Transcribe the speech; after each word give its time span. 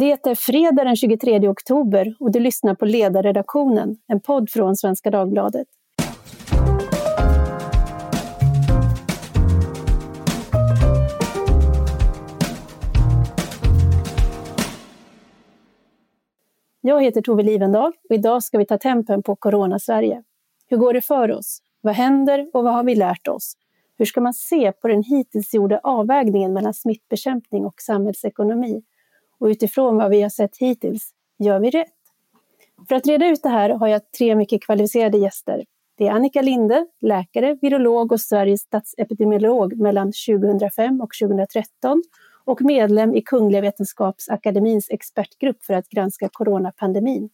Det 0.00 0.26
är 0.26 0.34
fredag 0.34 0.84
den 0.84 0.96
23 0.96 1.48
oktober 1.48 2.14
och 2.20 2.32
du 2.32 2.40
lyssnar 2.40 2.74
på 2.74 2.84
Ledarredaktionen, 2.84 3.96
en 4.06 4.20
podd 4.20 4.50
från 4.50 4.76
Svenska 4.76 5.10
Dagbladet. 5.10 5.66
Jag 16.80 17.02
heter 17.02 17.22
Tove 17.22 17.42
Livendal 17.42 17.92
och 18.08 18.14
idag 18.14 18.42
ska 18.42 18.58
vi 18.58 18.66
ta 18.66 18.78
tempen 18.78 19.22
på 19.22 19.36
Corona-Sverige. 19.36 20.22
Hur 20.66 20.76
går 20.76 20.92
det 20.92 21.02
för 21.02 21.32
oss? 21.32 21.62
Vad 21.80 21.94
händer 21.94 22.50
och 22.52 22.64
vad 22.64 22.74
har 22.74 22.84
vi 22.84 22.94
lärt 22.94 23.28
oss? 23.28 23.54
Hur 23.96 24.04
ska 24.04 24.20
man 24.20 24.34
se 24.34 24.72
på 24.72 24.88
den 24.88 25.02
hittills 25.02 25.54
gjorda 25.54 25.80
avvägningen 25.82 26.52
mellan 26.52 26.74
smittbekämpning 26.74 27.64
och 27.64 27.80
samhällsekonomi? 27.80 28.82
Och 29.40 29.46
utifrån 29.46 29.96
vad 29.96 30.10
vi 30.10 30.22
har 30.22 30.28
sett 30.28 30.56
hittills, 30.56 31.10
gör 31.38 31.60
vi 31.60 31.70
rätt? 31.70 31.92
För 32.88 32.94
att 32.94 33.06
reda 33.06 33.26
ut 33.26 33.42
det 33.42 33.48
här 33.48 33.70
har 33.70 33.88
jag 33.88 34.12
tre 34.18 34.34
mycket 34.34 34.62
kvalificerade 34.62 35.18
gäster. 35.18 35.64
Det 35.98 36.06
är 36.06 36.10
Annika 36.10 36.42
Linde, 36.42 36.86
läkare, 37.00 37.58
virolog 37.62 38.12
och 38.12 38.20
Sveriges 38.20 38.60
statsepidemiolog 38.60 39.76
mellan 39.76 40.12
2005 40.28 41.00
och 41.00 41.10
2013 41.22 42.02
och 42.44 42.62
medlem 42.62 43.14
i 43.14 43.22
Kungliga 43.22 43.60
Vetenskapsakademins 43.60 44.90
expertgrupp 44.90 45.64
för 45.64 45.74
att 45.74 45.88
granska 45.88 46.28
coronapandemin. 46.32 47.30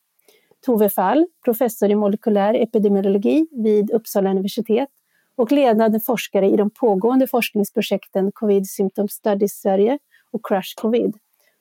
Tove 0.66 0.90
Fall, 0.90 1.26
professor 1.44 1.90
i 1.90 1.94
molekylär 1.94 2.54
epidemiologi 2.54 3.46
vid 3.50 3.90
Uppsala 3.90 4.30
universitet 4.30 4.88
och 5.36 5.52
ledande 5.52 6.00
forskare 6.00 6.50
i 6.50 6.56
de 6.56 6.70
pågående 6.70 7.26
forskningsprojekten 7.26 8.32
Covid 8.32 8.66
Symptom 8.66 9.08
Studies 9.08 9.60
Sverige 9.60 9.98
och 10.30 10.46
Crush 10.46 10.74
Covid. 10.76 11.16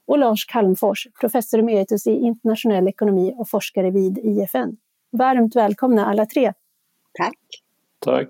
Och 0.05 0.17
Lars 0.17 0.45
Kalmfors, 0.45 1.07
professor 1.19 1.59
emeritus 1.59 2.07
i 2.07 2.11
internationell 2.11 2.87
ekonomi 2.87 3.33
och 3.37 3.49
forskare 3.49 3.91
vid 3.91 4.17
IFN. 4.17 4.77
Varmt 5.11 5.55
välkomna 5.55 6.05
alla 6.05 6.25
tre. 6.25 6.53
Tack. 7.13 7.39
Tack. 7.99 8.29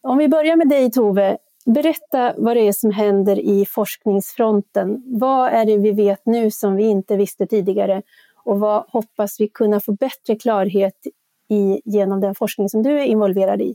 Om 0.00 0.18
vi 0.18 0.28
börjar 0.28 0.56
med 0.56 0.68
dig 0.68 0.90
Tove, 0.90 1.38
berätta 1.66 2.34
vad 2.36 2.56
det 2.56 2.68
är 2.68 2.72
som 2.72 2.90
händer 2.90 3.40
i 3.40 3.66
forskningsfronten. 3.66 5.02
Vad 5.06 5.48
är 5.48 5.64
det 5.64 5.78
vi 5.78 5.92
vet 5.92 6.26
nu 6.26 6.50
som 6.50 6.76
vi 6.76 6.84
inte 6.84 7.16
visste 7.16 7.46
tidigare 7.46 8.02
och 8.44 8.60
vad 8.60 8.84
hoppas 8.88 9.40
vi 9.40 9.48
kunna 9.48 9.80
få 9.80 9.92
bättre 9.92 10.36
klarhet 10.36 11.06
i 11.48 11.80
genom 11.84 12.20
den 12.20 12.34
forskning 12.34 12.68
som 12.68 12.82
du 12.82 13.00
är 13.00 13.04
involverad 13.04 13.62
i? 13.62 13.74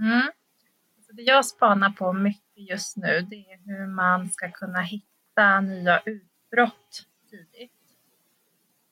Mm. 0.00 0.22
Det 1.12 1.22
jag 1.22 1.46
spanar 1.46 1.90
på 1.90 2.12
mycket 2.12 2.68
just 2.68 2.96
nu 2.96 3.20
det 3.20 3.36
är 3.36 3.58
hur 3.64 3.86
man 3.86 4.28
ska 4.28 4.50
kunna 4.50 4.80
hitta 4.80 5.60
nya 5.60 6.00
utbrott 6.04 7.06
tidigt. 7.30 7.72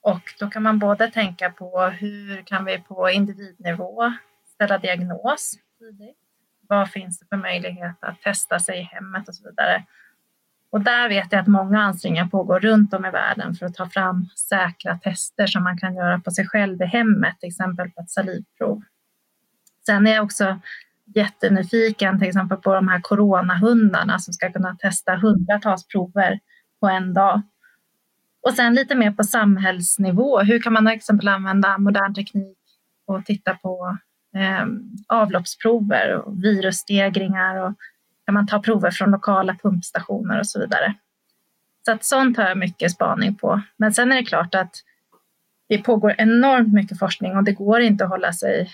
Och 0.01 0.21
då 0.39 0.49
kan 0.49 0.63
man 0.63 0.79
både 0.79 1.11
tänka 1.11 1.49
på 1.49 1.81
hur 1.81 2.41
kan 2.41 2.65
vi 2.65 2.79
på 2.79 3.09
individnivå 3.09 4.13
ställa 4.45 4.77
diagnos 4.77 5.55
tidigt? 5.79 6.17
Vad 6.61 6.91
finns 6.91 7.19
det 7.19 7.25
för 7.25 7.37
möjlighet 7.37 7.95
att 7.99 8.21
testa 8.21 8.59
sig 8.59 8.79
i 8.79 8.83
hemmet 8.83 9.27
och 9.27 9.35
så 9.35 9.49
vidare? 9.49 9.85
Och 10.71 10.81
där 10.81 11.09
vet 11.09 11.31
jag 11.31 11.41
att 11.41 11.47
många 11.47 11.81
ansträngningar 11.81 12.25
pågår 12.25 12.59
runt 12.59 12.93
om 12.93 13.05
i 13.05 13.11
världen 13.11 13.55
för 13.55 13.65
att 13.65 13.73
ta 13.73 13.89
fram 13.89 14.25
säkra 14.35 14.97
tester 14.97 15.47
som 15.47 15.63
man 15.63 15.77
kan 15.77 15.95
göra 15.95 16.19
på 16.19 16.31
sig 16.31 16.47
själv 16.47 16.81
i 16.81 16.85
hemmet, 16.85 17.39
till 17.39 17.49
exempel 17.49 17.91
på 17.91 18.01
ett 18.01 18.09
salivprov. 18.09 18.83
Sen 19.85 20.07
är 20.07 20.11
jag 20.11 20.23
också 20.23 20.59
jättenyfiken 21.15 22.19
till 22.19 22.27
exempel 22.27 22.57
på 22.57 22.73
de 22.73 22.87
här 22.87 22.99
coronahundarna 23.01 24.19
som 24.19 24.33
ska 24.33 24.51
kunna 24.51 24.75
testa 24.75 25.15
hundratals 25.15 25.87
prover 25.87 26.39
på 26.79 26.87
en 26.87 27.13
dag. 27.13 27.41
Och 28.41 28.53
sen 28.53 28.75
lite 28.75 28.95
mer 28.95 29.11
på 29.11 29.23
samhällsnivå. 29.23 30.39
Hur 30.39 30.59
kan 30.61 30.73
man 30.73 30.85
till 30.85 30.95
exempel 30.95 31.27
använda 31.27 31.77
modern 31.77 32.13
teknik 32.13 32.57
och 33.05 33.25
titta 33.25 33.55
på 33.55 33.97
eh, 34.35 34.65
avloppsprover 35.07 36.13
och 36.13 36.43
virusstegringar 36.43 37.55
och 37.55 37.73
kan 38.25 38.33
man 38.33 38.47
ta 38.47 38.61
prover 38.61 38.91
från 38.91 39.11
lokala 39.11 39.55
pumpstationer 39.63 40.39
och 40.39 40.47
så 40.47 40.59
vidare. 40.59 40.93
Så 41.85 41.91
att 41.91 42.05
sånt 42.05 42.37
har 42.37 42.43
jag 42.43 42.57
mycket 42.57 42.91
spaning 42.91 43.35
på. 43.35 43.61
Men 43.77 43.93
sen 43.93 44.11
är 44.11 44.15
det 44.15 44.23
klart 44.23 44.55
att 44.55 44.75
det 45.69 45.77
pågår 45.77 46.15
enormt 46.17 46.73
mycket 46.73 46.99
forskning 46.99 47.37
och 47.37 47.43
det 47.43 47.51
går 47.51 47.79
inte 47.79 48.03
att 48.03 48.09
hålla 48.09 48.33
sig 48.33 48.69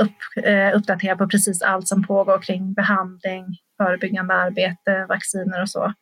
upp, 0.00 0.44
eh, 0.44 0.76
uppdaterad 0.76 1.18
på 1.18 1.28
precis 1.28 1.62
allt 1.62 1.88
som 1.88 2.06
pågår 2.06 2.42
kring 2.42 2.72
behandling, 2.72 3.44
förebyggande 3.76 4.34
arbete, 4.34 5.06
vacciner 5.08 5.62
och 5.62 5.70
så. 5.70 5.92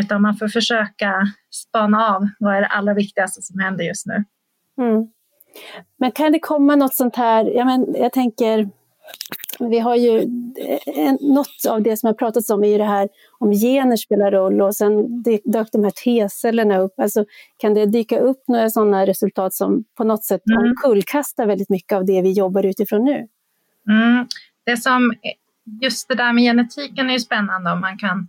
Utan 0.00 0.22
man 0.22 0.36
får 0.36 0.48
försöka 0.48 1.22
spana 1.50 2.14
av 2.14 2.28
vad 2.38 2.56
är 2.56 2.60
det 2.60 2.66
allra 2.66 2.94
viktigaste 2.94 3.42
som 3.42 3.60
händer 3.60 3.84
just 3.84 4.06
nu. 4.06 4.24
Mm. 4.78 5.06
Men 5.98 6.12
kan 6.12 6.32
det 6.32 6.38
komma 6.38 6.76
något 6.76 6.94
sånt 6.94 7.16
här, 7.16 7.44
ja, 7.44 7.64
men 7.64 7.94
jag 7.94 8.12
tänker 8.12 8.68
vi 9.58 9.78
har 9.78 9.96
ju 9.96 10.18
eh, 10.96 11.14
något 11.20 11.66
av 11.68 11.82
det 11.82 11.96
som 11.96 12.06
har 12.06 12.14
pratats 12.14 12.50
om 12.50 12.64
är 12.64 12.68
ju 12.68 12.78
det 12.78 12.84
här 12.84 13.08
om 13.38 13.52
gener 13.52 13.96
spelar 13.96 14.30
roll 14.30 14.60
och 14.60 14.76
sen 14.76 15.22
dök 15.44 15.72
de 15.72 15.84
här 15.84 15.90
T-cellerna 15.90 16.78
upp. 16.78 17.00
Alltså, 17.00 17.24
kan 17.56 17.74
det 17.74 17.86
dyka 17.86 18.18
upp 18.18 18.42
några 18.48 18.70
sådana 18.70 19.06
resultat 19.06 19.54
som 19.54 19.84
på 19.96 20.04
något 20.04 20.24
sätt 20.24 20.42
mm. 20.50 20.62
omkullkastar 20.62 21.46
väldigt 21.46 21.70
mycket 21.70 21.92
av 21.92 22.04
det 22.04 22.22
vi 22.22 22.32
jobbar 22.32 22.66
utifrån 22.66 23.04
nu? 23.04 23.26
Mm. 23.88 24.26
Det 24.64 24.76
som, 24.76 25.14
just 25.82 26.08
det 26.08 26.14
där 26.14 26.32
med 26.32 26.44
genetiken 26.44 27.10
är 27.10 27.12
ju 27.12 27.20
spännande 27.20 27.70
om 27.70 27.80
man 27.80 27.98
kan 27.98 28.28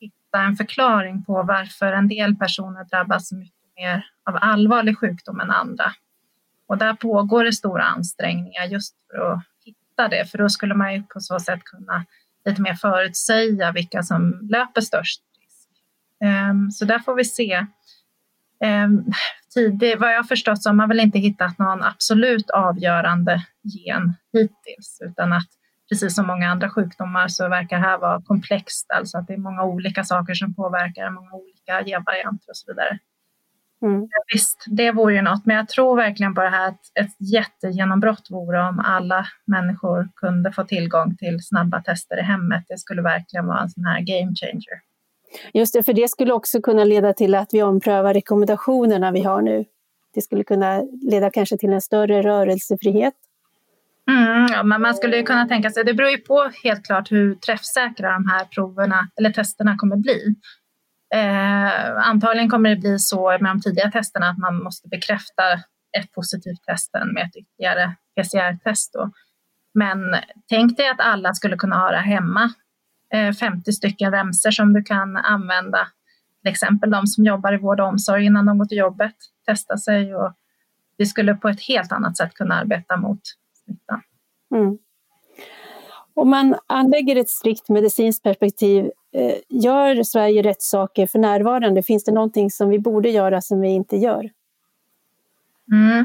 hitta 0.00 0.42
en 0.42 0.56
förklaring 0.56 1.24
på 1.24 1.42
varför 1.42 1.92
en 1.92 2.08
del 2.08 2.36
personer 2.36 2.84
drabbas 2.84 3.32
mycket 3.32 3.76
mer 3.76 4.06
av 4.24 4.38
allvarlig 4.40 4.98
sjukdom 4.98 5.40
än 5.40 5.50
andra. 5.50 5.92
Och 6.66 6.78
där 6.78 6.94
pågår 6.94 7.44
det 7.44 7.52
stora 7.52 7.84
ansträngningar 7.84 8.64
just 8.64 8.94
för 9.10 9.32
att 9.32 9.44
hitta 9.64 10.08
det, 10.08 10.30
för 10.30 10.38
då 10.38 10.48
skulle 10.48 10.74
man 10.74 10.94
ju 10.94 11.02
på 11.02 11.20
så 11.20 11.40
sätt 11.40 11.64
kunna 11.64 12.04
lite 12.44 12.62
mer 12.62 12.74
förutsäga 12.74 13.72
vilka 13.72 14.02
som 14.02 14.48
löper 14.50 14.80
störst 14.80 15.22
risk. 15.40 15.68
Um, 16.50 16.70
så 16.70 16.84
där 16.84 16.98
får 16.98 17.14
vi 17.14 17.24
se. 17.24 17.66
Um, 18.64 19.12
tidig, 19.54 19.98
vad 19.98 20.14
jag 20.14 20.28
förstått 20.28 20.62
så 20.62 20.68
har 20.68 20.74
man 20.74 20.88
väl 20.88 21.00
inte 21.00 21.18
hittat 21.18 21.58
någon 21.58 21.82
absolut 21.82 22.50
avgörande 22.50 23.44
gen 23.62 24.14
hittills, 24.32 24.98
utan 25.04 25.32
att 25.32 25.48
precis 25.88 26.14
som 26.14 26.26
många 26.26 26.50
andra 26.50 26.70
sjukdomar 26.70 27.28
så 27.28 27.48
verkar 27.48 27.76
det 27.76 27.82
här 27.82 27.98
vara 27.98 28.22
komplext, 28.22 28.90
alltså 28.90 29.18
att 29.18 29.26
det 29.26 29.32
är 29.32 29.38
många 29.38 29.64
olika 29.64 30.04
saker 30.04 30.34
som 30.34 30.54
påverkar, 30.54 31.10
många 31.10 31.32
olika 31.32 31.84
genvarianter 31.84 32.50
och 32.50 32.56
så 32.56 32.72
vidare. 32.72 32.98
Mm. 33.82 34.08
Visst, 34.32 34.64
det 34.66 34.92
vore 34.92 35.14
ju 35.14 35.22
något, 35.22 35.46
men 35.46 35.56
jag 35.56 35.68
tror 35.68 35.96
verkligen 35.96 36.34
på 36.34 36.42
det 36.42 36.48
här 36.48 36.68
att 36.68 36.80
ett 37.00 37.32
jättegenombrott 37.32 38.26
vore 38.30 38.68
om 38.68 38.78
alla 38.78 39.26
människor 39.46 40.08
kunde 40.16 40.52
få 40.52 40.64
tillgång 40.64 41.16
till 41.16 41.38
snabba 41.42 41.82
tester 41.82 42.18
i 42.18 42.22
hemmet. 42.22 42.64
Det 42.68 42.78
skulle 42.78 43.02
verkligen 43.02 43.46
vara 43.46 43.60
en 43.60 43.70
sån 43.70 43.84
här 43.84 44.00
game 44.00 44.34
changer. 44.34 44.80
Just 45.54 45.74
det, 45.74 45.82
för 45.82 45.92
det 45.92 46.10
skulle 46.10 46.32
också 46.32 46.60
kunna 46.60 46.84
leda 46.84 47.12
till 47.12 47.34
att 47.34 47.48
vi 47.52 47.62
omprövar 47.62 48.14
rekommendationerna 48.14 49.12
vi 49.12 49.20
har 49.20 49.42
nu. 49.42 49.64
Det 50.14 50.22
skulle 50.22 50.44
kunna 50.44 50.82
leda 51.10 51.30
kanske 51.30 51.58
till 51.58 51.72
en 51.72 51.80
större 51.80 52.22
rörelsefrihet. 52.22 53.14
Mm, 54.10 54.46
ja, 54.50 54.62
men 54.62 54.82
man 54.82 54.94
skulle 54.94 55.22
kunna 55.22 55.48
tänka 55.48 55.70
sig, 55.70 55.84
det 55.84 55.94
beror 55.94 56.10
ju 56.10 56.18
på 56.18 56.50
helt 56.64 56.86
klart 56.86 57.12
hur 57.12 57.34
träffsäkra 57.34 58.12
de 58.12 58.28
här 58.28 58.44
proverna 58.44 59.08
eller 59.16 59.30
testerna 59.30 59.76
kommer 59.76 59.96
bli. 59.96 60.34
Eh, 61.14 62.08
antagligen 62.08 62.50
kommer 62.50 62.70
det 62.70 62.76
bli 62.76 62.98
så 62.98 63.38
med 63.40 63.50
de 63.50 63.60
tidiga 63.60 63.90
testerna 63.90 64.28
att 64.28 64.38
man 64.38 64.62
måste 64.62 64.88
bekräfta 64.88 65.52
ett 65.98 66.12
positivt 66.12 66.62
test 66.62 66.90
med 67.14 67.24
ett 67.24 67.36
ytterligare 67.36 67.94
PCR-test. 68.16 68.94
Men 69.74 69.98
tänk 70.48 70.76
dig 70.76 70.88
att 70.88 71.00
alla 71.00 71.34
skulle 71.34 71.56
kunna 71.56 71.76
ha 71.76 71.90
det 71.90 71.96
hemma. 71.96 72.50
Eh, 73.12 73.32
50 73.32 73.72
stycken 73.72 74.12
remser 74.12 74.50
som 74.50 74.72
du 74.72 74.82
kan 74.82 75.16
använda. 75.16 75.88
Till 76.42 76.50
exempel 76.50 76.90
de 76.90 77.06
som 77.06 77.24
jobbar 77.24 77.52
i 77.52 77.56
vård 77.56 77.80
och 77.80 77.86
omsorg 77.86 78.24
innan 78.24 78.46
de 78.46 78.58
går 78.58 78.64
till 78.64 78.78
jobbet, 78.78 79.14
testa 79.46 79.76
sig 79.76 80.14
och 80.14 80.32
vi 80.96 81.06
skulle 81.06 81.34
på 81.34 81.48
ett 81.48 81.60
helt 81.60 81.92
annat 81.92 82.16
sätt 82.16 82.34
kunna 82.34 82.54
arbeta 82.54 82.96
mot 82.96 83.20
smittan. 83.64 84.00
Mm. 84.54 84.78
Om 86.14 86.30
man 86.30 86.54
anlägger 86.66 87.16
ett 87.16 87.30
strikt 87.30 87.68
medicinskt 87.68 88.22
perspektiv, 88.22 88.90
eh, 89.12 89.34
gör 89.48 90.02
Sverige 90.02 90.42
rätt 90.42 90.62
saker 90.62 91.06
för 91.06 91.18
närvarande? 91.18 91.82
Finns 91.82 92.04
det 92.04 92.12
någonting 92.12 92.50
som 92.50 92.68
vi 92.68 92.78
borde 92.78 93.10
göra 93.10 93.40
som 93.40 93.60
vi 93.60 93.68
inte 93.68 93.96
gör? 93.96 94.30
Mm. 95.72 96.04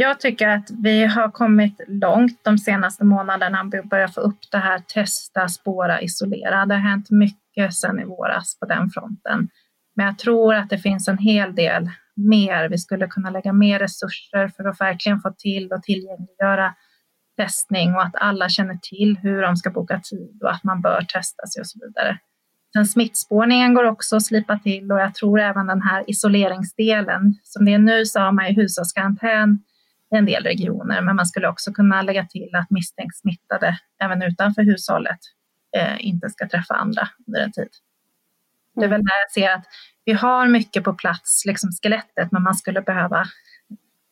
Jag 0.00 0.20
tycker 0.20 0.48
att 0.48 0.70
vi 0.70 1.04
har 1.04 1.30
kommit 1.30 1.80
långt 1.88 2.40
de 2.44 2.58
senaste 2.58 3.04
månaderna. 3.04 3.68
Vi 3.72 3.82
börjar 3.82 4.08
få 4.08 4.20
upp 4.20 4.38
det 4.50 4.58
här 4.58 4.78
testa, 4.78 5.48
spåra, 5.48 6.00
isolera. 6.00 6.66
Det 6.66 6.74
har 6.74 6.80
hänt 6.80 7.10
mycket 7.10 7.74
sedan 7.74 8.00
i 8.00 8.04
våras 8.04 8.58
på 8.58 8.66
den 8.66 8.90
fronten. 8.90 9.48
Men 9.96 10.06
jag 10.06 10.18
tror 10.18 10.54
att 10.54 10.70
det 10.70 10.78
finns 10.78 11.08
en 11.08 11.18
hel 11.18 11.54
del 11.54 11.90
mer. 12.16 12.68
Vi 12.68 12.78
skulle 12.78 13.06
kunna 13.06 13.30
lägga 13.30 13.52
mer 13.52 13.78
resurser 13.78 14.48
för 14.48 14.64
att 14.64 14.80
verkligen 14.80 15.20
få 15.20 15.34
till 15.38 15.72
och 15.72 15.82
tillgängliggöra 15.82 16.74
testning 17.36 17.94
och 17.94 18.02
att 18.02 18.16
alla 18.16 18.48
känner 18.48 18.78
till 18.82 19.18
hur 19.22 19.42
de 19.42 19.56
ska 19.56 19.70
boka 19.70 20.00
tid 20.00 20.42
och 20.42 20.50
att 20.50 20.64
man 20.64 20.80
bör 20.80 21.02
testa 21.02 21.46
sig 21.46 21.60
och 21.60 21.66
så 21.66 21.78
vidare. 21.86 22.18
Sen 22.72 22.86
smittspårningen 22.86 23.74
går 23.74 23.84
också 23.84 24.16
att 24.16 24.24
slipa 24.24 24.58
till 24.58 24.92
och 24.92 25.00
jag 25.00 25.14
tror 25.14 25.40
även 25.40 25.66
den 25.66 25.82
här 25.82 26.04
isoleringsdelen. 26.10 27.34
Som 27.42 27.64
det 27.64 27.74
är 27.74 27.78
nu 27.78 28.06
så 28.06 28.20
har 28.20 28.32
man 28.32 28.48
ju 28.48 28.54
hushållskarantän 28.54 29.58
en 30.10 30.26
del 30.26 30.42
regioner, 30.42 31.00
men 31.00 31.16
man 31.16 31.26
skulle 31.26 31.48
också 31.48 31.72
kunna 31.72 32.02
lägga 32.02 32.26
till 32.26 32.50
att 32.54 32.70
misstänkt 32.70 33.16
smittade 33.16 33.78
även 34.02 34.22
utanför 34.22 34.62
hushållet 34.62 35.18
eh, 35.76 36.06
inte 36.06 36.30
ska 36.30 36.48
träffa 36.48 36.74
andra 36.74 37.08
under 37.26 37.40
en 37.40 37.52
tid. 37.52 37.68
Det 38.74 38.84
är 38.84 38.88
väl 38.88 39.02
där 39.02 39.20
jag 39.24 39.30
ser 39.30 39.54
att 39.54 39.66
vi 40.04 40.12
har 40.12 40.48
mycket 40.48 40.84
på 40.84 40.94
plats, 40.94 41.44
liksom 41.46 41.70
skelettet, 41.82 42.32
men 42.32 42.42
man 42.42 42.54
skulle 42.54 42.82
behöva 42.82 43.24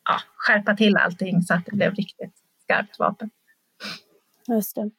ja, 0.05 0.19
skärpa 0.35 0.75
till 0.75 0.97
allting 0.97 1.41
så 1.41 1.53
att 1.53 1.65
det 1.65 1.75
blev 1.75 1.93
riktigt 1.93 2.33
skarpt 2.63 2.99
vapen. 2.99 3.29
Just 4.47 4.75
det. 4.75 4.89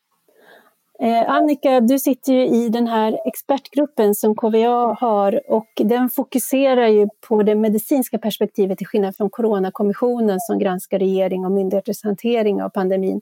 Eh, 1.03 1.31
Annika, 1.31 1.81
du 1.81 1.99
sitter 1.99 2.33
ju 2.33 2.47
i 2.47 2.69
den 2.69 2.87
här 2.87 3.19
expertgruppen 3.25 4.15
som 4.15 4.35
KVA 4.35 4.97
har 5.01 5.51
och 5.51 5.69
den 5.77 6.11
fokuserar 6.11 6.89
ju 6.89 7.09
på 7.29 7.43
det 7.43 7.55
medicinska 7.55 8.19
perspektivet 8.19 8.79
till 8.79 8.87
skillnad 8.87 9.17
från 9.17 9.31
Coronakommissionen 9.31 10.41
som 10.41 10.59
granskar 10.59 10.99
regering 10.99 11.45
och 11.45 11.53
myndigheters 11.53 12.05
hantering 12.05 12.63
av 12.63 12.69
pandemin. 12.69 13.21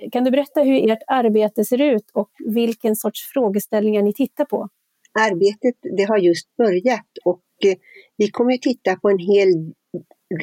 Eh, 0.00 0.10
kan 0.10 0.24
du 0.24 0.30
berätta 0.30 0.62
hur 0.62 0.90
ert 0.90 1.02
arbete 1.06 1.64
ser 1.64 1.80
ut 1.80 2.10
och 2.12 2.30
vilken 2.44 2.96
sorts 2.96 3.32
frågeställningar 3.32 4.02
ni 4.02 4.12
tittar 4.12 4.44
på? 4.44 4.68
Arbetet 5.20 5.74
det 5.96 6.04
har 6.04 6.18
just 6.18 6.56
börjat 6.56 7.08
och 7.24 7.42
eh, 7.64 7.74
vi 8.16 8.30
kommer 8.30 8.54
att 8.54 8.62
titta 8.62 8.96
på 8.96 9.10
en 9.10 9.18
hel 9.18 9.72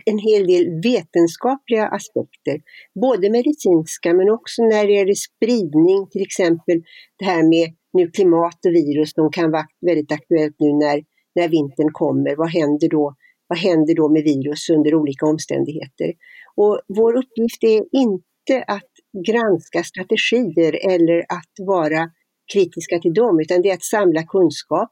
en 0.05 0.19
hel 0.19 0.47
del 0.47 0.81
vetenskapliga 0.83 1.87
aspekter, 1.87 2.61
både 3.01 3.29
medicinska 3.29 4.13
men 4.13 4.29
också 4.29 4.63
när 4.63 4.87
det 4.87 4.93
gäller 4.93 5.13
spridning, 5.13 6.07
till 6.11 6.21
exempel 6.21 6.83
det 7.19 7.25
här 7.25 7.43
med 7.43 7.75
nu 7.93 8.11
klimat 8.11 8.65
och 8.65 8.71
virus, 8.71 9.13
de 9.13 9.31
kan 9.31 9.51
vara 9.51 9.65
väldigt 9.81 10.11
aktuellt 10.11 10.55
nu 10.59 10.73
när, 10.73 11.03
när 11.35 11.47
vintern 11.49 11.91
kommer. 11.93 12.35
Vad 12.35 12.49
händer, 12.49 12.89
då, 12.89 13.15
vad 13.47 13.59
händer 13.59 13.95
då 13.95 14.09
med 14.09 14.23
virus 14.23 14.69
under 14.69 14.95
olika 14.95 15.25
omständigheter? 15.25 16.13
Och 16.55 16.81
vår 16.87 17.13
uppgift 17.17 17.63
är 17.63 17.83
inte 17.91 18.63
att 18.67 18.91
granska 19.27 19.83
strategier 19.83 20.93
eller 20.93 21.19
att 21.19 21.53
vara 21.67 22.09
kritiska 22.53 22.99
till 22.99 23.13
dem, 23.13 23.39
utan 23.39 23.61
det 23.61 23.69
är 23.69 23.73
att 23.73 23.83
samla 23.83 24.23
kunskap, 24.23 24.91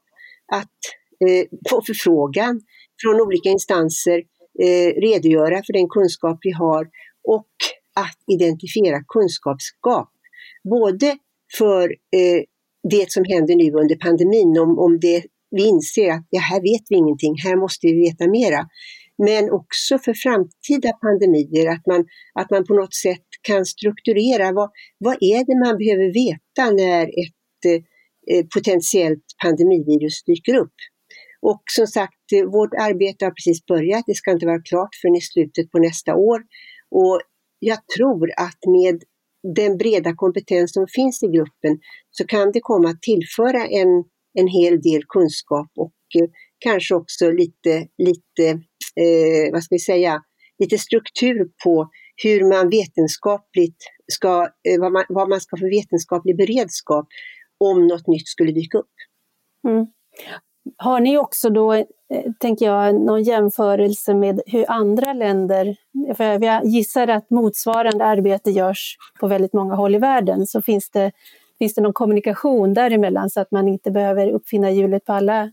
att 0.52 0.78
eh, 1.28 1.46
på 1.70 1.82
förfrågan 1.86 2.60
från 3.02 3.20
olika 3.20 3.48
instanser 3.48 4.22
eh, 4.62 5.00
redogöra 5.00 5.62
för 5.66 5.72
den 5.72 5.88
kunskap 5.88 6.38
vi 6.42 6.50
har 6.50 6.88
och 7.28 7.48
att 7.94 8.18
identifiera 8.26 9.04
kunskapsgap. 9.08 10.10
Både 10.70 11.18
för 11.58 11.84
eh, 11.90 12.42
det 12.90 13.12
som 13.12 13.24
händer 13.24 13.56
nu 13.56 13.70
under 13.72 13.96
pandemin, 13.96 14.58
om, 14.58 14.78
om 14.78 15.00
det, 15.00 15.24
vi 15.50 15.68
inser 15.68 16.10
att 16.10 16.26
ja, 16.30 16.40
här 16.40 16.60
vet 16.60 16.82
vi 16.88 16.96
ingenting, 16.96 17.34
här 17.44 17.56
måste 17.56 17.86
vi 17.86 17.92
veta 17.92 18.26
mera. 18.28 18.68
Men 19.18 19.50
också 19.50 19.98
för 19.98 20.14
framtida 20.14 20.92
pandemier, 20.92 21.66
att 21.74 21.86
man, 21.86 22.04
att 22.34 22.50
man 22.50 22.64
på 22.64 22.74
något 22.74 22.94
sätt 22.94 23.26
kan 23.42 23.64
strukturera 23.64 24.52
vad, 24.52 24.70
vad 24.98 25.16
är 25.20 25.44
det 25.46 25.66
man 25.66 25.78
behöver 25.78 26.12
veta 26.24 26.70
när 26.70 27.02
ett 27.06 27.82
eh, 28.30 28.44
potentiellt 28.54 29.24
pandemivirus 29.42 30.24
dyker 30.24 30.54
upp. 30.54 30.74
Och 31.40 31.62
som 31.70 31.86
sagt, 31.86 32.13
vårt 32.52 32.74
arbete 32.74 33.24
har 33.24 33.30
precis 33.30 33.66
börjat. 33.66 34.04
Det 34.06 34.14
ska 34.14 34.30
inte 34.30 34.46
vara 34.46 34.62
klart 34.62 34.94
förrän 35.02 35.16
i 35.16 35.20
slutet 35.20 35.70
på 35.70 35.78
nästa 35.78 36.14
år. 36.14 36.42
Och 36.90 37.20
jag 37.58 37.78
tror 37.96 38.30
att 38.36 38.58
med 38.66 39.02
den 39.54 39.76
breda 39.78 40.14
kompetens 40.14 40.72
som 40.72 40.86
finns 40.86 41.22
i 41.22 41.26
gruppen 41.26 41.78
så 42.10 42.26
kan 42.26 42.52
det 42.52 42.60
komma 42.60 42.88
att 42.88 43.02
tillföra 43.02 43.66
en, 43.66 44.04
en 44.38 44.48
hel 44.48 44.80
del 44.80 45.02
kunskap 45.08 45.70
och 45.76 45.94
eh, 46.20 46.28
kanske 46.58 46.94
också 46.94 47.30
lite, 47.30 47.88
lite 47.98 48.50
eh, 49.00 49.52
vad 49.52 49.62
ska 49.62 49.74
vi 49.74 49.78
säga, 49.78 50.22
lite 50.58 50.78
struktur 50.78 51.50
på 51.64 51.90
hur 52.22 52.48
man 52.48 52.70
vetenskapligt 52.70 53.76
ska, 54.12 54.42
eh, 54.42 54.80
vad, 54.80 54.92
man, 54.92 55.04
vad 55.08 55.28
man 55.28 55.40
ska 55.40 55.56
få 55.56 55.66
vetenskaplig 55.66 56.36
beredskap 56.36 57.06
om 57.58 57.86
något 57.86 58.06
nytt 58.06 58.28
skulle 58.28 58.52
dyka 58.52 58.78
upp. 58.78 58.94
Mm. 59.68 59.86
Har 60.76 61.00
ni 61.00 61.18
också 61.18 61.50
då, 61.50 61.72
eh, 61.72 61.84
tänker 62.40 62.66
jag, 62.66 62.94
någon 62.94 63.22
jämförelse 63.22 64.14
med 64.14 64.40
hur 64.46 64.70
andra 64.70 65.12
länder, 65.12 65.76
för 66.16 66.44
jag 66.44 66.64
gissar 66.64 67.08
att 67.08 67.30
motsvarande 67.30 68.04
arbete 68.04 68.50
görs 68.50 68.96
på 69.20 69.26
väldigt 69.26 69.52
många 69.52 69.74
håll 69.74 69.94
i 69.94 69.98
världen, 69.98 70.46
så 70.46 70.62
finns 70.62 70.90
det, 70.90 71.12
finns 71.58 71.74
det 71.74 71.82
någon 71.82 71.92
kommunikation 71.92 72.74
däremellan 72.74 73.30
så 73.30 73.40
att 73.40 73.50
man 73.50 73.68
inte 73.68 73.90
behöver 73.90 74.30
uppfinna 74.30 74.70
hjulet 74.70 75.04
på 75.04 75.12
alla 75.12 75.50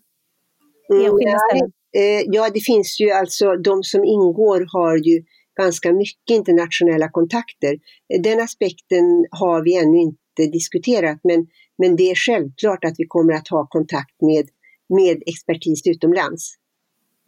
enskilda 0.94 1.40
ställen? 1.50 1.72
Eh, 1.98 2.22
ja, 2.26 2.50
det 2.54 2.60
finns 2.60 3.00
ju 3.02 3.12
alltså, 3.12 3.56
de 3.56 3.84
som 3.84 4.04
ingår 4.06 4.66
har 4.74 4.96
ju 4.98 5.24
ganska 5.62 5.94
mycket 5.94 6.30
internationella 6.30 7.10
kontakter. 7.10 7.78
Den 8.24 8.40
aspekten 8.40 9.26
har 9.32 9.64
vi 9.64 9.78
ännu 9.78 9.98
inte 9.98 10.52
diskuterat, 10.52 11.20
men, 11.24 11.48
men 11.78 11.96
det 11.96 12.12
är 12.12 12.16
självklart 12.16 12.86
att 12.86 12.96
vi 12.98 13.06
kommer 13.08 13.34
att 13.34 13.48
ha 13.48 13.68
kontakt 13.68 14.22
med 14.22 14.46
med 14.92 15.24
expertis 15.26 15.88
utomlands. 15.88 16.56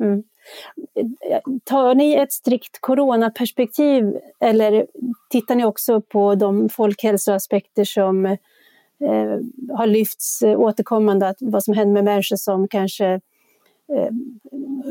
Mm. 0.04 0.24
Tar 1.63 1.95
ni 1.95 2.13
ett 2.13 2.33
strikt 2.33 2.81
coronaperspektiv 2.81 4.18
eller 4.39 4.88
tittar 5.30 5.56
ni 5.56 5.65
också 5.65 6.01
på 6.01 6.36
de 6.36 6.69
folkhälsoaspekter 6.69 7.83
som 7.83 8.25
eh, 8.25 8.38
har 9.77 9.88
lyfts 9.88 10.42
återkommande, 10.42 11.27
att 11.27 11.38
vad 11.39 11.63
som 11.63 11.74
händer 11.74 11.94
med 11.94 12.04
människor 12.04 12.36
som 12.36 12.68
kanske 12.68 13.06
eh, 13.94 14.10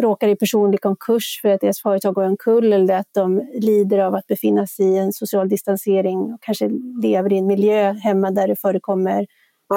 råkar 0.01 0.29
i 0.29 0.37
personlig 0.37 0.81
konkurs 0.81 1.39
för 1.43 1.49
att 1.49 1.61
deras 1.61 1.83
företag 1.83 2.15
går 2.15 2.25
omkull 2.25 2.73
eller 2.73 2.95
att 2.95 3.09
de 3.13 3.51
lider 3.55 3.99
av 3.99 4.15
att 4.15 4.27
befinna 4.27 4.67
sig 4.67 4.87
i 4.87 4.99
en 4.99 5.13
social 5.13 5.49
distansering 5.49 6.19
och 6.19 6.43
kanske 6.43 6.71
lever 7.03 7.33
i 7.33 7.39
en 7.39 7.47
miljö 7.47 7.93
hemma 7.93 8.31
där 8.31 8.49
det 8.49 8.57
förekommer 8.57 9.27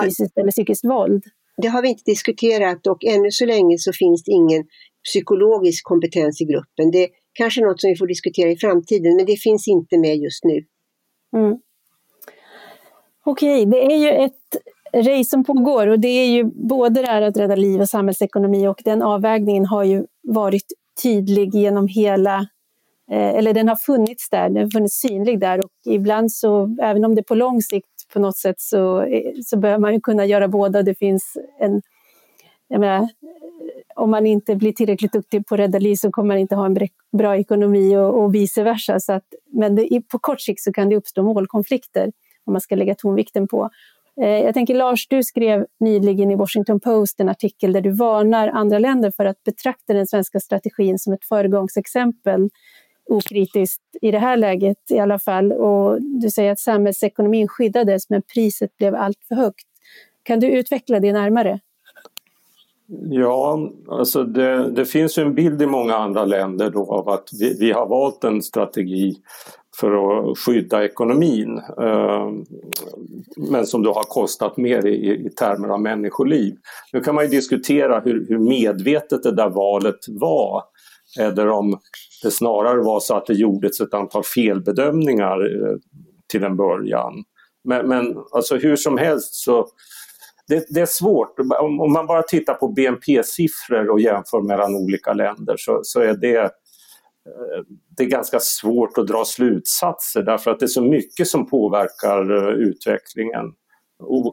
fysiskt 0.04 0.38
eller 0.38 0.52
psykiskt 0.52 0.86
våld? 0.86 1.24
Det 1.62 1.68
har 1.68 1.82
vi 1.82 1.90
inte 1.90 2.04
diskuterat 2.06 2.88
och 2.88 3.06
ännu 3.06 3.32
så 3.32 3.46
länge 3.46 3.78
så 3.78 3.92
finns 3.94 4.24
det 4.24 4.32
ingen 4.32 4.64
psykologisk 5.04 5.84
kompetens 5.84 6.42
i 6.42 6.46
gruppen. 6.46 6.92
Det 6.92 7.04
är 7.04 7.10
kanske 7.34 7.62
något 7.62 7.82
som 7.82 7.90
vi 7.90 7.96
får 7.96 8.08
diskutera 8.08 8.52
i 8.52 8.58
framtiden, 8.58 9.16
men 9.16 9.26
det 9.26 9.36
finns 9.36 9.68
inte 9.68 9.98
med 9.98 10.18
just 10.18 10.44
nu. 10.44 10.66
Mm. 11.38 11.58
Okej, 13.26 13.66
det 13.66 13.86
är 13.86 13.98
ju 13.98 14.10
ett 14.10 14.32
race 14.96 15.30
som 15.30 15.44
pågår 15.44 15.88
och 15.88 16.00
det 16.00 16.08
är 16.08 16.28
ju 16.28 16.44
både 16.44 17.02
det 17.02 17.08
här 17.08 17.22
att 17.22 17.38
rädda 17.38 17.56
liv 17.56 17.82
och 17.82 17.90
samhällsekonomi 17.90 18.68
och 18.68 18.82
den 18.86 19.02
avvägningen 19.02 19.66
har 19.66 19.84
ju 19.84 20.06
varit 20.24 20.66
tydlig 21.04 21.56
genom 21.56 21.88
hela, 21.88 22.38
eh, 23.12 23.36
eller 23.36 23.54
den 23.54 23.68
har 23.68 23.76
funnits 23.76 24.30
där, 24.30 24.50
den 24.50 24.64
har 24.64 24.70
funnits 24.70 24.96
synlig 24.96 25.40
där 25.40 25.60
och 25.66 25.72
ibland 25.86 26.32
så, 26.32 26.78
även 26.82 27.06
om 27.06 27.16
det 27.16 27.24
på 27.24 27.36
lång 27.36 27.62
sikt 27.62 27.95
på 28.14 28.20
något 28.20 28.38
sätt 28.38 28.60
så, 28.60 29.02
eh, 29.02 29.32
så 29.46 29.58
bör 29.58 29.78
man 29.78 29.94
ju 29.94 30.00
kunna 30.00 30.26
göra 30.26 30.48
båda. 30.48 30.84
Det 30.84 30.96
finns 30.96 31.38
en, 31.60 31.82
menar, 32.70 32.98
eh, 32.98 33.08
om 33.96 34.12
man 34.12 34.26
inte 34.26 34.56
blir 34.56 34.72
tillräckligt 34.72 35.14
duktig 35.14 35.48
på 35.48 35.56
att 35.56 35.60
rädda 35.60 35.80
liv 35.80 35.96
så 35.96 36.12
kommer 36.12 36.28
man 36.28 36.38
inte 36.38 36.56
ha 36.56 36.66
en 36.66 36.78
bra 37.18 37.38
ekonomi 37.38 37.98
och, 37.98 38.24
och 38.24 38.36
vice 38.36 38.64
versa. 38.64 39.00
Så 39.00 39.14
att, 39.14 39.26
men 39.52 39.76
det, 39.76 40.02
på 40.12 40.20
kort 40.20 40.42
sikt 40.42 40.62
så 40.62 40.74
kan 40.74 40.90
det 40.90 40.96
uppstå 40.96 41.24
målkonflikter 41.24 42.12
om 42.46 42.54
man 42.54 42.62
ska 42.62 42.76
lägga 42.76 42.96
tonvikten 42.96 43.48
på. 43.48 43.70
Eh, 44.22 44.28
jag 44.28 44.54
tänker 44.54 44.76
Lars, 44.76 45.08
du 45.08 45.24
skrev 45.24 45.66
nyligen 45.80 46.32
i 46.32 46.36
Washington 46.36 46.80
Post 46.80 47.20
en 47.20 47.30
artikel 47.30 47.74
där 47.74 47.82
du 47.82 47.92
varnar 47.92 48.48
andra 48.48 48.80
länder 48.80 49.12
för 49.12 49.26
att 49.26 49.44
betrakta 49.44 49.94
den 49.94 50.08
svenska 50.08 50.40
strategin 50.40 51.00
som 51.00 51.14
ett 51.14 51.26
föregångsexempel 51.26 52.50
okritiskt 53.10 53.82
i 54.02 54.12
det 54.12 54.20
här 54.20 54.38
läget 54.38 54.78
i 54.90 55.00
alla 55.00 55.20
fall. 55.20 55.52
Och 55.52 56.02
du 56.02 56.30
säger 56.30 56.52
att 56.52 56.60
samhällsekonomin 56.60 57.48
skyddades 57.48 58.10
men 58.10 58.22
priset 58.34 58.78
blev 58.78 58.96
allt 58.96 59.18
för 59.28 59.36
högt. 59.36 59.68
Kan 60.24 60.40
du 60.40 60.48
utveckla 60.48 61.00
det 61.00 61.14
närmare? 61.14 61.60
Ja, 63.10 63.72
alltså 63.90 64.24
det, 64.24 64.72
det 64.72 64.86
finns 64.86 65.18
ju 65.18 65.22
en 65.22 65.36
bild 65.36 65.62
i 65.62 65.66
många 65.66 65.96
andra 65.96 66.26
länder 66.26 66.70
då 66.70 66.94
av 66.94 67.10
att 67.10 67.30
vi, 67.40 67.58
vi 67.60 67.72
har 67.72 67.88
valt 67.88 68.24
en 68.24 68.42
strategi 68.42 69.16
för 69.80 69.92
att 69.92 70.38
skydda 70.38 70.86
ekonomin. 70.86 71.58
Eh, 71.58 72.30
men 73.38 73.66
som 73.66 73.84
då 73.84 73.94
har 73.94 74.04
kostat 74.04 74.58
mer 74.58 74.86
i, 74.86 75.26
i 75.26 75.30
termer 75.30 75.68
av 75.68 75.82
människoliv. 75.82 76.56
Nu 76.94 77.02
kan 77.02 77.16
man 77.16 77.24
ju 77.24 77.30
diskutera 77.30 78.00
hur, 78.00 78.26
hur 78.30 78.40
medvetet 78.40 79.24
det 79.24 79.36
där 79.36 79.50
valet 79.50 80.06
var. 80.08 80.64
Eller 81.20 81.48
om 81.48 81.80
det 82.24 82.32
snarare 82.32 82.84
var 82.84 83.00
så 83.00 83.16
att 83.16 83.26
det 83.26 83.34
gjordes 83.34 83.82
ett 83.82 83.94
antal 83.94 84.24
felbedömningar 84.24 85.40
eh, 85.40 85.78
till 86.28 86.44
en 86.44 86.58
början. 86.58 87.24
Men, 87.64 87.90
men 87.90 88.18
alltså 88.32 88.58
hur 88.58 88.76
som 88.76 88.98
helst 88.98 89.34
så 89.34 89.68
det, 90.48 90.66
det 90.70 90.82
är 90.82 90.86
svårt. 90.86 91.40
Om, 91.40 91.80
om, 91.82 91.94
man 91.94 92.08
bara 92.08 92.24
tittar 92.24 92.54
på 92.54 92.68
BNP-siffror 92.68 93.90
och 93.90 94.00
jämför 94.00 94.42
mellan 94.42 94.76
olika 94.76 95.14
länder 95.14 95.56
så, 95.58 95.80
så 95.84 96.00
är 96.00 96.14
det, 96.14 96.38
eh, 96.38 96.50
det 97.98 98.04
är 98.04 98.08
ganska 98.08 98.40
svårt 98.40 98.98
att 98.98 99.08
dra 99.08 99.26
slutsatser 99.26 100.24
därför 100.24 100.52
att 100.52 100.60
det 100.60 100.66
är 100.66 100.68
så 100.68 100.82
mycket 100.82 101.28
som 101.28 101.50
påverkar 101.50 102.32
eh, 102.32 102.54
utvecklingen. 102.54 103.46
utvecklingen. 103.46 103.54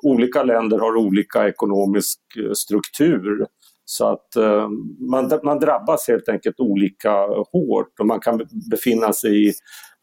olika 0.03 0.43
länder 0.43 0.79
har 0.79 0.97
olika 0.97 1.49
ekonomisk 1.49 2.19
struktur. 2.55 3.47
Så 3.93 4.07
att 4.07 4.37
eh, 4.37 4.69
man, 5.11 5.31
man 5.43 5.59
drabbas 5.59 6.09
helt 6.09 6.29
enkelt 6.29 6.61
olika 6.61 7.13
hårt 7.53 8.01
och 8.01 8.07
man 8.07 8.21
kan 8.21 8.41
befinna 8.71 9.13
sig 9.13 9.49
i 9.49 9.53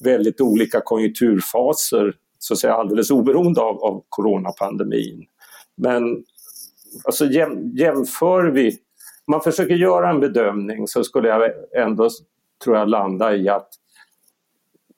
väldigt 0.04 0.42
olika 0.42 0.82
konjunkturfaser 0.82 2.14
så 2.40 2.54
att 2.54 2.60
säga 2.60 2.74
alldeles 2.74 3.12
oberoende 3.12 3.62
av, 3.62 3.84
av 3.84 4.04
coronapandemin. 4.10 5.26
Men 5.78 6.24
alltså 7.06 7.26
jäm, 7.26 7.72
jämför 7.76 8.44
vi, 8.44 8.68
om 9.26 9.32
man 9.32 9.42
försöker 9.42 9.76
göra 9.76 10.10
en 10.10 10.20
bedömning 10.20 10.88
så 10.88 11.04
skulle 11.04 11.28
jag 11.28 11.52
ändå, 11.78 12.10
tror 12.64 12.78
jag, 12.78 12.90
landa 12.90 13.36
i 13.36 13.50
att 13.50 13.70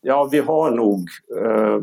ja, 0.02 0.30
vi 0.32 0.40
har 0.40 0.72
nog 0.72 1.00
eh, 1.46 1.80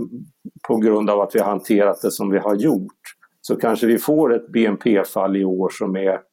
på 0.69 0.77
grund 0.77 1.11
av 1.11 1.21
att 1.21 1.35
vi 1.35 1.39
har 1.39 1.47
hanterat 1.47 2.03
det 2.03 2.11
som 2.11 2.31
vi 2.31 2.39
har 2.39 2.55
gjort 2.55 3.01
så 3.41 3.57
kanske 3.57 3.87
vi 3.87 3.99
får 3.99 4.35
ett 4.35 4.49
BNP-fall 4.49 5.37
i 5.37 5.45
år 5.45 5.69
som 5.73 5.97
är 5.97 6.28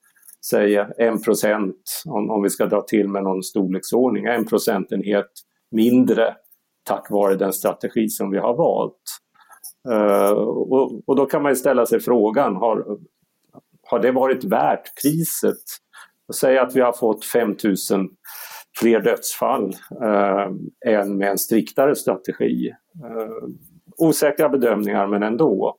säg 0.50 0.76
1 0.76 1.24
procent, 1.24 2.02
om, 2.06 2.32
om 2.32 2.44
vi 2.44 2.50
ska 2.50 2.66
dra 2.66 2.82
till 2.82 3.08
med 3.08 3.24
någon 3.24 3.44
storleksordning, 3.44 4.26
en 4.26 4.46
procentenhet 4.46 5.32
mindre 5.72 6.36
tack 6.86 7.12
vare 7.12 7.36
den 7.36 7.54
strategi 7.54 8.10
som 8.10 8.32
vi 8.32 8.38
har 8.38 8.56
valt. 8.56 9.02
Uh, 9.90 10.38
och, 10.38 11.10
och, 11.10 11.16
då 11.16 11.26
kan 11.26 11.44
man 11.44 11.56
ställa 11.56 11.86
sig 11.86 12.00
frågan, 12.00 12.56
har, 12.56 12.98
har 13.88 14.00
det 14.00 14.12
varit 14.12 14.44
värt 14.44 15.02
priset? 15.02 15.64
Säg 16.34 16.58
att 16.58 16.76
vi 16.76 16.82
har 16.82 16.94
fått 16.94 17.26
5000 17.26 18.10
fler 18.80 19.00
dödsfall 19.00 19.76
uh, 20.02 20.56
än 20.86 21.18
med 21.18 21.30
en 21.30 21.38
striktare 21.38 21.96
strategi. 21.96 22.72
Uh, 23.04 23.50
osäkra 23.98 24.50
bedömningar 24.50 25.08
men 25.08 25.24
ändå. 25.24 25.78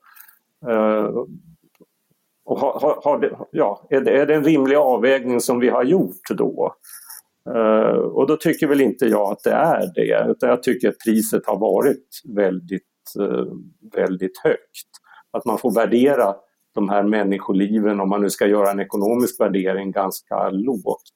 Och 2.46 2.58
har, 2.58 3.00
har 3.04 3.18
det, 3.18 3.36
ja, 3.50 3.86
är, 3.90 4.00
det, 4.00 4.10
är 4.10 4.26
det 4.26 4.34
en 4.34 4.44
rimlig 4.44 4.76
avvägning 4.76 5.40
som 5.40 5.60
vi 5.60 5.68
har 5.68 5.84
gjort 5.84 6.28
då? 6.30 6.74
Uh, 7.48 7.98
och 7.98 8.26
då 8.26 8.36
tycker 8.36 8.66
väl 8.66 8.80
inte 8.80 9.06
jag 9.06 9.32
att 9.32 9.42
det 9.44 9.52
är 9.52 9.92
det, 9.94 10.30
utan 10.30 10.48
jag 10.48 10.62
tycker 10.62 10.88
att 10.88 10.98
priset 11.06 11.46
har 11.46 11.58
varit 11.58 12.22
väldigt, 12.36 12.82
uh, 13.20 13.52
väldigt 13.94 14.38
högt. 14.38 14.88
Att 15.30 15.44
man 15.44 15.58
får 15.58 15.74
värdera 15.74 16.34
de 16.74 16.88
här 16.88 17.02
människoliven, 17.02 18.00
om 18.00 18.08
man 18.08 18.22
nu 18.22 18.30
ska 18.30 18.46
göra 18.46 18.70
en 18.70 18.80
ekonomisk 18.80 19.40
värdering, 19.40 19.92
ganska 19.92 20.50
lågt. 20.50 21.12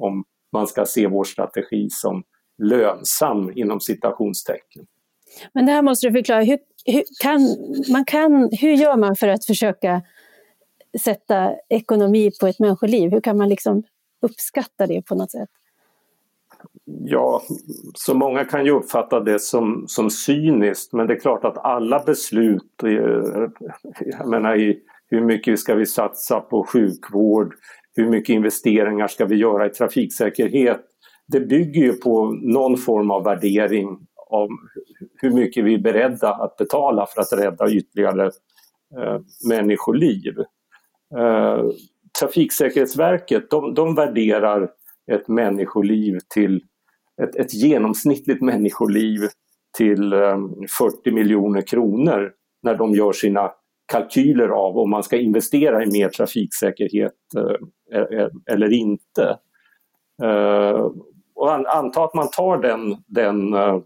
Om 0.00 0.24
man 0.52 0.66
ska 0.66 0.84
se 0.84 1.06
vår 1.06 1.24
strategi 1.24 1.88
som 1.90 2.22
lönsam 2.62 3.52
inom 3.54 3.80
citationstecken. 3.80 4.86
Men 5.52 5.66
det 5.66 5.72
här 5.72 5.82
måste 5.82 6.06
du 6.06 6.12
förklara, 6.12 6.42
hur, 6.42 6.58
hur, 6.86 7.02
kan, 7.22 7.40
man 7.92 8.04
kan, 8.04 8.48
hur 8.60 8.72
gör 8.72 8.96
man 8.96 9.16
för 9.16 9.28
att 9.28 9.44
försöka 9.44 10.02
sätta 11.00 11.54
ekonomi 11.68 12.30
på 12.40 12.46
ett 12.46 12.58
människoliv? 12.58 13.10
Hur 13.10 13.20
kan 13.20 13.36
man 13.36 13.48
liksom 13.48 13.82
uppskatta 14.22 14.86
det 14.86 15.02
på 15.02 15.14
något 15.14 15.30
sätt? 15.30 15.48
Ja, 16.84 17.42
så 17.94 18.14
många 18.14 18.44
kan 18.44 18.64
ju 18.64 18.70
uppfatta 18.70 19.20
det 19.20 19.38
som, 19.38 19.84
som 19.88 20.10
cyniskt 20.10 20.92
men 20.92 21.06
det 21.06 21.14
är 21.14 21.20
klart 21.20 21.44
att 21.44 21.58
alla 21.58 22.02
beslut, 22.04 22.82
eh, 22.82 22.90
jag 24.00 24.28
menar 24.28 24.56
i 24.56 24.80
hur 25.06 25.20
mycket 25.20 25.58
ska 25.58 25.74
vi 25.74 25.86
satsa 25.86 26.40
på 26.40 26.64
sjukvård, 26.64 27.54
hur 27.94 28.08
mycket 28.08 28.32
investeringar 28.32 29.08
ska 29.08 29.24
vi 29.24 29.36
göra 29.36 29.66
i 29.66 29.70
trafiksäkerhet, 29.70 30.80
det 31.26 31.40
bygger 31.40 31.80
ju 31.80 31.92
på 31.92 32.38
någon 32.42 32.76
form 32.76 33.10
av 33.10 33.24
värdering 33.24 33.98
om 34.28 34.48
hur 35.16 35.30
mycket 35.30 35.64
vi 35.64 35.74
är 35.74 35.78
beredda 35.78 36.34
att 36.34 36.56
betala 36.56 37.06
för 37.06 37.20
att 37.20 37.32
rädda 37.32 37.70
ytterligare 37.70 38.24
eh, 38.96 39.20
människoliv. 39.48 40.34
Eh, 41.16 41.64
Trafiksäkerhetsverket 42.20 43.50
de, 43.50 43.74
de 43.74 43.94
värderar 43.94 44.70
ett 45.12 45.28
människoliv 45.28 46.18
till 46.34 46.60
ett, 47.22 47.36
ett 47.36 47.54
genomsnittligt 47.54 48.42
människoliv 48.42 49.20
till 49.76 50.12
eh, 50.12 50.38
40 50.78 51.10
miljoner 51.10 51.60
kronor 51.60 52.32
när 52.62 52.74
de 52.74 52.94
gör 52.94 53.12
sina 53.12 53.52
kalkyler 53.92 54.48
av 54.48 54.78
om 54.78 54.90
man 54.90 55.02
ska 55.02 55.16
investera 55.16 55.84
i 55.84 55.90
mer 55.90 56.08
trafiksäkerhet 56.08 57.14
eh, 57.36 58.00
e-, 58.00 58.16
e-, 58.16 58.30
eller 58.50 58.72
inte. 58.72 59.38
Eh, 60.22 60.90
och 61.34 61.52
an, 61.52 61.66
anta 61.66 62.04
att 62.04 62.14
man 62.14 62.30
tar 62.30 62.58
den, 62.58 62.96
den 63.06 63.54
eh, 63.54 63.80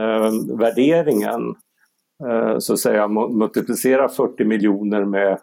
ehm, 0.00 0.50
eh, 0.50 0.56
värderingen, 0.58 1.54
så 2.58 2.72
att 2.72 2.78
säga 2.78 3.08
multiplicera 3.08 4.08
40 4.08 4.44
miljoner 4.44 5.04
med 5.04 5.38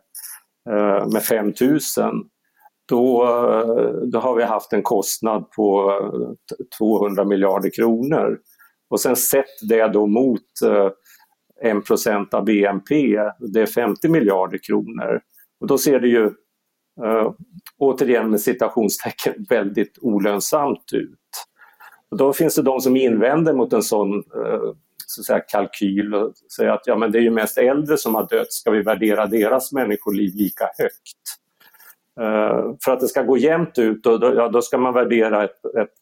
Eh, 0.70 1.08
med 1.08 1.24
5 1.24 1.54
000 1.62 1.80
då, 2.90 3.24
eh, 3.24 3.92
då 4.12 4.20
har 4.20 4.36
vi 4.36 4.44
haft 4.44 4.74
en 4.74 4.84
kostnad 4.84 5.52
på 5.52 5.92
eh, 5.92 6.66
200 6.78 7.26
miljarder 7.26 7.70
kronor. 7.70 8.40
Och 8.90 9.00
sen 9.00 9.16
sätt 9.16 9.46
det 9.70 9.88
då 9.88 10.08
mot 10.08 10.42
1% 11.64 12.34
av 12.34 12.46
BNP, 12.46 13.20
det 13.54 13.62
är 13.62 13.66
50 13.66 14.10
miljarder 14.10 14.58
kronor. 14.58 15.22
Och 15.60 15.68
då 15.68 15.78
ser 15.78 16.00
det 16.00 16.08
ju, 16.08 16.32
återigen 17.78 18.30
med 18.30 18.42
citationstecken, 18.42 19.34
väldigt 19.50 19.98
olönsamt 20.02 20.94
ut. 20.94 21.20
Och 22.12 22.18
då 22.18 22.34
finns 22.34 22.56
det 22.56 22.62
de 22.62 22.80
som 22.82 22.98
invänder 22.98 23.54
mot 23.54 23.74
en 23.74 23.84
sån 23.84 24.24
så 25.14 25.22
att 25.22 25.26
säga, 25.26 25.40
kalkyl 25.40 26.16
och 26.16 26.34
säga 26.56 26.74
att 26.74 26.88
ja, 26.88 26.96
men 26.98 27.12
det 27.12 27.18
är 27.18 27.22
ju 27.22 27.32
mest 27.32 27.58
äldre 27.58 27.98
som 27.98 28.16
har 28.16 28.28
dött, 28.30 28.54
ska 28.54 28.72
vi 28.72 28.82
värdera 28.82 29.26
deras 29.26 29.72
människoliv 29.72 30.36
lika 30.36 30.66
högt? 30.78 31.44
Eh, 32.22 32.76
för 32.86 32.92
att 32.92 33.00
det 33.00 33.08
ska 33.08 33.22
gå 33.22 33.38
jämnt 33.38 33.78
ut, 33.78 34.04
då, 34.04 34.18
då, 34.18 34.34
ja, 34.36 34.50
då 34.50 34.62
ska 34.62 34.78
man 34.78 34.94
värdera 34.94 35.44
ett, 35.44 35.66
ett 35.66 35.94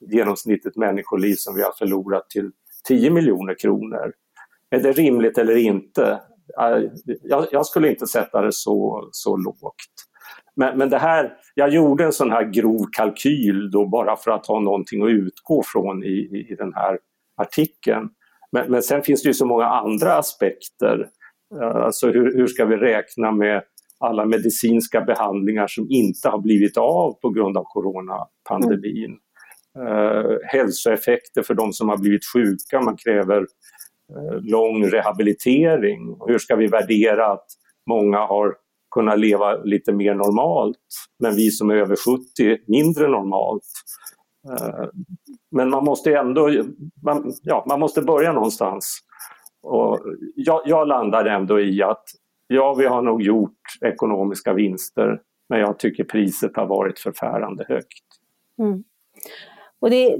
genomsnittligt 0.00 0.76
människoliv 0.76 1.34
som 1.34 1.54
vi 1.54 1.62
har 1.62 1.72
förlorat 1.72 2.30
till 2.30 2.50
10 2.88 3.10
miljoner 3.10 3.54
kronor. 3.58 4.12
Är 4.70 4.80
det 4.80 4.92
rimligt 4.92 5.38
eller 5.38 5.56
inte? 5.56 6.20
Eh, 6.60 6.90
jag, 7.22 7.46
jag, 7.50 7.66
skulle 7.66 7.90
inte 7.90 8.06
sätta 8.06 8.40
det 8.40 8.52
så, 8.52 9.08
så 9.12 9.36
lågt. 9.36 9.74
Men, 10.56 10.78
men 10.78 10.90
det 10.90 10.98
här, 10.98 11.32
jag 11.54 11.68
gjorde 11.68 12.04
en 12.04 12.12
sån 12.12 12.30
här 12.30 12.44
grov 12.44 12.86
kalkyl 12.92 13.70
då 13.70 13.86
bara 13.86 14.16
för 14.16 14.30
att 14.30 14.46
ha 14.46 14.60
någonting 14.60 15.02
att 15.02 15.10
utgå 15.10 15.62
från 15.64 16.04
i, 16.04 16.06
i, 16.06 16.52
i 16.52 16.54
den 16.54 16.74
här 16.74 16.98
artikeln. 17.36 18.08
Men, 18.52 18.70
men 18.70 18.82
sen 18.82 19.02
finns 19.02 19.22
det 19.22 19.28
ju 19.28 19.34
så 19.34 19.46
många 19.46 19.64
andra 19.64 20.12
aspekter. 20.12 21.08
Eh, 21.60 21.76
alltså 21.76 22.06
hur, 22.06 22.36
hur 22.36 22.46
ska 22.46 22.64
vi 22.64 22.76
räkna 22.76 23.32
med 23.32 23.62
alla 23.98 24.24
medicinska 24.24 25.00
behandlingar 25.00 25.66
som 25.66 25.86
inte 25.90 26.28
har 26.28 26.38
blivit 26.38 26.76
av 26.76 27.12
på 27.12 27.30
grund 27.30 27.56
av 27.56 27.64
coronapandemin. 27.64 29.04
Mm. 29.04 29.16
Uh, 29.78 30.38
hälsoeffekter 30.44 31.42
för 31.42 31.54
de 31.54 31.72
som 31.72 31.88
har 31.88 31.98
blivit 31.98 32.24
sjuka, 32.34 32.80
man 32.80 32.96
kräver 32.96 33.40
uh, 33.40 34.40
lång 34.40 34.86
rehabilitering. 34.86 36.16
Hur 36.26 36.38
ska 36.38 36.56
vi 36.56 36.66
värdera 36.66 37.32
att 37.32 37.46
många 37.90 38.18
har 38.18 38.54
kunnat 38.94 39.18
leva 39.18 39.56
lite 39.56 39.92
mer 39.92 40.14
normalt 40.14 40.76
men 41.18 41.36
vi 41.36 41.50
som 41.50 41.70
är 41.70 41.74
över 41.74 41.96
70 41.96 42.58
mindre 42.66 43.08
normalt. 43.08 43.62
Eh, 44.50 44.88
men 45.50 45.70
man 45.70 45.84
måste 45.84 46.16
ändå 46.16 46.50
man, 47.02 47.32
ja, 47.42 47.64
man 47.68 47.80
måste 47.80 48.02
börja 48.02 48.32
någonstans. 48.32 48.98
Och 49.62 50.00
jag, 50.34 50.62
jag 50.64 50.88
landar 50.88 51.24
ändå 51.24 51.60
i 51.60 51.82
att 51.82 52.04
ja, 52.46 52.74
vi 52.74 52.86
har 52.86 53.02
nog 53.02 53.22
gjort 53.22 53.60
ekonomiska 53.80 54.52
vinster 54.52 55.20
men 55.48 55.60
jag 55.60 55.78
tycker 55.78 56.04
priset 56.04 56.56
har 56.56 56.66
varit 56.66 56.98
förfärande 56.98 57.64
högt. 57.68 58.04
Mm. 58.58 58.84
Och 59.80 59.90
det, 59.90 60.16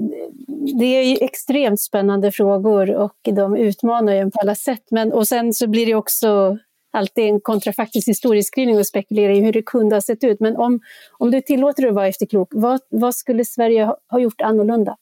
det, 0.79 0.85
är 0.85 1.03
ju 1.03 1.17
extremt 1.21 1.79
spännande 1.79 2.31
frågor 2.31 2.95
och 2.95 3.17
de 3.23 3.55
utmanar 3.55 4.13
ju 4.13 4.19
en 4.19 4.31
på 4.31 4.39
alla 4.41 4.55
sätt. 4.55 4.83
Men, 4.91 5.13
och 5.13 5.27
sen 5.27 5.53
så 5.53 5.67
blir 5.67 5.85
det 5.85 5.95
också 5.95 6.57
alltid 6.91 7.23
en 7.23 7.39
kontrafaktisk 7.39 8.07
historieskrivning 8.07 8.77
och 8.77 8.87
spekulera 8.87 9.33
i 9.33 9.41
hur 9.41 9.53
det 9.53 9.61
kunde 9.61 9.95
ha 9.95 10.01
sett 10.01 10.23
ut. 10.23 10.39
Men 10.39 10.57
om, 10.57 10.79
om 11.17 11.31
du 11.31 11.41
tillåter 11.41 11.81
dig 11.81 11.89
att 11.89 11.95
vara 11.95 12.07
efterklok, 12.07 12.47
vad, 12.51 12.79
vad 12.89 13.15
skulle 13.15 13.45
Sverige 13.45 13.83
ha, 13.83 13.97
ha 14.09 14.19
gjort 14.19 14.41
annorlunda? 14.41 14.97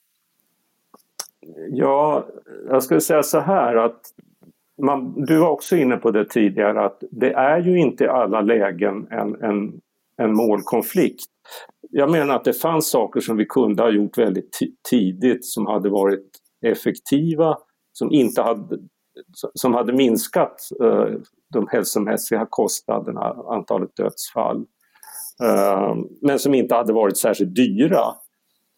Ja, 1.70 2.26
jag 2.68 2.82
skulle 2.82 3.00
säga 3.00 3.22
så 3.22 3.40
här 3.40 3.76
att 3.76 4.00
man, 4.82 5.24
du 5.24 5.38
var 5.38 5.50
också 5.50 5.76
inne 5.76 5.96
på 5.96 6.10
det 6.10 6.24
tidigare 6.24 6.84
att 6.84 7.04
det 7.10 7.32
är 7.32 7.58
ju 7.60 7.78
inte 7.78 8.04
i 8.04 8.08
alla 8.08 8.40
lägen 8.40 9.06
en, 9.10 9.42
en, 9.42 9.80
en 10.16 10.36
målkonflikt. 10.36 11.24
Jag 11.90 12.10
menar 12.10 12.36
att 12.36 12.44
det 12.44 12.52
fanns 12.52 12.90
saker 12.90 13.20
som 13.20 13.36
vi 13.36 13.46
kunde 13.46 13.82
ha 13.82 13.90
gjort 13.90 14.18
väldigt 14.18 14.58
tidigt 14.90 15.46
som 15.46 15.66
hade 15.66 15.88
varit 15.88 16.30
effektiva, 16.62 17.58
som, 17.92 18.12
inte 18.12 18.42
hade, 18.42 18.78
som 19.54 19.74
hade 19.74 19.92
minskat 19.92 20.68
eh, 20.82 21.08
de 21.52 21.68
hälsomässiga 21.68 22.46
kostnaderna, 22.50 23.34
antalet 23.50 23.96
dödsfall. 23.96 24.64
Ehm, 25.42 26.04
men 26.22 26.38
som 26.38 26.54
inte 26.54 26.74
hade 26.74 26.92
varit 26.92 27.16
särskilt 27.16 27.54
dyra 27.54 28.14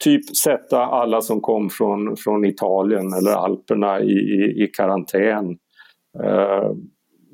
typ 0.04 0.36
sätta 0.36 0.78
alla 0.78 1.20
som 1.20 1.40
kom 1.40 1.70
från, 1.70 2.16
från 2.16 2.44
Italien 2.44 3.12
eller 3.12 3.30
Alperna 3.30 4.00
i, 4.00 4.12
i, 4.12 4.64
i 4.64 4.66
karantän. 4.66 5.58
Ehm, 6.24 6.76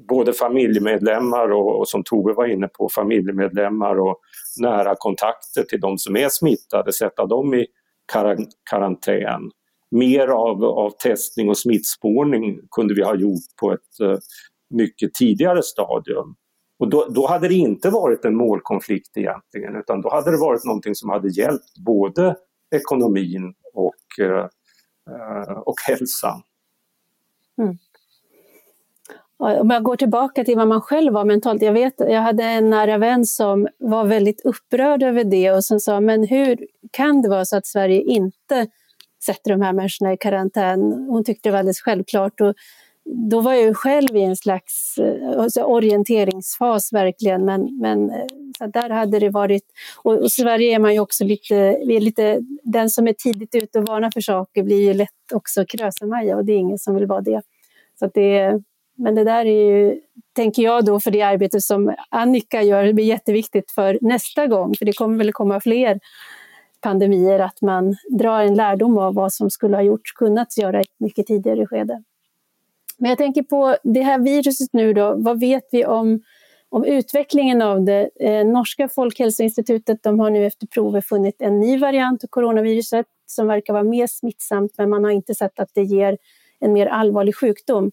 både 0.08 0.32
familjemedlemmar 0.32 1.52
och, 1.52 1.78
och, 1.78 1.88
som 1.88 2.02
Tove 2.04 2.32
var 2.32 2.46
inne 2.46 2.68
på, 2.68 2.88
familjemedlemmar 2.94 4.00
och 4.00 4.20
nära 4.60 4.94
kontakter 4.98 5.62
till 5.62 5.80
de 5.80 5.98
som 5.98 6.16
är 6.16 6.28
smittade, 6.28 6.92
sätta 6.92 7.26
dem 7.26 7.54
i 7.54 7.66
karantän. 8.70 9.50
Mer 9.90 10.28
av, 10.28 10.64
av 10.64 10.90
testning 10.90 11.48
och 11.48 11.58
smittspårning 11.58 12.58
kunde 12.70 12.94
vi 12.94 13.02
ha 13.02 13.14
gjort 13.14 13.56
på 13.60 13.72
ett 13.72 14.00
eh, 14.02 14.18
mycket 14.74 15.14
tidigare 15.14 15.62
stadium. 15.62 16.34
Och 16.78 16.88
då, 16.88 17.06
då, 17.08 17.26
hade 17.26 17.48
det 17.48 17.54
inte 17.54 17.90
varit 17.90 18.24
en 18.24 18.36
målkonflikt 18.36 19.16
egentligen 19.16 19.76
utan 19.76 20.00
då 20.00 20.10
hade 20.10 20.30
det 20.30 20.36
varit 20.36 20.64
någonting 20.64 20.94
som 20.94 21.10
hade 21.10 21.28
hjälpt 21.28 21.78
både 21.86 22.36
ekonomin 22.74 23.54
och, 23.74 24.24
eh, 24.24 24.48
och 25.58 25.74
hälsan. 25.86 26.42
Mm. 27.58 27.78
Om 29.36 29.70
jag 29.70 29.82
går 29.82 29.96
tillbaka 29.96 30.44
till 30.44 30.56
vad 30.56 30.68
man 30.68 30.80
själv 30.80 31.12
var 31.12 31.24
mentalt. 31.24 31.62
Jag, 31.62 31.72
vet, 31.72 31.94
jag 31.98 32.20
hade 32.20 32.44
en 32.44 32.70
nära 32.70 32.98
vän 32.98 33.24
som 33.24 33.68
var 33.78 34.04
väldigt 34.04 34.40
upprörd 34.44 35.02
över 35.02 35.24
det 35.24 35.50
och 35.50 35.64
som 35.64 35.80
sa, 35.80 36.00
men 36.00 36.26
hur 36.26 36.66
kan 36.90 37.22
det 37.22 37.28
vara 37.28 37.44
så 37.44 37.56
att 37.56 37.66
Sverige 37.66 38.02
inte 38.02 38.66
sätter 39.26 39.50
de 39.50 39.60
här 39.62 39.72
människorna 39.72 40.12
i 40.12 40.16
karantän? 40.16 40.80
Hon 41.08 41.24
tyckte 41.24 41.48
det 41.48 41.52
var 41.52 41.58
alldeles 41.58 41.80
självklart. 41.80 42.40
Och 42.40 42.54
då 43.04 43.40
var 43.40 43.52
jag 43.52 43.76
själv 43.76 44.16
i 44.16 44.22
en 44.22 44.36
slags 44.36 44.98
eh, 44.98 45.40
alltså 45.40 45.62
orienteringsfas 45.62 46.92
verkligen, 46.92 47.44
men, 47.44 47.78
men 47.80 48.10
eh, 48.10 48.26
så 48.58 48.66
där 48.66 48.90
hade 48.90 49.18
det 49.18 49.30
varit... 49.30 49.62
Och, 50.02 50.12
och 50.12 50.32
Sverige 50.32 50.74
är 50.74 50.78
man 50.78 50.92
ju 50.92 51.00
också 51.00 51.24
lite, 51.24 51.78
vi 51.86 51.96
är 51.96 52.00
lite... 52.00 52.40
Den 52.62 52.90
som 52.90 53.08
är 53.08 53.12
tidigt 53.12 53.54
ute 53.54 53.78
och 53.78 53.86
varnar 53.86 54.10
för 54.10 54.20
saker 54.20 54.62
blir 54.62 54.88
ju 54.88 54.94
lätt 54.94 55.32
också 55.34 55.64
krösemaja 55.68 56.36
och 56.36 56.44
det 56.44 56.52
är 56.52 56.58
ingen 56.58 56.78
som 56.78 56.94
vill 56.94 57.06
vara 57.06 57.20
det. 57.20 57.42
Så 57.98 58.10
det, 58.14 58.60
men 58.96 59.14
det 59.14 59.24
där 59.24 59.46
är 59.46 59.70
ju, 59.70 60.00
tänker 60.32 60.62
jag 60.62 60.84
då, 60.84 61.00
för 61.00 61.10
det 61.10 61.22
arbete 61.22 61.60
som 61.60 61.94
Annika 62.10 62.62
gör, 62.62 62.84
det 62.84 62.94
blir 62.94 63.04
jätteviktigt 63.04 63.70
för 63.70 63.98
nästa 64.00 64.46
gång, 64.46 64.74
för 64.78 64.84
det 64.84 64.92
kommer 64.92 65.18
väl 65.18 65.32
komma 65.32 65.60
fler 65.60 66.00
pandemier, 66.80 67.38
att 67.38 67.62
man 67.62 67.96
drar 68.18 68.42
en 68.42 68.54
lärdom 68.54 68.98
av 68.98 69.14
vad 69.14 69.32
som 69.32 69.50
skulle 69.50 69.76
ha 69.76 69.82
gjorts, 69.82 70.12
kunnat 70.12 70.58
göra 70.58 70.78
i 70.78 70.80
ett 70.80 71.00
mycket 71.00 71.26
tidigare 71.26 71.66
skede. 71.66 72.02
Men 72.98 73.08
jag 73.08 73.18
tänker 73.18 73.42
på 73.42 73.76
det 73.82 74.02
här 74.02 74.18
viruset 74.18 74.68
nu 74.72 74.92
då, 74.92 75.14
vad 75.16 75.40
vet 75.40 75.68
vi 75.72 75.84
om, 75.84 76.22
om 76.68 76.84
utvecklingen 76.84 77.62
av 77.62 77.84
det? 77.84 78.10
Eh, 78.20 78.46
norska 78.46 78.88
folkhälsoinstitutet 78.88 80.02
de 80.02 80.20
har 80.20 80.30
nu 80.30 80.46
efter 80.46 80.66
prover 80.66 81.00
funnit 81.00 81.36
en 81.38 81.60
ny 81.60 81.78
variant 81.78 82.24
av 82.24 82.28
coronaviruset 82.28 83.06
som 83.26 83.46
verkar 83.46 83.72
vara 83.72 83.84
mer 83.84 84.06
smittsamt, 84.06 84.72
men 84.78 84.90
man 84.90 85.04
har 85.04 85.10
inte 85.10 85.34
sett 85.34 85.60
att 85.60 85.70
det 85.74 85.82
ger 85.82 86.18
en 86.60 86.72
mer 86.72 86.86
allvarlig 86.86 87.36
sjukdom. 87.36 87.90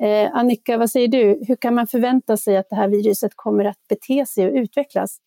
Eh, 0.00 0.36
Annika, 0.36 0.78
vad 0.78 0.90
säger 0.90 1.08
du? 1.08 1.44
Hur 1.48 1.56
kan 1.56 1.74
man 1.74 1.86
förvänta 1.86 2.36
sig 2.36 2.56
att 2.56 2.70
det 2.70 2.76
här 2.76 2.88
viruset 2.88 3.32
kommer 3.36 3.64
att 3.64 3.88
bete 3.88 4.26
sig 4.26 4.46
och 4.46 4.54
utvecklas? 4.54 5.18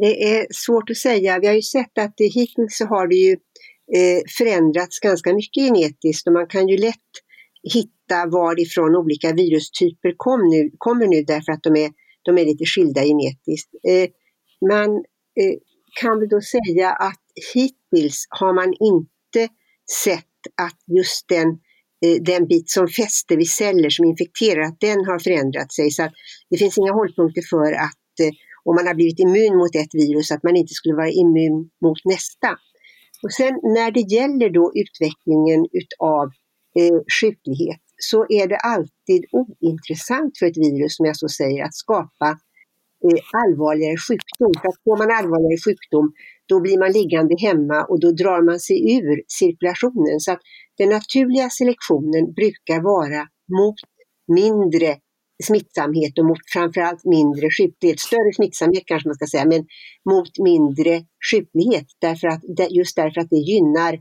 Det 0.00 0.38
är 0.38 0.46
svårt 0.50 0.90
att 0.90 0.96
säga. 0.96 1.38
Vi 1.38 1.46
har 1.46 1.54
ju 1.54 1.62
sett 1.62 1.98
att 1.98 2.14
det, 2.16 2.24
hittills 2.24 2.78
så 2.78 2.86
har 2.86 3.06
det 3.06 3.14
ju 3.14 3.32
eh, 3.32 4.22
förändrats 4.38 5.00
ganska 5.00 5.34
mycket 5.34 5.64
genetiskt 5.64 6.26
och 6.26 6.32
man 6.32 6.46
kan 6.46 6.68
ju 6.68 6.76
lätt 6.76 6.94
hitta 7.74 8.26
varifrån 8.30 8.96
olika 8.96 9.32
virustyper 9.32 10.14
kom 10.16 10.40
nu, 10.48 10.70
kommer 10.78 11.06
nu 11.06 11.22
därför 11.22 11.52
att 11.52 11.62
de 11.62 11.76
är, 11.76 11.90
de 12.22 12.38
är 12.38 12.44
lite 12.44 12.64
skilda 12.64 13.02
genetiskt. 13.02 13.70
Eh, 13.88 14.08
man 14.70 14.90
eh, 15.40 15.54
kan 16.00 16.18
väl 16.18 16.28
då 16.28 16.40
säga 16.40 16.90
att 16.90 17.24
hittills 17.54 18.26
har 18.28 18.52
man 18.52 18.74
inte 18.80 19.54
sett 20.04 20.24
att 20.56 20.78
just 20.86 21.28
den 21.28 21.58
Eh, 22.04 22.22
den 22.22 22.46
bit 22.46 22.70
som 22.70 22.88
fäster 22.88 23.36
vid 23.36 23.50
celler 23.50 23.90
som 23.90 24.04
infekterar, 24.04 24.62
att 24.62 24.80
den 24.80 25.04
har 25.04 25.18
förändrat 25.18 25.72
sig. 25.72 25.90
Så 25.90 26.02
att 26.02 26.12
det 26.50 26.56
finns 26.56 26.78
inga 26.78 26.92
hållpunkter 26.92 27.42
för 27.50 27.72
att 27.72 28.14
eh, 28.22 28.32
om 28.64 28.74
man 28.74 28.86
har 28.86 28.94
blivit 28.94 29.18
immun 29.18 29.56
mot 29.56 29.74
ett 29.74 29.94
virus, 29.94 30.30
att 30.32 30.42
man 30.42 30.56
inte 30.56 30.74
skulle 30.74 30.94
vara 30.94 31.10
immun 31.10 31.70
mot 31.84 32.00
nästa. 32.04 32.50
Och 33.22 33.32
sen 33.32 33.54
när 33.76 33.90
det 33.90 34.04
gäller 34.16 34.50
då 34.58 34.72
utvecklingen 34.82 35.60
utav 35.80 36.26
eh, 36.78 36.98
sjuklighet 37.20 37.82
så 37.98 38.26
är 38.28 38.46
det 38.48 38.56
alltid 38.56 39.24
ointressant 39.32 40.38
för 40.38 40.46
ett 40.46 40.56
virus, 40.56 40.96
som 40.96 41.06
jag 41.06 41.16
så 41.16 41.28
säger, 41.28 41.64
att 41.64 41.74
skapa 41.74 42.28
eh, 43.04 43.20
allvarligare 43.42 43.96
sjukdom. 44.08 44.52
För 44.60 44.68
att 44.68 44.82
får 44.84 44.96
man 45.02 45.10
allvarligare 45.18 45.60
sjukdom, 45.66 46.12
då 46.48 46.60
blir 46.60 46.78
man 46.78 46.92
liggande 46.92 47.34
hemma 47.46 47.84
och 47.84 48.00
då 48.00 48.12
drar 48.12 48.42
man 48.42 48.60
sig 48.60 48.96
ur 48.96 49.22
cirkulationen. 49.40 50.20
Så 50.20 50.32
att 50.32 50.42
den 50.78 50.88
naturliga 50.88 51.48
selektionen 51.50 52.32
brukar 52.40 52.80
vara 52.82 53.22
mot 53.58 53.78
mindre 54.40 54.96
smittsamhet 55.44 56.18
och 56.18 56.26
mot 56.26 56.38
framförallt 56.52 57.04
mindre 57.04 57.46
sjuklighet. 57.58 58.00
Större 58.00 58.32
smittsamhet 58.34 58.82
kanske 58.86 59.08
man 59.08 59.14
ska 59.14 59.26
säga, 59.26 59.46
men 59.54 59.62
mot 60.14 60.38
mindre 60.38 60.94
sjuklighet. 61.30 61.86
Därför 62.00 62.28
att, 62.28 62.42
just 62.70 62.96
därför 62.96 63.20
att 63.20 63.30
det 63.30 63.42
gynnar 63.52 63.92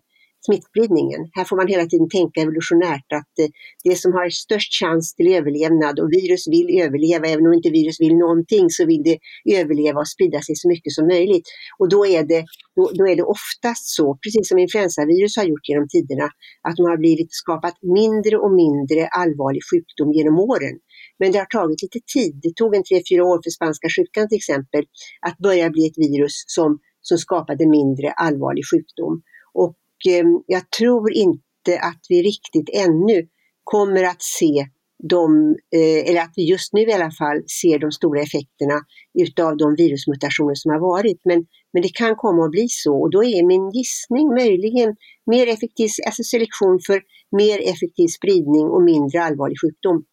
smittspridningen. 0.47 1.21
Här 1.37 1.45
får 1.49 1.57
man 1.59 1.67
hela 1.73 1.85
tiden 1.91 2.09
tänka 2.09 2.41
evolutionärt 2.41 3.09
att 3.19 3.33
eh, 3.41 3.49
det 3.87 3.95
som 4.03 4.11
har 4.17 4.29
störst 4.45 4.71
chans 4.79 5.05
till 5.15 5.29
överlevnad 5.37 5.95
och 6.01 6.09
virus 6.17 6.43
vill 6.55 6.69
överleva, 6.83 7.25
även 7.33 7.47
om 7.47 7.53
inte 7.53 7.69
virus 7.79 7.97
vill 8.05 8.15
någonting 8.25 8.65
så 8.69 8.81
vill 8.91 9.03
det 9.09 9.17
överleva 9.59 9.99
och 10.03 10.11
sprida 10.15 10.39
sig 10.41 10.55
så 10.55 10.67
mycket 10.73 10.91
som 10.97 11.05
möjligt. 11.07 11.47
Och 11.79 11.89
då 11.95 11.99
är 12.15 12.23
det, 12.31 12.41
då, 12.77 12.83
då 12.99 13.03
är 13.11 13.15
det 13.19 13.27
oftast 13.37 13.85
så, 13.97 14.05
precis 14.23 14.45
som 14.49 14.57
influensavirus 14.65 15.37
har 15.39 15.45
gjort 15.51 15.69
genom 15.69 15.87
tiderna, 15.95 16.27
att 16.67 16.75
de 16.77 16.83
har 16.91 16.97
blivit 17.05 17.31
skapat 17.41 17.75
mindre 17.99 18.35
och 18.43 18.53
mindre 18.63 19.01
allvarlig 19.21 19.63
sjukdom 19.69 20.09
genom 20.17 20.35
åren. 20.51 20.75
Men 21.19 21.31
det 21.31 21.39
har 21.43 21.45
tagit 21.59 21.81
lite 21.81 21.99
tid. 22.15 22.33
Det 22.43 22.53
tog 22.55 22.75
en 22.75 22.83
tre, 22.89 22.97
fyra 23.09 23.23
år 23.31 23.39
för 23.43 23.51
spanska 23.57 23.87
sjukan 23.95 24.29
till 24.29 24.41
exempel 24.43 24.83
att 25.27 25.37
börja 25.37 25.69
bli 25.69 25.83
ett 25.87 25.97
virus 26.05 26.35
som, 26.47 26.79
som 27.01 27.17
skapade 27.17 27.63
mindre 27.77 28.07
allvarlig 28.11 28.65
sjukdom. 28.71 29.13
Och 29.53 29.75
Ehm, 30.09 30.43
jag 30.47 30.71
tror 30.71 31.13
inte 31.13 31.79
att 31.81 32.01
vi 32.09 32.23
riktigt 32.23 32.69
ännu 32.73 33.27
kommer 33.63 34.03
att 34.03 34.21
se 34.21 34.67
de, 35.03 35.55
eh, 35.75 36.09
eller 36.09 36.21
att 36.21 36.33
vi 36.35 36.49
just 36.49 36.73
nu 36.73 36.81
i 36.81 36.93
alla 36.93 37.11
fall 37.11 37.43
ser 37.61 37.79
de 37.79 37.91
stora 37.91 38.21
effekterna 38.21 38.81
utav 39.13 39.57
de 39.57 39.75
virusmutationer 39.75 40.55
som 40.55 40.71
har 40.71 40.79
varit. 40.79 41.21
Men, 41.23 41.45
men 41.73 41.81
det 41.81 41.93
kan 41.93 42.15
komma 42.15 42.45
att 42.45 42.51
bli 42.51 42.67
så 42.69 43.01
och 43.01 43.11
då 43.11 43.23
är 43.23 43.45
min 43.45 43.71
gissning 43.71 44.27
möjligen 44.27 44.95
mer 45.25 45.47
effektiv, 45.47 45.89
alltså 46.05 46.23
selektion 46.23 46.79
för 46.87 47.01
mer 47.37 47.59
effektiv 47.59 48.07
spridning 48.07 48.67
och 48.67 48.83
mindre 48.83 49.23
allvarlig 49.23 49.57
sjukdom. 49.61 50.03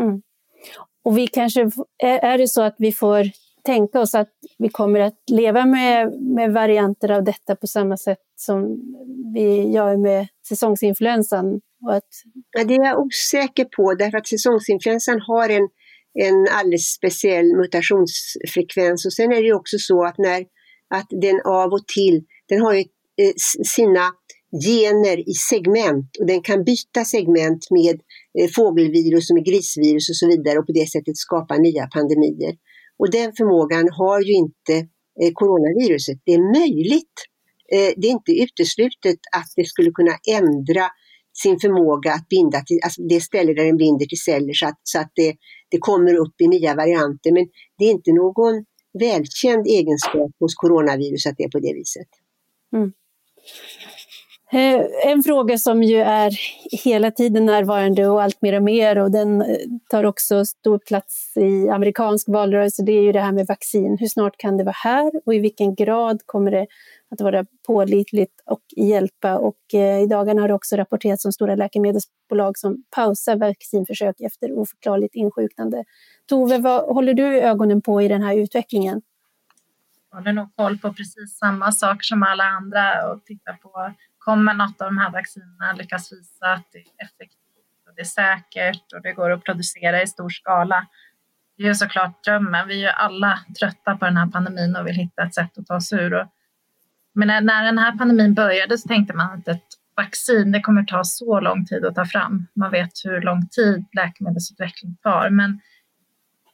Mm. 0.00 0.22
Och 1.04 1.18
vi 1.18 1.26
kanske, 1.26 1.70
är 2.02 2.38
det 2.38 2.48
så 2.48 2.62
att 2.62 2.76
vi 2.78 2.92
får 2.92 3.24
tänka 3.68 4.00
oss 4.00 4.14
att 4.14 4.32
vi 4.58 4.68
kommer 4.68 5.00
att 5.00 5.22
leva 5.30 5.66
med, 5.66 6.12
med 6.36 6.52
varianter 6.52 7.10
av 7.10 7.24
detta 7.24 7.56
på 7.56 7.66
samma 7.66 7.96
sätt 7.96 8.24
som 8.36 8.60
vi 9.34 9.72
gör 9.72 9.96
med 9.96 10.26
säsongsinfluensan? 10.48 11.60
Och 11.84 11.94
att... 11.94 12.08
ja, 12.58 12.64
det 12.64 12.74
är 12.74 12.84
jag 12.84 13.00
osäker 13.00 13.64
på 13.64 13.94
därför 13.94 14.18
att 14.18 14.28
säsongsinfluensan 14.28 15.20
har 15.20 15.48
en, 15.48 15.68
en 16.18 16.46
alldeles 16.50 16.86
speciell 16.98 17.56
mutationsfrekvens 17.56 19.06
och 19.06 19.12
sen 19.12 19.32
är 19.32 19.42
det 19.42 19.52
också 19.52 19.76
så 19.78 20.04
att 20.04 20.18
när 20.18 20.44
att 20.94 21.06
den 21.10 21.40
av 21.44 21.72
och 21.72 21.86
till, 21.96 22.24
den 22.48 22.60
har 22.60 22.74
ju 22.74 22.80
eh, 22.80 23.34
sina 23.76 24.04
gener 24.66 25.28
i 25.28 25.34
segment 25.50 26.16
och 26.20 26.26
den 26.26 26.42
kan 26.42 26.64
byta 26.64 27.04
segment 27.04 27.70
med 27.70 27.96
eh, 28.38 28.50
fågelvirus 28.56 29.30
och 29.30 29.34
med 29.34 29.44
grisvirus 29.44 30.10
och 30.10 30.16
så 30.16 30.26
vidare 30.26 30.58
och 30.58 30.66
på 30.66 30.72
det 30.72 30.88
sättet 30.90 31.16
skapa 31.16 31.54
nya 31.56 31.86
pandemier. 31.86 32.54
Och 32.98 33.10
den 33.10 33.32
förmågan 33.36 33.88
har 33.92 34.20
ju 34.20 34.32
inte 34.32 34.74
eh, 35.22 35.32
coronaviruset. 35.34 36.18
Det 36.24 36.32
är 36.32 36.60
möjligt, 36.60 37.16
eh, 37.72 37.92
det 37.96 38.06
är 38.06 38.10
inte 38.10 38.32
uteslutet 38.32 39.18
att 39.36 39.52
det 39.56 39.64
skulle 39.64 39.90
kunna 39.90 40.14
ändra 40.38 40.84
sin 41.42 41.60
förmåga 41.60 42.12
att 42.12 42.28
binda 42.28 42.60
till, 42.60 42.80
alltså 42.84 43.02
det 43.02 43.20
ställe 43.20 43.54
där 43.54 43.64
den 43.64 43.76
binder 43.76 44.06
till 44.06 44.20
celler 44.20 44.52
så 44.52 44.66
att, 44.66 44.80
så 44.82 44.98
att 44.98 45.12
det, 45.14 45.36
det 45.68 45.78
kommer 45.78 46.14
upp 46.14 46.40
i 46.40 46.48
nya 46.48 46.74
varianter. 46.74 47.32
Men 47.32 47.46
det 47.78 47.84
är 47.84 47.90
inte 47.90 48.12
någon 48.12 48.64
välkänd 48.98 49.66
egenskap 49.66 50.30
hos 50.40 50.54
coronavirus 50.54 51.26
att 51.26 51.34
det 51.36 51.44
är 51.44 51.50
på 51.50 51.60
det 51.60 51.74
viset. 51.74 52.08
Mm. 52.76 52.92
Eh, 54.52 54.80
en 55.04 55.22
fråga 55.22 55.58
som 55.58 55.82
ju 55.82 55.96
är 55.96 56.32
hela 56.84 57.10
tiden 57.10 57.46
närvarande 57.46 58.06
och 58.06 58.22
allt 58.22 58.42
mer 58.42 58.56
och 58.56 58.62
mer 58.62 58.98
och 58.98 59.10
den 59.10 59.42
eh, 59.42 59.56
tar 59.90 60.04
också 60.04 60.44
stor 60.44 60.78
plats 60.78 61.36
i 61.36 61.68
amerikansk 61.68 62.28
valrörelse, 62.28 62.82
det 62.82 62.92
är 62.92 63.02
ju 63.02 63.12
det 63.12 63.20
här 63.20 63.32
med 63.32 63.46
vaccin. 63.46 63.96
Hur 64.00 64.06
snart 64.06 64.36
kan 64.36 64.56
det 64.56 64.64
vara 64.64 64.76
här 64.84 65.12
och 65.26 65.34
i 65.34 65.38
vilken 65.38 65.74
grad 65.74 66.22
kommer 66.26 66.50
det 66.50 66.66
att 67.10 67.20
vara 67.20 67.46
pålitligt 67.66 68.40
och 68.46 68.62
hjälpa? 68.76 69.38
Och 69.38 69.74
eh, 69.74 70.02
i 70.02 70.06
dagarna 70.06 70.40
har 70.40 70.48
det 70.48 70.54
också 70.54 70.76
rapporterats 70.76 71.24
om 71.24 71.32
stora 71.32 71.54
läkemedelsbolag 71.54 72.58
som 72.58 72.84
pausar 72.90 73.36
vaccinförsök 73.36 74.20
efter 74.20 74.58
oförklarligt 74.58 75.14
insjuknande. 75.14 75.84
Tove, 76.28 76.58
vad 76.58 76.94
håller 76.94 77.14
du 77.14 77.40
ögonen 77.40 77.82
på 77.82 78.02
i 78.02 78.08
den 78.08 78.22
här 78.22 78.36
utvecklingen? 78.36 79.02
Jag 80.10 80.18
håller 80.18 80.32
nog 80.32 80.48
koll 80.56 80.78
på 80.78 80.92
precis 80.92 81.38
samma 81.38 81.72
saker 81.72 82.02
som 82.02 82.22
alla 82.22 82.44
andra 82.44 83.12
och 83.12 83.24
tittar 83.24 83.52
på 83.52 83.92
kommer 84.28 84.54
något 84.54 84.80
av 84.80 84.86
de 84.86 84.98
här 84.98 85.10
vaccinerna 85.10 85.72
lyckas 85.72 86.12
visa 86.12 86.46
att 86.46 86.68
det 86.72 86.78
är 86.78 87.04
effektivt 87.04 87.88
och 87.88 87.94
det 87.96 88.00
är 88.00 88.04
säkert 88.04 88.92
och 88.94 89.02
det 89.02 89.12
går 89.12 89.30
att 89.30 89.44
producera 89.44 90.02
i 90.02 90.06
stor 90.06 90.28
skala. 90.28 90.86
Det 91.56 91.62
är 91.62 91.66
ju 91.66 91.74
såklart 91.74 92.24
drömmen. 92.24 92.68
Vi 92.68 92.74
är 92.74 92.78
ju 92.78 92.88
alla 92.88 93.38
trötta 93.60 93.96
på 93.96 94.04
den 94.04 94.16
här 94.16 94.26
pandemin 94.26 94.76
och 94.76 94.86
vill 94.86 94.94
hitta 94.94 95.22
ett 95.22 95.34
sätt 95.34 95.58
att 95.58 95.66
ta 95.66 95.76
oss 95.76 95.92
ur. 95.92 96.28
Men 97.14 97.46
när 97.46 97.64
den 97.64 97.78
här 97.78 97.98
pandemin 97.98 98.34
började 98.34 98.78
så 98.78 98.88
tänkte 98.88 99.16
man 99.16 99.38
att 99.38 99.48
ett 99.48 99.68
vaccin, 99.96 100.52
det 100.52 100.60
kommer 100.60 100.84
ta 100.84 101.04
så 101.04 101.40
lång 101.40 101.66
tid 101.66 101.84
att 101.84 101.94
ta 101.94 102.04
fram. 102.04 102.46
Man 102.54 102.70
vet 102.70 102.92
hur 103.04 103.20
lång 103.20 103.48
tid 103.48 103.84
läkemedelsutveckling 103.92 104.96
tar. 105.02 105.30
Men 105.30 105.60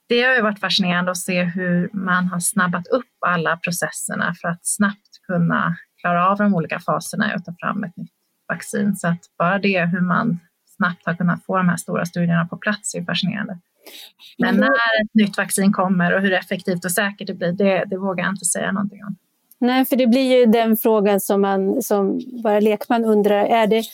det 0.08 0.22
har 0.22 0.34
ju 0.34 0.42
varit 0.42 0.60
fascinerande 0.60 1.10
att 1.10 1.18
se 1.18 1.42
hur 1.42 1.90
man 1.92 2.26
har 2.26 2.40
snabbat 2.40 2.86
upp 2.86 3.16
alla 3.26 3.56
processerna 3.56 4.34
för 4.34 4.48
att 4.48 4.66
snabbt 4.66 5.22
kunna 5.26 5.76
klara 6.04 6.30
av 6.30 6.38
de 6.38 6.54
olika 6.54 6.80
faserna 6.80 7.32
i 7.32 7.34
att 7.34 7.44
ta 7.44 7.52
fram 7.60 7.84
ett 7.84 7.96
nytt 7.96 8.12
vaccin. 8.48 8.96
Så 8.96 9.08
att 9.08 9.20
bara 9.38 9.58
det, 9.58 9.84
hur 9.84 10.00
man 10.00 10.40
snabbt 10.76 11.06
har 11.06 11.14
kunnat 11.14 11.44
få 11.44 11.56
de 11.56 11.68
här 11.68 11.76
stora 11.76 12.04
studierna 12.04 12.46
på 12.46 12.56
plats 12.56 12.94
är 12.94 13.04
fascinerande. 13.04 13.58
Men 14.38 14.56
när 14.56 14.68
ett 15.04 15.14
nytt 15.14 15.36
vaccin 15.36 15.72
kommer 15.72 16.14
och 16.14 16.20
hur 16.20 16.32
effektivt 16.32 16.84
och 16.84 16.92
säkert 16.92 17.26
det 17.26 17.34
blir, 17.34 17.52
det, 17.52 17.84
det 17.86 17.96
vågar 17.96 18.24
jag 18.24 18.32
inte 18.32 18.44
säga 18.44 18.72
någonting 18.72 19.04
om. 19.04 19.16
Nej, 19.58 19.84
för 19.84 19.96
det 19.96 20.06
blir 20.06 20.38
ju 20.38 20.46
den 20.46 20.76
frågan 20.76 21.20
som 21.20 21.40
man 21.40 21.82
som 21.82 22.20
bara 22.42 22.60
lekman 22.60 23.04
undrar. 23.04 23.44
Är 23.44 23.66
det, 23.66 23.84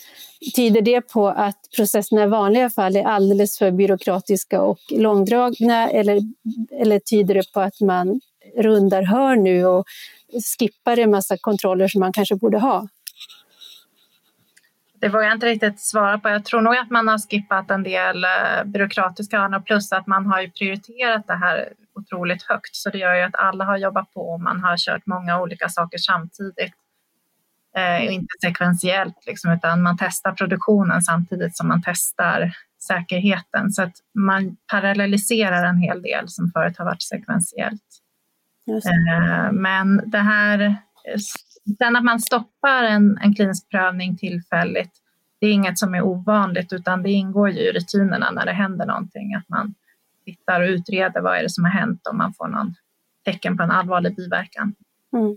tyder 0.56 0.82
det 0.82 1.00
på 1.00 1.28
att 1.28 1.56
processerna 1.76 2.24
i 2.24 2.26
vanliga 2.26 2.70
fall 2.70 2.96
är 2.96 3.04
alldeles 3.04 3.58
för 3.58 3.70
byråkratiska 3.70 4.60
och 4.60 4.78
långdragna 4.90 5.90
eller, 5.90 6.20
eller 6.80 6.98
tyder 6.98 7.34
det 7.34 7.52
på 7.52 7.60
att 7.60 7.80
man 7.80 8.20
rundar 8.56 9.02
hör 9.02 9.36
nu 9.36 9.66
och 9.66 9.84
skippar 10.58 10.98
en 10.98 11.10
massa 11.10 11.36
kontroller 11.40 11.88
som 11.88 12.00
man 12.00 12.12
kanske 12.12 12.36
borde 12.36 12.58
ha? 12.58 12.88
Det 15.00 15.08
vågar 15.08 15.24
jag 15.24 15.36
inte 15.36 15.46
riktigt 15.46 15.80
svara 15.80 16.18
på. 16.18 16.28
Jag 16.28 16.44
tror 16.44 16.60
nog 16.60 16.76
att 16.76 16.90
man 16.90 17.08
har 17.08 17.18
skippat 17.18 17.70
en 17.70 17.82
del 17.82 18.24
eh, 18.24 18.64
byråkratiska 18.64 19.40
hörnor 19.40 19.60
plus 19.60 19.92
att 19.92 20.06
man 20.06 20.26
har 20.26 20.40
ju 20.40 20.50
prioriterat 20.50 21.26
det 21.26 21.34
här 21.34 21.72
otroligt 21.94 22.42
högt. 22.42 22.74
Så 22.76 22.90
det 22.90 22.98
gör 22.98 23.14
ju 23.14 23.22
att 23.22 23.34
alla 23.34 23.64
har 23.64 23.76
jobbat 23.76 24.14
på 24.14 24.20
och 24.20 24.40
man 24.40 24.60
har 24.60 24.76
kört 24.76 25.06
många 25.06 25.40
olika 25.40 25.68
saker 25.68 25.98
samtidigt. 25.98 26.74
Eh, 27.76 28.06
och 28.06 28.12
inte 28.12 28.34
sekventiellt, 28.40 29.26
liksom, 29.26 29.52
utan 29.52 29.82
man 29.82 29.96
testar 30.00 30.32
produktionen 30.32 31.02
samtidigt 31.02 31.56
som 31.56 31.68
man 31.68 31.82
testar 31.84 32.52
säkerheten. 32.82 33.70
Så 33.70 33.82
att 33.82 33.94
man 34.14 34.56
parallelliserar 34.66 35.66
en 35.66 35.78
hel 35.78 36.02
del 36.02 36.28
som 36.28 36.50
förut 36.54 36.78
har 36.78 36.84
varit 36.84 37.02
sekventiellt. 37.02 37.82
Eh, 38.76 39.52
men 39.52 40.10
det 40.10 40.18
här, 40.18 40.76
sen 41.78 41.96
att 41.96 42.04
man 42.04 42.20
stoppar 42.20 42.82
en, 42.82 43.18
en 43.22 43.34
klinisk 43.34 43.70
prövning 43.70 44.16
tillfälligt, 44.16 44.92
det 45.40 45.46
är 45.46 45.52
inget 45.52 45.78
som 45.78 45.94
är 45.94 46.02
ovanligt, 46.02 46.72
utan 46.72 47.02
det 47.02 47.10
ingår 47.10 47.50
ju 47.50 47.58
i 47.58 47.72
rutinerna 47.72 48.30
när 48.30 48.46
det 48.46 48.52
händer 48.52 48.86
någonting, 48.86 49.34
att 49.34 49.48
man 49.48 49.74
tittar 50.24 50.60
och 50.60 50.68
utreder 50.68 51.20
vad 51.20 51.38
är 51.38 51.42
det 51.42 51.50
som 51.50 51.64
har 51.64 51.70
hänt 51.70 52.06
om 52.10 52.18
man 52.18 52.34
får 52.34 52.48
någon 52.48 52.74
tecken 53.24 53.56
på 53.56 53.62
en 53.62 53.70
allvarlig 53.70 54.16
biverkan. 54.16 54.74
Mm. 55.12 55.36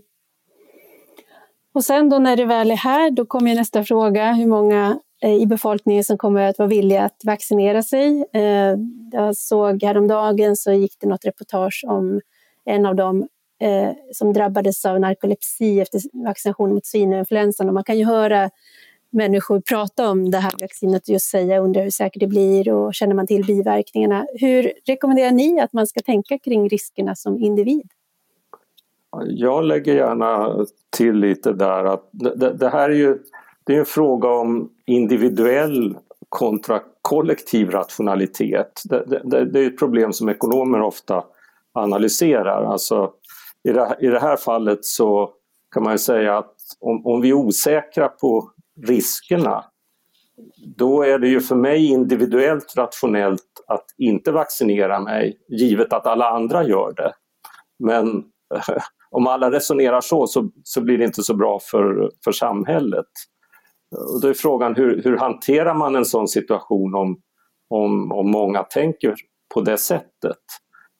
Och 1.74 1.84
sen 1.84 2.10
då 2.10 2.18
när 2.18 2.36
det 2.36 2.44
väl 2.44 2.70
är 2.70 2.76
här, 2.76 3.10
då 3.10 3.26
kommer 3.26 3.54
nästa 3.54 3.84
fråga, 3.84 4.32
hur 4.32 4.46
många 4.46 4.98
eh, 5.22 5.34
i 5.34 5.46
befolkningen 5.46 6.04
som 6.04 6.18
kommer 6.18 6.40
att 6.48 6.58
vara 6.58 6.68
villiga 6.68 7.04
att 7.04 7.20
vaccinera 7.24 7.82
sig. 7.82 8.24
Eh, 8.32 8.76
jag 9.12 9.36
såg 9.36 9.82
häromdagen 9.82 10.56
så 10.56 10.72
gick 10.72 10.96
det 11.00 11.08
något 11.08 11.24
reportage 11.24 11.84
om 11.86 12.20
en 12.64 12.86
av 12.86 12.94
dem 12.94 13.28
eh, 13.60 13.92
som 14.12 14.32
drabbades 14.32 14.84
av 14.84 15.00
narkolepsi 15.00 15.80
efter 15.80 16.00
vaccination 16.24 16.74
mot 16.74 16.86
svininfluensan. 16.86 17.68
Och 17.68 17.74
man 17.74 17.84
kan 17.84 17.98
ju 17.98 18.04
höra 18.04 18.50
människor 19.10 19.60
prata 19.60 20.10
om 20.10 20.30
det 20.30 20.38
här 20.38 20.52
vaccinet 20.60 21.02
och 21.02 21.08
just 21.08 21.30
säga, 21.30 21.58
undrar 21.58 21.82
hur 21.82 21.90
säkert 21.90 22.20
det 22.20 22.26
blir 22.26 22.72
och 22.72 22.94
känner 22.94 23.14
man 23.14 23.26
till 23.26 23.44
biverkningarna. 23.44 24.26
Hur 24.34 24.72
rekommenderar 24.86 25.30
ni 25.30 25.60
att 25.60 25.72
man 25.72 25.86
ska 25.86 26.00
tänka 26.00 26.38
kring 26.38 26.68
riskerna 26.68 27.14
som 27.14 27.38
individ? 27.38 27.88
Jag 29.26 29.64
lägger 29.64 29.94
gärna 29.94 30.56
till 30.96 31.16
lite 31.16 31.52
där 31.52 31.84
att 31.84 32.08
det, 32.12 32.52
det 32.52 32.68
här 32.68 32.90
är 32.90 32.94
ju 32.94 33.18
det 33.64 33.74
är 33.74 33.78
en 33.78 33.84
fråga 33.84 34.28
om 34.28 34.70
individuell 34.86 35.96
kontra 36.28 36.80
kollektiv 37.02 37.70
rationalitet. 37.70 38.82
Det, 38.84 39.20
det, 39.24 39.44
det 39.44 39.60
är 39.60 39.66
ett 39.66 39.78
problem 39.78 40.12
som 40.12 40.28
ekonomer 40.28 40.82
ofta 40.82 41.24
analyserar. 41.74 42.64
Alltså, 42.64 43.10
i, 43.68 43.72
det, 43.72 43.96
I 44.00 44.06
det 44.06 44.20
här 44.20 44.36
fallet 44.36 44.84
så 44.84 45.30
kan 45.74 45.82
man 45.82 45.98
säga 45.98 46.38
att 46.38 46.54
om, 46.80 47.06
om 47.06 47.20
vi 47.20 47.30
är 47.30 47.34
osäkra 47.34 48.08
på 48.08 48.50
riskerna 48.86 49.64
då 50.76 51.02
är 51.02 51.18
det 51.18 51.28
ju 51.28 51.40
för 51.40 51.56
mig 51.56 51.86
individuellt 51.86 52.76
rationellt 52.76 53.64
att 53.66 53.84
inte 53.98 54.32
vaccinera 54.32 55.00
mig 55.00 55.38
givet 55.48 55.92
att 55.92 56.06
alla 56.06 56.30
andra 56.30 56.64
gör 56.64 56.92
det. 56.96 57.12
Men 57.78 58.24
om 59.10 59.26
alla 59.26 59.50
resonerar 59.50 60.00
så, 60.00 60.26
så, 60.26 60.50
så 60.64 60.80
blir 60.80 60.98
det 60.98 61.04
inte 61.04 61.22
så 61.22 61.34
bra 61.34 61.58
för, 61.70 62.10
för 62.24 62.32
samhället. 62.32 63.06
Och 64.14 64.20
då 64.20 64.28
är 64.28 64.34
frågan 64.34 64.74
hur, 64.74 65.02
hur 65.02 65.16
hanterar 65.16 65.74
man 65.74 65.96
en 65.96 66.04
sån 66.04 66.28
situation 66.28 66.94
om, 66.94 67.20
om, 67.70 68.12
om 68.12 68.30
många 68.30 68.62
tänker 68.62 69.14
på 69.54 69.60
det 69.60 69.78
sättet? 69.78 70.38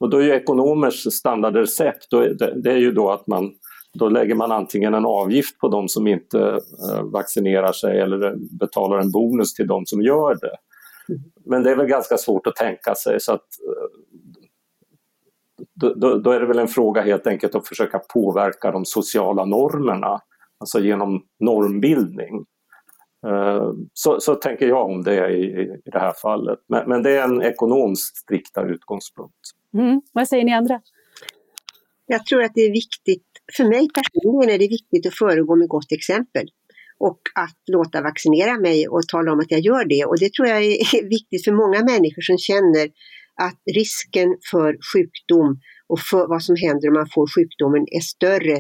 Och 0.01 0.11
då 0.11 0.17
är 0.17 0.23
ju 0.23 0.35
ekonomers 0.35 1.13
standardrecept, 1.13 2.07
då 2.11 2.19
är 2.19 2.35
det, 2.63 2.73
är 2.73 2.77
ju 2.77 2.93
då 2.93 3.11
att 3.11 3.27
man 3.27 3.53
då 3.95 4.09
lägger 4.09 4.35
man 4.35 4.53
antingen 4.53 4.95
en 4.95 5.07
avgift 5.07 5.59
på 5.59 5.69
de 5.69 5.89
som 5.89 6.07
inte 6.07 6.61
eh, 6.91 7.03
vaccinerar 7.03 7.73
sig 7.73 8.01
eller 8.01 8.35
betalar 8.59 8.99
en 8.99 9.11
bonus 9.11 9.55
till 9.55 9.67
de 9.67 9.87
som 9.87 10.03
gör 10.03 10.39
det. 10.41 10.57
Men 11.47 11.63
det 11.63 11.71
är 11.71 11.77
väl 11.77 11.87
ganska 11.87 12.17
svårt 12.17 12.47
att 12.47 12.57
tänka 12.57 12.95
sig 12.95 13.21
så 13.21 13.33
att 13.33 13.41
eh, 13.41 14.01
då, 15.75 16.19
då, 16.19 16.31
är 16.31 16.41
det 16.41 16.47
väl 16.47 16.59
en 16.59 16.69
fråga 16.69 17.03
helt 17.03 17.27
enkelt 17.27 17.55
att 17.55 17.69
försöka 17.69 17.99
påverka 17.99 18.71
de 18.71 18.85
sociala 18.85 19.45
normerna, 19.45 20.21
alltså 20.61 20.81
genom 20.81 21.23
normbildning. 21.41 22.45
Eh, 23.27 23.71
så, 23.93 24.21
så 24.21 24.35
tänker 24.35 24.69
jag 24.69 24.91
om 24.91 25.03
det 25.03 25.31
i, 25.31 25.45
i 25.63 25.81
det 25.85 25.99
här 25.99 26.15
fallet. 26.23 26.59
Men, 26.69 26.89
men 26.89 27.03
det 27.03 27.11
är 27.11 27.25
en 27.25 27.43
ekonomiskt 27.43 28.17
strikta 28.17 28.63
utgångspunkt. 28.63 29.35
Mm. 29.75 30.01
Vad 30.13 30.29
säger 30.29 30.45
ni 30.45 30.53
andra? 30.53 30.81
Jag 32.07 32.27
tror 32.27 32.43
att 32.43 32.55
det 32.55 32.61
är 32.61 32.73
viktigt, 32.73 33.27
för 33.57 33.65
mig 33.65 33.89
personligen 33.95 34.55
är 34.55 34.59
det 34.59 34.69
viktigt 34.69 35.07
att 35.07 35.15
föregå 35.15 35.57
med 35.57 35.69
gott 35.69 35.93
exempel 35.93 36.47
och 36.99 37.21
att 37.35 37.61
låta 37.67 38.03
vaccinera 38.03 38.61
mig 38.61 38.89
och 38.89 39.09
tala 39.09 39.33
om 39.33 39.41
att 39.41 39.51
jag 39.51 39.61
gör 39.61 39.85
det. 39.85 40.05
Och 40.05 40.19
det 40.19 40.33
tror 40.33 40.49
jag 40.49 40.65
är 40.65 41.09
viktigt 41.09 41.45
för 41.45 41.53
många 41.53 41.81
människor 41.93 42.23
som 42.23 42.39
känner 42.39 42.87
att 43.47 43.61
risken 43.75 44.29
för 44.51 44.71
sjukdom 44.93 45.61
och 45.93 46.01
för 46.01 46.27
vad 46.29 46.43
som 46.43 46.57
händer 46.57 46.89
om 46.89 46.95
man 46.95 47.09
får 47.15 47.27
sjukdomen 47.35 47.85
är 47.99 48.01
större 48.01 48.57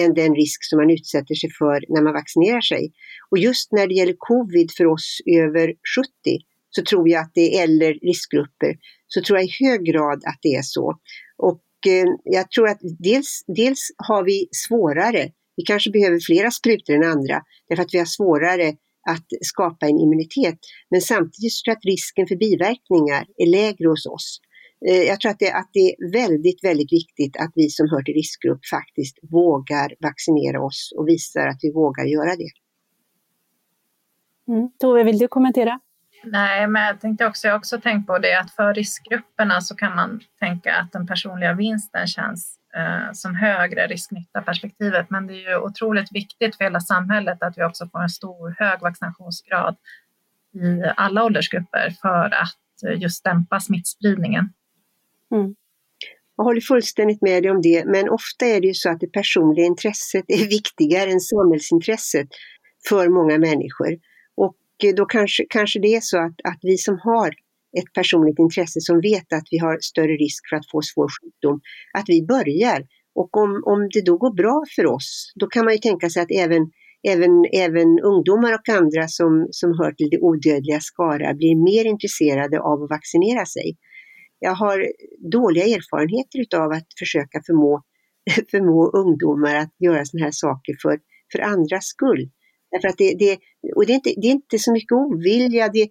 än 0.00 0.14
den 0.14 0.34
risk 0.34 0.60
som 0.68 0.76
man 0.76 0.90
utsätter 0.90 1.34
sig 1.34 1.50
för 1.58 1.78
när 1.94 2.02
man 2.02 2.12
vaccinerar 2.12 2.60
sig. 2.60 2.92
Och 3.30 3.38
just 3.38 3.72
när 3.72 3.86
det 3.86 3.94
gäller 3.94 4.16
covid 4.18 4.68
för 4.76 4.86
oss 4.86 5.08
över 5.42 5.66
70 5.66 6.44
så 6.70 6.82
tror 6.82 7.08
jag 7.08 7.20
att 7.22 7.34
det 7.34 7.58
är, 7.58 7.64
eller 7.64 7.92
riskgrupper, 7.94 8.72
så 9.08 9.22
tror 9.22 9.38
jag 9.38 9.46
i 9.46 9.64
hög 9.64 9.84
grad 9.84 10.22
att 10.26 10.38
det 10.42 10.54
är 10.54 10.62
så. 10.62 10.94
Och 11.36 11.62
eh, 11.86 12.06
jag 12.24 12.50
tror 12.50 12.68
att 12.68 12.80
dels, 12.98 13.44
dels 13.46 13.80
har 13.96 14.24
vi 14.24 14.48
svårare, 14.52 15.32
vi 15.56 15.62
kanske 15.62 15.90
behöver 15.90 16.18
flera 16.26 16.50
sprutor 16.50 16.94
än 16.94 17.04
andra, 17.04 17.42
därför 17.68 17.82
att 17.82 17.94
vi 17.94 17.98
har 17.98 18.06
svårare 18.06 18.68
att 19.10 19.26
skapa 19.40 19.86
en 19.86 19.98
immunitet. 19.98 20.58
Men 20.90 21.00
samtidigt 21.00 21.52
så 21.52 21.64
tror 21.64 21.72
jag 21.72 21.78
att 21.78 21.84
risken 21.84 22.26
för 22.26 22.36
biverkningar 22.36 23.26
är 23.36 23.46
lägre 23.46 23.88
hos 23.88 24.06
oss. 24.06 24.40
Eh, 24.88 25.02
jag 25.02 25.20
tror 25.20 25.30
att 25.30 25.38
det, 25.38 25.52
att 25.52 25.70
det 25.72 25.80
är 25.90 26.12
väldigt, 26.12 26.64
väldigt 26.64 26.92
viktigt 26.92 27.36
att 27.36 27.52
vi 27.54 27.70
som 27.70 27.88
hör 27.90 28.02
till 28.02 28.14
riskgrupp 28.14 28.66
faktiskt 28.66 29.18
vågar 29.22 29.94
vaccinera 30.00 30.64
oss 30.64 30.92
och 30.96 31.08
visar 31.08 31.46
att 31.46 31.58
vi 31.62 31.72
vågar 31.72 32.04
göra 32.04 32.36
det. 32.36 32.50
Mm. 34.52 34.70
Tove, 34.78 35.04
vill 35.04 35.18
du 35.18 35.28
kommentera? 35.28 35.80
Nej, 36.24 36.66
men 36.66 36.82
jag 36.82 37.00
tänkte 37.00 37.26
också, 37.26 37.46
jag 37.46 37.54
har 37.54 37.58
också 37.58 37.80
tänkt 37.80 38.06
på 38.06 38.18
det 38.18 38.40
att 38.40 38.50
för 38.50 38.74
riskgrupperna 38.74 39.60
så 39.60 39.74
kan 39.76 39.96
man 39.96 40.20
tänka 40.38 40.74
att 40.76 40.92
den 40.92 41.06
personliga 41.06 41.52
vinsten 41.52 42.06
känns 42.06 42.58
eh, 42.74 43.12
som 43.12 43.34
högre 43.34 43.86
risknytta 43.86 44.42
perspektivet. 44.42 45.10
Men 45.10 45.26
det 45.26 45.32
är 45.32 45.50
ju 45.50 45.58
otroligt 45.58 46.12
viktigt 46.12 46.56
för 46.56 46.64
hela 46.64 46.80
samhället 46.80 47.42
att 47.42 47.58
vi 47.58 47.64
också 47.64 47.88
får 47.88 48.02
en 48.02 48.08
stor 48.08 48.54
hög 48.58 48.80
vaccinationsgrad 48.80 49.76
i 50.54 50.92
alla 50.96 51.24
åldersgrupper 51.24 51.90
för 52.02 52.34
att 52.34 52.88
eh, 52.88 53.02
just 53.02 53.24
dämpa 53.24 53.60
smittspridningen. 53.60 54.52
Mm. 55.32 55.54
Jag 56.36 56.44
håller 56.44 56.60
fullständigt 56.60 57.22
med 57.22 57.42
dig 57.42 57.50
om 57.50 57.62
det, 57.62 57.84
men 57.86 58.08
ofta 58.08 58.46
är 58.46 58.60
det 58.60 58.66
ju 58.66 58.74
så 58.74 58.90
att 58.90 59.00
det 59.00 59.12
personliga 59.12 59.66
intresset 59.66 60.24
är 60.28 60.48
viktigare 60.48 61.10
än 61.10 61.20
samhällsintresset 61.20 62.28
för 62.88 63.08
många 63.08 63.38
människor. 63.38 63.88
Och 64.84 64.94
då 64.96 65.04
kanske, 65.04 65.46
kanske 65.50 65.78
det 65.80 65.94
är 65.94 66.00
så 66.00 66.18
att, 66.18 66.36
att 66.44 66.58
vi 66.62 66.76
som 66.78 66.98
har 67.02 67.28
ett 67.78 67.92
personligt 67.94 68.38
intresse 68.38 68.80
som 68.80 69.00
vet 69.00 69.32
att 69.32 69.48
vi 69.50 69.58
har 69.58 69.78
större 69.80 70.16
risk 70.16 70.48
för 70.48 70.56
att 70.56 70.70
få 70.70 70.82
svår 70.82 71.08
sjukdom, 71.16 71.60
att 71.98 72.04
vi 72.08 72.26
börjar. 72.26 72.86
Och 73.14 73.36
om, 73.36 73.62
om 73.66 73.88
det 73.92 74.04
då 74.06 74.16
går 74.16 74.34
bra 74.34 74.64
för 74.76 74.86
oss, 74.86 75.32
då 75.40 75.46
kan 75.46 75.64
man 75.64 75.74
ju 75.74 75.78
tänka 75.78 76.10
sig 76.10 76.22
att 76.22 76.30
även, 76.30 76.62
även, 77.08 77.44
även 77.54 77.88
ungdomar 78.00 78.52
och 78.54 78.68
andra 78.68 79.08
som, 79.08 79.48
som 79.50 79.70
hör 79.78 79.92
till 79.92 80.10
det 80.10 80.18
odödliga 80.18 80.80
skara 80.80 81.34
blir 81.34 81.56
mer 81.70 81.84
intresserade 81.84 82.60
av 82.60 82.82
att 82.82 82.90
vaccinera 82.90 83.46
sig. 83.46 83.76
Jag 84.38 84.54
har 84.54 84.86
dåliga 85.32 85.64
erfarenheter 85.64 86.38
utav 86.40 86.72
att 86.72 86.88
försöka 86.98 87.42
förmå, 87.46 87.82
förmå 88.50 88.90
ungdomar 89.02 89.54
att 89.54 89.74
göra 89.78 90.04
sådana 90.04 90.24
här 90.24 90.32
saker 90.32 90.74
för, 90.82 90.98
för 91.32 91.38
andras 91.38 91.84
skull. 91.84 92.30
Därför 92.70 92.88
att 92.88 92.98
det, 92.98 93.14
det, 93.18 93.38
och 93.76 93.86
det, 93.86 93.92
är 93.92 93.94
inte, 93.94 94.14
det 94.20 94.26
är 94.26 94.30
inte 94.30 94.58
så 94.58 94.72
mycket 94.72 94.92
ovilja, 94.92 95.68
det, 95.68 95.88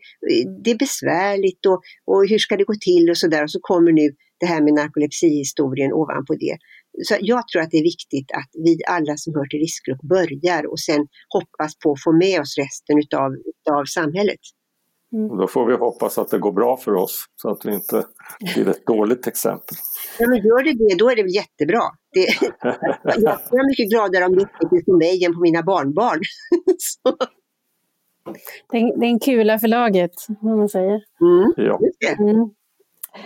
det 0.63 0.71
är 0.71 0.77
besvärligt 0.77 1.65
och, 1.65 1.81
och 2.05 2.27
hur 2.29 2.37
ska 2.37 2.57
det 2.57 2.63
gå 2.63 2.73
till 2.81 3.09
och 3.09 3.17
sådär. 3.17 3.43
Och 3.43 3.51
så 3.51 3.59
kommer 3.61 3.91
nu 3.91 4.09
det 4.39 4.45
här 4.45 4.61
med 4.61 4.73
narkolepsihistorien 4.73 5.93
ovanpå 5.93 6.33
det. 6.35 6.57
Så 7.07 7.15
jag 7.19 7.47
tror 7.47 7.61
att 7.61 7.71
det 7.71 7.77
är 7.77 7.83
viktigt 7.93 8.31
att 8.31 8.51
vi 8.65 8.77
alla 8.87 9.17
som 9.17 9.33
hör 9.35 9.47
till 9.47 9.59
riskgrupp 9.59 10.01
börjar 10.01 10.71
och 10.71 10.79
sen 10.79 11.01
hoppas 11.35 11.71
på 11.83 11.91
att 11.91 12.03
få 12.03 12.11
med 12.11 12.41
oss 12.41 12.57
resten 12.57 12.97
utav, 12.99 13.29
utav 13.51 13.85
samhället. 13.85 14.43
Mm. 15.13 15.37
Då 15.37 15.47
får 15.47 15.65
vi 15.65 15.75
hoppas 15.75 16.17
att 16.17 16.29
det 16.29 16.39
går 16.39 16.51
bra 16.51 16.77
för 16.77 16.93
oss 16.93 17.25
så 17.41 17.49
att 17.49 17.65
vi 17.65 17.73
inte 17.73 18.05
blir 18.39 18.67
ett 18.67 18.85
dåligt 18.85 19.27
exempel. 19.27 19.77
Ja, 20.19 20.29
men 20.29 20.37
gör 20.37 20.63
det 20.63 20.73
det, 20.73 20.95
då 20.97 21.09
är 21.09 21.15
det 21.15 21.23
väl 21.23 21.35
jättebra. 21.35 21.81
Det, 22.13 22.19
jag 23.03 23.59
är 23.59 23.69
mycket 23.69 23.89
gladare 23.89 24.25
om 24.25 24.35
det 24.35 24.41
är 24.41 24.85
på 24.85 24.97
mig 24.97 25.25
än 25.25 25.33
på 25.33 25.39
mina 25.39 25.63
barnbarn. 25.63 26.21
det, 28.71 28.77
är, 28.77 28.99
det 28.99 29.05
är 29.05 29.09
en 29.09 29.19
kula 29.19 29.59
för 29.59 29.67
laget, 29.67 30.13
om 30.41 30.57
man 30.57 30.69
säger. 30.69 31.03
Mm. 31.21 31.53
Ja. 31.57 31.79
Mm. 32.19 32.49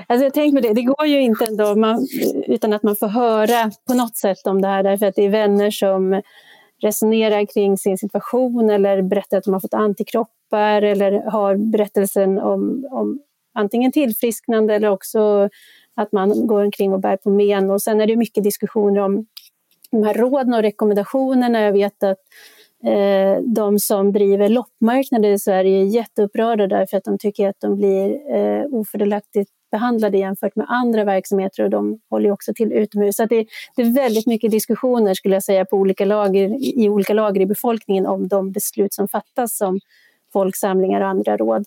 Alltså 0.08 0.24
jag 0.24 0.34
tänker 0.34 0.62
på 0.62 0.68
det, 0.68 0.74
det 0.74 0.82
går 0.82 1.06
ju 1.06 1.22
inte 1.22 1.46
ändå 1.46 1.76
man, 1.76 2.08
utan 2.48 2.74
att 2.74 2.84
man 2.84 2.96
får 2.96 3.08
höra 3.08 3.72
på 3.88 3.94
något 3.94 4.18
sätt 4.18 4.48
om 4.48 4.62
det 4.62 4.68
här, 4.68 4.84
därför 4.84 5.06
att 5.06 5.16
det 5.16 5.26
är 5.26 5.30
vänner 5.30 5.72
som 5.72 6.22
resonerar 6.82 7.46
kring 7.46 7.78
sin 7.78 7.98
situation 7.98 8.70
eller 8.70 9.02
berättar 9.02 9.38
att 9.38 9.44
de 9.44 9.54
har 9.54 9.60
fått 9.60 9.74
antikroppar 9.74 10.82
eller 10.82 11.32
har 11.32 11.56
berättelsen 11.56 12.40
om, 12.40 12.88
om 12.92 13.20
antingen 13.54 13.92
tillfrisknande 13.92 14.76
eller 14.76 14.90
också 14.90 15.50
att 15.96 16.12
man 16.12 16.48
går 16.48 16.64
omkring 16.64 16.94
och 16.94 17.00
bär 17.00 17.18
på 17.18 17.30
men. 17.30 17.72
Och 17.72 17.82
sen 17.82 18.02
är 18.02 18.08
det 18.08 18.16
mycket 18.16 18.44
diskussioner 18.44 19.02
om 19.02 19.26
de 19.92 20.04
här 20.04 20.14
råden 20.14 20.54
och 20.54 20.62
rekommendationerna. 20.62 21.62
Jag 21.62 21.72
vet 21.72 22.04
att 22.04 22.18
eh, 22.84 23.44
de 23.44 23.80
som 23.80 24.12
driver 24.12 24.50
loppmarknader 24.50 25.30
i 25.30 25.40
Sverige 25.40 25.82
är 25.82 25.86
jätteupprörda 25.86 26.68
därför 26.68 26.98
att 26.98 27.04
de 27.04 27.18
tycker 27.18 27.50
att 27.50 27.60
de 27.60 27.76
blir 27.78 28.36
eh, 28.36 28.66
ofördelaktigt 28.72 29.52
behandlade 29.72 30.18
jämfört 30.18 30.56
med 30.56 30.66
andra 30.70 31.04
verksamheter 31.04 31.64
och 31.64 31.70
de 31.70 32.00
håller 32.10 32.32
också 32.32 32.54
till 32.56 32.74
utomhus. 32.74 33.16
Så 33.16 33.26
det, 33.26 33.46
det, 33.76 33.82
är 33.82 33.94
väldigt 33.94 34.28
mycket 34.28 34.52
diskussioner 34.52 35.14
skulle 35.14 35.36
jag 35.36 35.44
säga 35.44 35.66
på 35.66 35.78
olika 35.78 36.06
lager, 36.06 36.50
i 36.80 36.90
olika 36.90 37.14
lager 37.14 37.42
i 37.42 37.46
befolkningen 37.46 38.06
om 38.06 38.28
de 38.28 38.52
beslut 38.52 38.94
som 38.94 39.08
fattas 39.08 39.58
som 39.58 39.80
folksamlingar 40.34 41.02
och 41.02 41.08
andra 41.08 41.38
råd. 41.38 41.66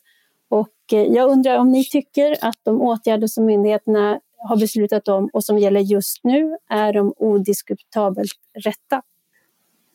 Och 0.49 0.93
eh, 0.93 1.03
jag 1.03 1.31
undrar 1.31 1.59
om 1.59 1.73
ni 1.73 1.85
tycker 1.85 2.37
att 2.41 2.59
de 2.63 2.81
åtgärder 2.81 3.27
som 3.27 3.45
myndigheterna 3.45 4.21
har 4.37 4.57
beslutat 4.57 5.09
om 5.09 5.31
och 5.33 5.45
som 5.45 5.59
gäller 5.59 5.81
just 5.81 6.25
nu, 6.25 6.57
är 6.71 6.93
de 6.93 7.15
odiskutabelt 7.17 8.33
rätta? 8.65 9.03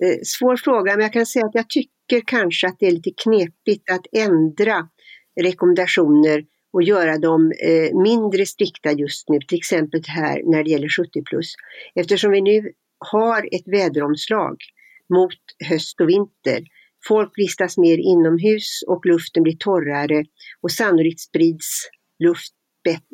Eh, 0.04 0.20
svår 0.24 0.58
fråga, 0.58 0.92
men 0.92 1.02
jag 1.02 1.14
kan 1.14 1.26
säga 1.26 1.46
att 1.46 1.56
jag 1.56 1.70
tycker 1.70 2.22
kanske 2.26 2.68
att 2.68 2.76
det 2.80 2.88
är 2.88 2.92
lite 2.92 3.12
knepigt 3.24 3.92
att 3.92 4.06
ändra 4.12 4.90
rekommendationer 5.42 6.44
och 6.74 6.84
göra 6.84 7.18
dem 7.18 7.52
eh, 7.64 7.98
mindre 7.98 8.46
strikta 8.46 8.92
just 8.92 9.30
nu, 9.30 9.40
till 9.48 9.58
exempel 9.58 10.02
här 10.08 10.42
när 10.46 10.64
det 10.64 10.70
gäller 10.70 10.90
70 10.90 11.22
plus. 11.30 11.54
Eftersom 11.96 12.32
vi 12.32 12.42
nu 12.42 12.72
har 13.00 13.56
ett 13.56 13.68
väderomslag 13.68 14.56
mot 15.14 15.40
höst 15.70 16.02
och 16.02 16.10
vinter. 16.10 16.64
Folk 17.08 17.32
vistas 17.36 17.78
mer 17.78 17.98
inomhus 17.98 18.84
och 18.88 19.06
luften 19.06 19.44
blir 19.44 19.58
torrare 19.60 20.26
och 20.62 20.72
sannolikt 20.72 21.20
sprids, 21.20 21.90
luft, 22.24 22.54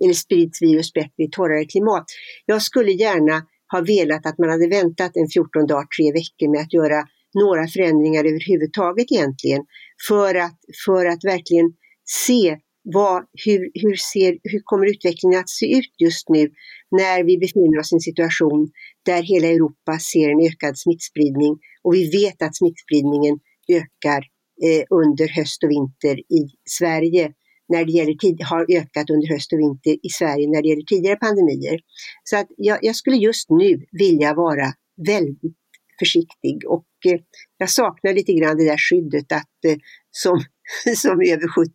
eller 0.03 0.13
sprids 0.13 0.61
virus 0.61 0.93
bättre 0.93 1.23
i 1.23 1.29
torrare 1.31 1.65
klimat. 1.65 2.05
Jag 2.45 2.61
skulle 2.61 2.91
gärna 2.91 3.45
ha 3.71 3.81
velat 3.81 4.25
att 4.25 4.37
man 4.37 4.49
hade 4.49 4.67
väntat 4.67 5.11
en 5.15 5.27
14 5.27 5.67
dagar, 5.67 5.87
tre 5.97 6.11
veckor 6.11 6.51
med 6.51 6.61
att 6.61 6.73
göra 6.73 7.07
några 7.43 7.67
förändringar 7.67 8.23
överhuvudtaget 8.23 9.11
egentligen 9.11 9.63
för 10.07 10.35
att, 10.35 10.59
för 10.85 11.05
att 11.05 11.23
verkligen 11.23 11.73
se 12.03 12.57
vad, 12.85 13.25
hur, 13.45 13.71
hur, 13.73 13.95
ser, 13.95 14.37
hur 14.43 14.61
kommer 14.63 14.85
utvecklingen 14.89 15.39
att 15.39 15.49
se 15.49 15.77
ut 15.77 15.93
just 15.99 16.29
nu 16.29 16.49
när 16.91 17.23
vi 17.23 17.37
befinner 17.37 17.79
oss 17.79 17.91
i 17.91 17.95
en 17.95 17.99
situation 17.99 18.71
där 19.05 19.21
hela 19.23 19.47
Europa 19.47 19.99
ser 19.99 20.29
en 20.29 20.47
ökad 20.49 20.77
smittspridning 20.77 21.57
och 21.83 21.93
vi 21.93 22.09
vet 22.09 22.41
att 22.41 22.55
smittspridningen 22.55 23.39
ökar 23.71 24.21
eh, 24.65 24.83
under 24.89 25.27
höst 25.27 25.63
och 25.63 25.69
vinter 25.69 26.19
i 26.19 26.41
Sverige 26.69 27.33
när 27.73 27.85
det 27.85 27.91
gäller 27.91 28.13
tid, 28.13 28.37
har 28.43 28.65
ökat 28.79 29.09
under 29.09 29.27
höst 29.33 29.53
och 29.53 29.59
vinter 29.59 29.95
i 30.07 30.09
Sverige 30.09 30.47
när 30.47 30.61
det 30.61 30.67
gäller 30.67 30.89
tidigare 30.91 31.15
pandemier. 31.15 31.79
Så 32.23 32.37
att 32.37 32.47
jag, 32.57 32.77
jag 32.81 32.95
skulle 32.95 33.17
just 33.17 33.49
nu 33.49 33.85
vilja 33.91 34.33
vara 34.33 34.67
väldigt 35.07 35.57
försiktig 35.99 36.55
och 36.67 36.87
eh, 37.05 37.19
jag 37.57 37.69
saknar 37.69 38.13
lite 38.13 38.33
grann 38.33 38.57
det 38.57 38.65
där 38.65 38.77
skyddet 38.89 39.31
att 39.31 39.65
eh, 39.67 39.77
som, 40.11 40.43
som 40.95 41.21
över 41.21 41.47
70 41.55 41.71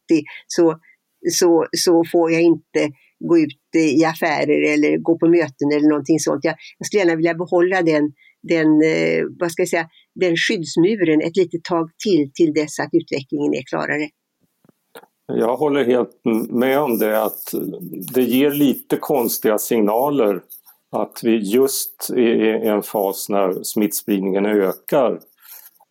så 0.46 0.80
så, 1.30 1.66
så 1.72 2.04
får 2.12 2.32
jag 2.32 2.42
inte 2.42 2.92
gå 3.24 3.38
ut 3.38 3.58
i 3.76 4.04
affärer 4.04 4.72
eller 4.74 4.96
gå 4.96 5.18
på 5.18 5.28
möten 5.28 5.72
eller 5.72 5.88
någonting 5.88 6.18
sånt. 6.18 6.44
Jag, 6.44 6.54
jag 6.78 6.86
skulle 6.86 7.00
gärna 7.00 7.16
vilja 7.16 7.34
behålla 7.34 7.82
den, 7.82 8.12
den, 8.42 8.66
eh, 8.82 9.24
vad 9.40 9.52
ska 9.52 9.62
jag 9.62 9.68
säga, 9.68 9.88
den 10.14 10.36
skyddsmuren 10.36 11.20
ett 11.20 11.36
litet 11.36 11.64
tag 11.64 11.90
till, 12.04 12.30
till 12.34 12.52
dess 12.52 12.80
att 12.80 12.90
utvecklingen 12.92 13.54
är 13.54 13.62
klarare. 13.62 14.08
Jag 15.32 15.56
håller 15.56 15.84
helt 15.84 16.20
med 16.50 16.78
om 16.78 16.98
det 16.98 17.22
att 17.22 17.54
det 18.14 18.22
ger 18.22 18.50
lite 18.50 18.96
konstiga 18.96 19.58
signaler 19.58 20.40
att 20.92 21.20
vi 21.22 21.36
just 21.36 22.10
är 22.10 22.64
i 22.64 22.68
en 22.68 22.82
fas 22.82 23.28
när 23.28 23.62
smittspridningen 23.62 24.46
ökar 24.46 25.20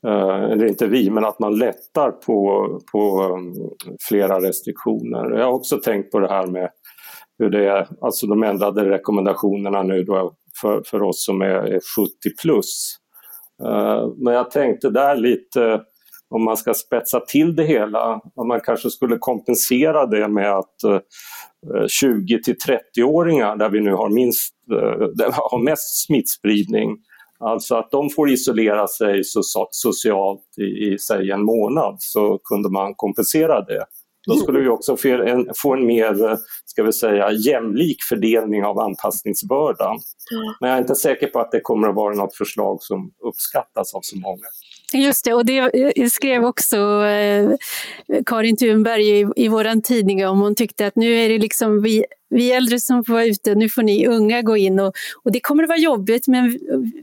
Eh, 0.07 0.43
eller 0.51 0.65
inte 0.65 0.87
vi, 0.87 1.09
men 1.09 1.25
att 1.25 1.39
man 1.39 1.57
lättar 1.57 2.11
på, 2.11 2.79
på 2.91 3.23
um, 3.23 3.53
flera 4.09 4.41
restriktioner. 4.41 5.37
Jag 5.37 5.45
har 5.45 5.53
också 5.53 5.77
tänkt 5.77 6.11
på 6.11 6.19
det 6.19 6.29
här 6.29 6.47
med 6.47 6.69
hur 7.39 7.49
det 7.49 7.69
är, 7.69 7.87
alltså 8.01 8.27
de 8.27 8.43
ändrade 8.43 8.89
rekommendationerna 8.89 9.83
nu 9.83 10.03
då 10.03 10.33
för, 10.61 10.83
för 10.85 11.03
oss 11.03 11.25
som 11.25 11.41
är 11.41 11.61
70 11.71 11.79
plus. 12.41 12.95
Eh, 13.63 14.07
men 14.17 14.33
jag 14.33 14.51
tänkte 14.51 14.89
där 14.89 15.15
lite, 15.15 15.81
om 16.29 16.43
man 16.43 16.57
ska 16.57 16.73
spetsa 16.73 17.19
till 17.19 17.55
det 17.55 17.63
hela, 17.63 18.21
om 18.35 18.47
man 18.47 18.61
kanske 18.61 18.89
skulle 18.89 19.17
kompensera 19.17 20.05
det 20.05 20.27
med 20.27 20.51
att 20.51 20.83
eh, 20.83 21.87
20 21.87 22.41
till 22.43 22.55
30-åringar 22.55 23.55
där 23.55 23.69
vi 23.69 23.79
nu 23.79 23.91
har, 23.91 24.09
minst, 24.09 24.53
där 25.15 25.31
har 25.31 25.63
mest 25.63 26.05
smittspridning 26.05 26.97
Alltså 27.39 27.75
att 27.75 27.91
de 27.91 28.09
får 28.09 28.29
isolera 28.29 28.87
sig 28.87 29.23
so 29.23 29.41
socialt 29.71 30.41
i, 30.57 30.63
i 30.63 30.97
säg 30.99 31.31
en 31.31 31.43
månad 31.43 31.95
så 31.99 32.39
kunde 32.43 32.69
man 32.69 32.93
kompensera 32.95 33.61
det. 33.61 33.85
Då 34.27 34.35
skulle 34.35 34.59
vi 34.59 34.67
också 34.67 34.97
få 34.97 35.07
en, 35.07 35.49
få 35.55 35.73
en 35.73 35.85
mer 35.85 36.37
ska 36.65 36.83
vi 36.83 36.93
säga, 36.93 37.31
jämlik 37.31 37.97
fördelning 38.09 38.65
av 38.65 38.79
anpassningsbördan. 38.79 39.99
Men 40.59 40.69
jag 40.69 40.77
är 40.77 40.81
inte 40.81 40.95
säker 40.95 41.27
på 41.27 41.39
att 41.39 41.51
det 41.51 41.61
kommer 41.61 41.87
att 41.87 41.95
vara 41.95 42.15
något 42.15 42.35
förslag 42.35 42.77
som 42.81 43.11
uppskattas 43.27 43.93
av 43.93 43.99
så 44.03 44.17
många. 44.17 44.47
Just 44.93 45.25
det, 45.25 45.33
och 45.33 45.45
det 45.45 46.09
skrev 46.11 46.45
också 46.45 47.05
eh, 47.05 47.51
Karin 48.25 48.57
Thunberg 48.57 49.19
i, 49.19 49.27
i 49.35 49.47
vår 49.47 49.81
tidning 49.81 50.27
om. 50.27 50.41
Hon 50.41 50.55
tyckte 50.55 50.87
att 50.87 50.95
nu 50.95 51.13
är 51.13 51.29
det 51.29 51.37
liksom 51.37 51.81
vi, 51.81 52.05
vi 52.29 52.51
äldre 52.51 52.79
som 52.79 53.03
får 53.05 53.13
vara 53.13 53.25
ute, 53.25 53.55
nu 53.55 53.69
får 53.69 53.83
ni 53.83 54.07
unga 54.07 54.41
gå 54.41 54.57
in. 54.57 54.79
Och, 54.79 54.93
och 55.23 55.31
det 55.31 55.39
kommer 55.39 55.63
att 55.63 55.69
vara 55.69 55.79
jobbigt, 55.79 56.27
men 56.27 56.59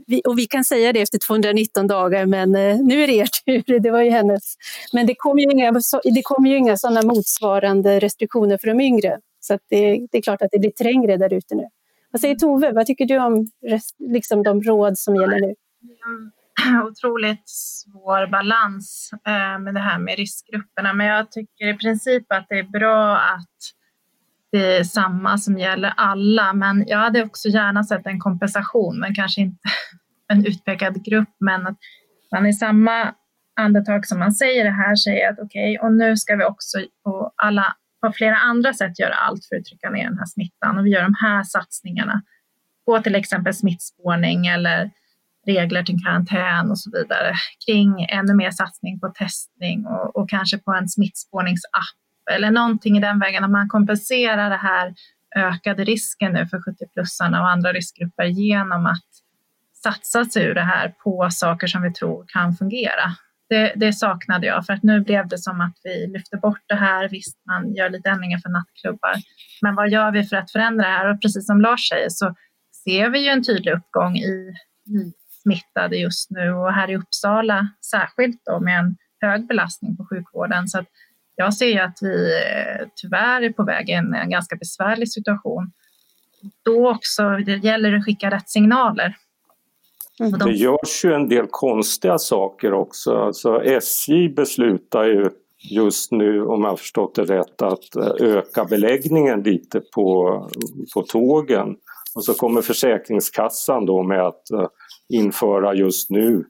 vi, 0.07 0.23
och 0.25 0.39
vi 0.39 0.47
kan 0.47 0.65
säga 0.65 0.93
det 0.93 1.01
efter 1.01 1.19
219 1.19 1.87
dagar, 1.87 2.27
men 2.27 2.55
eh, 2.55 2.79
nu 2.81 3.03
är 3.03 3.07
det 3.07 3.15
er 3.15 3.27
tur. 3.45 3.79
Det 3.87 3.91
var 3.91 4.03
ju 4.03 4.11
hennes. 4.11 4.55
Men 4.93 5.07
det 5.07 5.15
kommer 5.15 5.43
ju 5.43 5.51
inga, 5.51 5.73
det 6.05 6.23
kommer 6.23 6.51
ju 6.51 6.57
inga 6.57 6.77
sådana 6.77 7.03
motsvarande 7.03 8.01
restriktioner 8.01 8.59
för 8.59 8.69
de 8.69 8.81
yngre. 8.81 9.19
Så 9.41 9.59
det, 9.71 10.07
det, 10.11 10.19
är 10.19 10.23
klart 10.23 10.43
att 10.43 10.51
det 10.53 10.59
blir 10.59 10.71
trängre 10.71 11.17
där 11.17 11.33
ute 11.33 11.55
nu. 11.55 11.65
Vad 12.11 12.21
säger 12.21 12.35
Tove, 12.35 12.73
vad 12.73 12.87
tycker 12.87 13.07
du 13.07 13.19
om 13.19 13.47
liksom 13.99 14.43
de 14.43 14.63
råd 14.63 14.99
som 14.99 15.17
gäller 15.17 15.41
nu? 15.41 15.55
otroligt 16.85 17.49
svår 17.49 18.27
balans 18.27 19.11
eh, 19.27 19.59
med 19.59 19.75
det 19.75 19.81
här 19.81 19.99
med 19.99 20.17
riskgrupperna. 20.17 20.93
Men 20.93 21.07
jag 21.07 21.31
tycker 21.31 21.67
i 21.67 21.75
princip 21.75 22.33
att 22.33 22.47
det 22.49 22.59
är 22.59 22.63
bra 22.63 23.17
att 23.17 23.73
det 24.53 24.77
är 24.77 24.85
samma 24.85 25.39
som 25.39 25.59
gäller 25.59 25.93
alla. 25.97 26.53
Men 26.53 26.85
jag 26.87 26.99
hade 26.99 27.23
också 27.23 27.49
gärna 27.49 27.85
sett 27.85 28.07
en 28.07 28.21
kompensation, 28.21 28.99
men 28.99 29.15
kanske 29.15 29.41
inte 29.41 29.59
en 30.29 30.47
utpekad 30.47 31.05
grupp. 31.05 31.37
Men 31.41 31.67
att 31.67 31.79
man 32.33 32.47
i 32.47 32.53
samma 32.53 33.15
andetag 33.57 34.07
som 34.07 34.19
man 34.19 34.33
säger 34.33 34.65
det 34.65 34.71
här 34.71 34.97
säger 34.97 35.31
att 35.31 35.39
okej, 35.39 35.79
okay, 35.79 35.89
och 35.89 35.95
nu 35.95 36.17
ska 36.17 36.37
vi 36.37 36.45
också 36.45 36.79
på 37.05 37.33
alla 37.37 37.77
på 38.01 38.13
flera 38.13 38.37
andra 38.37 38.75
sätt 38.75 38.99
göra 38.99 39.15
allt 39.15 39.45
för 39.45 39.57
att 39.57 39.65
trycka 39.65 39.91
ner 39.91 40.05
den 40.05 40.19
här 40.19 40.27
smittan 40.27 40.79
och 40.79 40.87
vi 40.87 40.91
gör 40.91 41.03
de 41.03 41.15
här 41.21 41.43
satsningarna 41.43 42.23
på 42.87 43.01
till 43.01 43.15
exempel 43.15 43.55
smittspårning 43.55 44.47
eller 44.47 44.91
regler 45.47 45.83
till 45.83 46.05
karantän 46.05 46.71
och 46.71 46.79
så 46.79 46.91
vidare 46.91 47.35
kring 47.67 48.07
ännu 48.09 48.35
mer 48.35 48.51
satsning 48.51 49.01
på 49.01 49.09
testning 49.09 49.87
och, 49.87 50.17
och 50.17 50.31
kanske 50.31 50.59
på 50.59 50.73
en 50.73 50.89
smittspårningsapp 50.89 51.97
eller 52.31 52.51
någonting 52.51 52.97
i 52.97 53.01
den 53.01 53.19
vägen, 53.19 53.45
att 53.45 53.51
man 53.51 53.69
kompenserar 53.69 54.51
det 54.51 54.57
här 54.57 54.95
ökade 55.37 55.85
risken 55.85 56.33
nu 56.33 56.47
för 56.47 56.59
70-plussarna 56.59 57.41
och 57.41 57.51
andra 57.51 57.73
riskgrupper 57.73 58.25
genom 58.25 58.87
att 58.87 59.07
satsa 59.83 60.25
sig 60.25 60.45
ur 60.45 60.55
det 60.55 60.63
här 60.63 60.89
på 60.89 61.29
saker 61.31 61.67
som 61.67 61.83
vi 61.83 61.93
tror 61.93 62.25
kan 62.29 62.53
fungera. 62.53 63.17
Det, 63.49 63.73
det, 63.77 63.93
saknade 63.93 64.47
jag 64.47 64.67
för 64.67 64.73
att 64.73 64.83
nu 64.83 65.01
blev 65.01 65.29
det 65.29 65.39
som 65.39 65.61
att 65.61 65.75
vi 65.85 66.07
lyfter 66.07 66.37
bort 66.37 66.63
det 66.69 66.75
här. 66.75 67.09
Visst, 67.09 67.39
man 67.47 67.75
gör 67.75 67.91
lite 67.91 68.09
ändringar 68.11 68.39
för 68.39 68.49
nattklubbar, 68.49 69.15
men 69.63 69.75
vad 69.75 69.91
gör 69.91 70.13
vi 70.13 70.25
för 70.25 70.37
att 70.37 70.53
förändra 70.53 70.87
det 70.87 70.93
här? 70.93 71.11
Och 71.11 71.23
precis 71.23 71.47
som 71.47 71.61
Lars 71.61 71.89
säger 71.89 72.09
så 72.09 72.35
ser 72.85 73.11
vi 73.11 73.19
ju 73.19 73.29
en 73.29 73.45
tydlig 73.45 73.73
uppgång 73.73 74.17
i 74.17 74.55
smittade 75.47 75.97
just 75.97 76.31
nu 76.31 76.53
och 76.53 76.73
här 76.73 76.91
i 76.91 76.97
Uppsala 76.97 77.69
särskilt 77.91 78.41
då 78.45 78.61
med 78.61 78.79
en 78.79 78.97
hög 79.21 79.47
belastning 79.47 79.97
på 79.97 80.07
sjukvården. 80.11 80.69
Så 80.69 80.79
att 80.79 80.87
jag 81.37 81.55
ser 81.55 81.67
ju 81.67 81.79
att 81.79 81.99
vi 82.03 82.41
eh, 82.43 82.87
tyvärr 82.97 83.43
är 83.43 83.53
på 83.53 83.65
väg 83.65 83.89
in 83.91 84.15
i 84.15 84.19
en 84.19 84.31
ganska 84.31 84.57
besvärlig 84.57 85.13
situation. 85.13 85.73
Då 86.65 86.91
också, 86.91 87.31
det 87.47 87.57
gäller 87.57 87.93
att 87.93 88.05
skicka 88.05 88.31
rätt 88.31 88.51
signaler. 88.51 89.17
Mm. 90.21 90.39
Det 90.39 90.53
görs 90.53 91.05
ju 91.05 91.13
en 91.13 91.29
del 91.29 91.47
konstiga 91.51 92.19
saker 92.19 92.73
också. 92.73 93.17
Alltså 93.17 93.63
SJ 93.63 94.29
beslutar 94.29 95.05
ju 95.05 95.31
just 95.71 96.13
nu, 96.13 96.47
om 96.47 96.63
jag 96.63 96.69
har 96.69 96.77
förstått 96.77 97.15
det 97.15 97.25
rätt, 97.25 97.63
att 97.63 97.97
eh, 97.97 98.29
öka 98.29 98.65
beläggningen 98.65 99.43
lite 99.43 99.81
på, 99.95 100.49
på 100.95 101.03
tågen. 101.03 101.77
Och 102.15 102.25
så 102.25 102.35
kommer 102.35 102.63
Försäkringskassan 102.63 103.87
då 103.87 104.03
med 104.03 104.27
att 104.27 104.43
uh, 104.53 104.67
införa 105.09 105.75
just 105.75 106.11
nu 106.11 106.45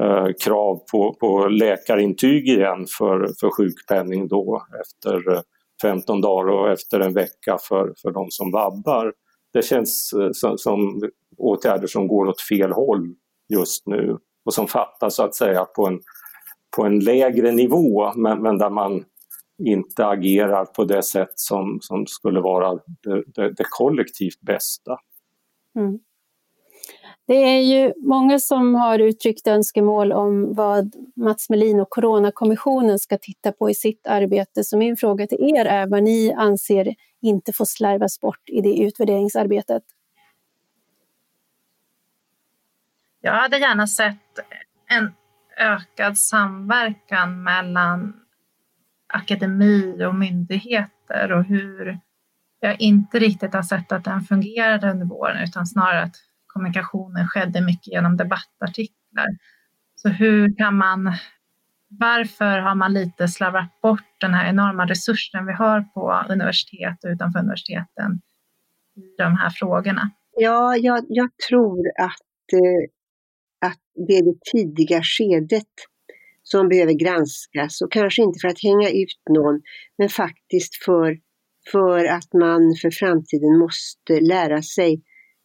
eh, 0.00 0.26
krav 0.44 0.80
på, 0.92 1.16
på 1.20 1.48
läkarintyg 1.48 2.48
igen 2.48 2.86
för, 2.98 3.30
för 3.40 3.50
sjukpenning 3.50 4.28
då 4.28 4.66
efter 4.80 5.32
eh, 5.32 5.40
15 5.82 6.20
dagar 6.20 6.52
och 6.52 6.70
efter 6.70 7.00
en 7.00 7.14
vecka 7.14 7.58
för, 7.68 7.94
för 8.02 8.10
de 8.10 8.26
som 8.30 8.50
vabbar. 8.50 9.12
Det 9.52 9.62
känns 9.62 10.12
eh, 10.12 10.30
som, 10.32 10.58
som 10.58 11.02
åtgärder 11.36 11.86
som 11.86 12.08
går 12.08 12.26
åt 12.26 12.40
fel 12.40 12.72
håll 12.72 13.14
just 13.48 13.86
nu 13.86 14.18
och 14.44 14.54
som 14.54 14.66
fattas 14.66 15.14
så 15.14 15.22
att 15.22 15.34
säga 15.34 15.64
på 15.64 15.86
en, 15.86 16.00
på 16.76 16.84
en 16.84 17.00
lägre 17.00 17.52
nivå 17.52 18.12
men, 18.16 18.42
men 18.42 18.58
där 18.58 18.70
man 18.70 19.04
inte 19.64 20.06
agerar 20.06 20.64
på 20.64 20.84
det 20.84 21.02
sätt 21.02 21.32
som, 21.34 21.78
som 21.80 22.06
skulle 22.06 22.40
vara 22.40 22.74
det, 23.02 23.22
det, 23.26 23.52
det 23.52 23.64
kollektivt 23.70 24.40
bästa. 24.40 24.98
Mm. 25.78 25.98
Det 27.28 27.34
är 27.34 27.60
ju 27.60 27.92
många 27.96 28.38
som 28.38 28.74
har 28.74 28.98
uttryckt 28.98 29.46
önskemål 29.46 30.12
om 30.12 30.54
vad 30.54 30.94
Mats 31.16 31.50
Melin 31.50 31.80
och 31.80 31.90
Coronakommissionen 31.90 32.98
ska 32.98 33.18
titta 33.18 33.52
på 33.52 33.70
i 33.70 33.74
sitt 33.74 34.06
arbete. 34.06 34.64
Så 34.64 34.76
min 34.76 34.96
fråga 34.96 35.26
till 35.26 35.38
er 35.56 35.64
är 35.64 35.86
vad 35.86 36.02
ni 36.02 36.32
anser 36.32 36.94
inte 37.22 37.52
får 37.52 37.64
slarvas 37.64 38.20
bort 38.20 38.40
i 38.46 38.60
det 38.60 38.78
utvärderingsarbetet. 38.78 39.82
Jag 43.20 43.32
hade 43.32 43.58
gärna 43.58 43.86
sett 43.86 44.38
en 44.86 45.12
ökad 45.58 46.18
samverkan 46.18 47.42
mellan 47.42 48.20
akademi 49.06 50.04
och 50.04 50.14
myndigheter 50.14 51.32
och 51.32 51.44
hur 51.44 51.98
jag 52.60 52.80
inte 52.80 53.18
riktigt 53.18 53.54
har 53.54 53.62
sett 53.62 53.92
att 53.92 54.04
den 54.04 54.20
fungerade 54.20 54.90
under 54.90 55.06
våren 55.06 55.42
utan 55.42 55.66
snarare 55.66 56.02
att 56.02 56.16
kommunikationen 56.58 57.28
skedde 57.28 57.60
mycket 57.60 57.86
genom 57.86 58.16
debattartiklar. 58.16 59.28
Så 59.94 60.08
hur 60.08 60.56
kan 60.56 60.76
man, 60.76 61.12
varför 61.88 62.58
har 62.58 62.74
man 62.74 62.92
lite 62.92 63.28
slarvat 63.28 63.80
bort 63.82 64.20
den 64.20 64.34
här 64.34 64.48
enorma 64.48 64.86
resursen 64.86 65.46
vi 65.46 65.52
har 65.52 65.80
på 65.80 66.24
universitet 66.28 67.04
och 67.04 67.10
utanför 67.10 67.38
universiteten 67.40 68.20
i 68.96 69.16
de 69.18 69.36
här 69.36 69.50
frågorna? 69.50 70.10
Ja, 70.36 70.76
jag, 70.76 71.04
jag 71.08 71.30
tror 71.48 71.78
att, 71.98 72.52
eh, 72.52 73.70
att 73.70 73.80
det 74.08 74.12
är 74.12 74.24
det 74.24 74.38
tidiga 74.52 75.02
skedet 75.02 75.74
som 76.42 76.68
behöver 76.68 76.92
granskas 76.92 77.80
och 77.80 77.92
kanske 77.92 78.22
inte 78.22 78.38
för 78.40 78.48
att 78.48 78.62
hänga 78.62 78.90
ut 78.90 79.20
någon 79.30 79.60
men 79.98 80.08
faktiskt 80.08 80.84
för, 80.84 81.18
för 81.72 82.04
att 82.04 82.32
man 82.32 82.60
för 82.82 82.90
framtiden 82.90 83.58
måste 83.58 84.20
lära 84.20 84.62
sig 84.62 85.02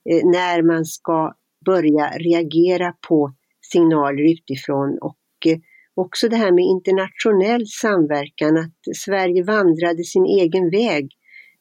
Eh, 0.10 0.26
när 0.26 0.62
man 0.62 0.86
ska 0.86 1.34
börja 1.66 2.10
reagera 2.10 2.94
på 3.08 3.34
signaler 3.72 4.32
utifrån 4.34 4.98
och 5.02 5.18
eh, 5.46 5.58
också 5.96 6.30
det 6.30 6.36
här 6.36 6.52
med 6.52 6.64
internationell 6.64 7.68
samverkan, 7.68 8.58
att 8.58 8.96
Sverige 8.96 9.44
vandrade 9.44 10.04
sin 10.04 10.26
egen 10.26 10.70
väg. 10.70 11.10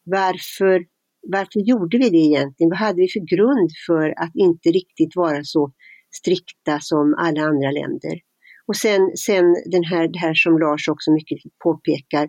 Varför, 0.05 0.87
varför 1.29 1.61
gjorde 1.61 1.99
vi 1.99 2.11
det 2.11 2.19
egentligen? 2.19 2.71
Vad 2.71 2.79
hade 2.79 3.01
vi 3.01 3.09
för 3.09 3.37
grund 3.37 3.71
för 3.87 4.15
att 4.17 4.35
inte 4.35 4.69
riktigt 4.69 5.17
vara 5.17 5.45
så 5.45 5.73
strikta 6.15 6.81
som 6.81 7.15
alla 7.19 7.43
andra 7.43 7.71
länder? 7.71 8.21
Och 8.67 8.77
sen, 8.77 9.11
sen 9.17 9.45
den 9.67 9.85
här, 9.85 10.09
det 10.09 10.19
här 10.19 10.35
som 10.35 10.59
Lars 10.59 10.89
också 10.89 11.13
mycket 11.13 11.39
påpekar, 11.65 12.25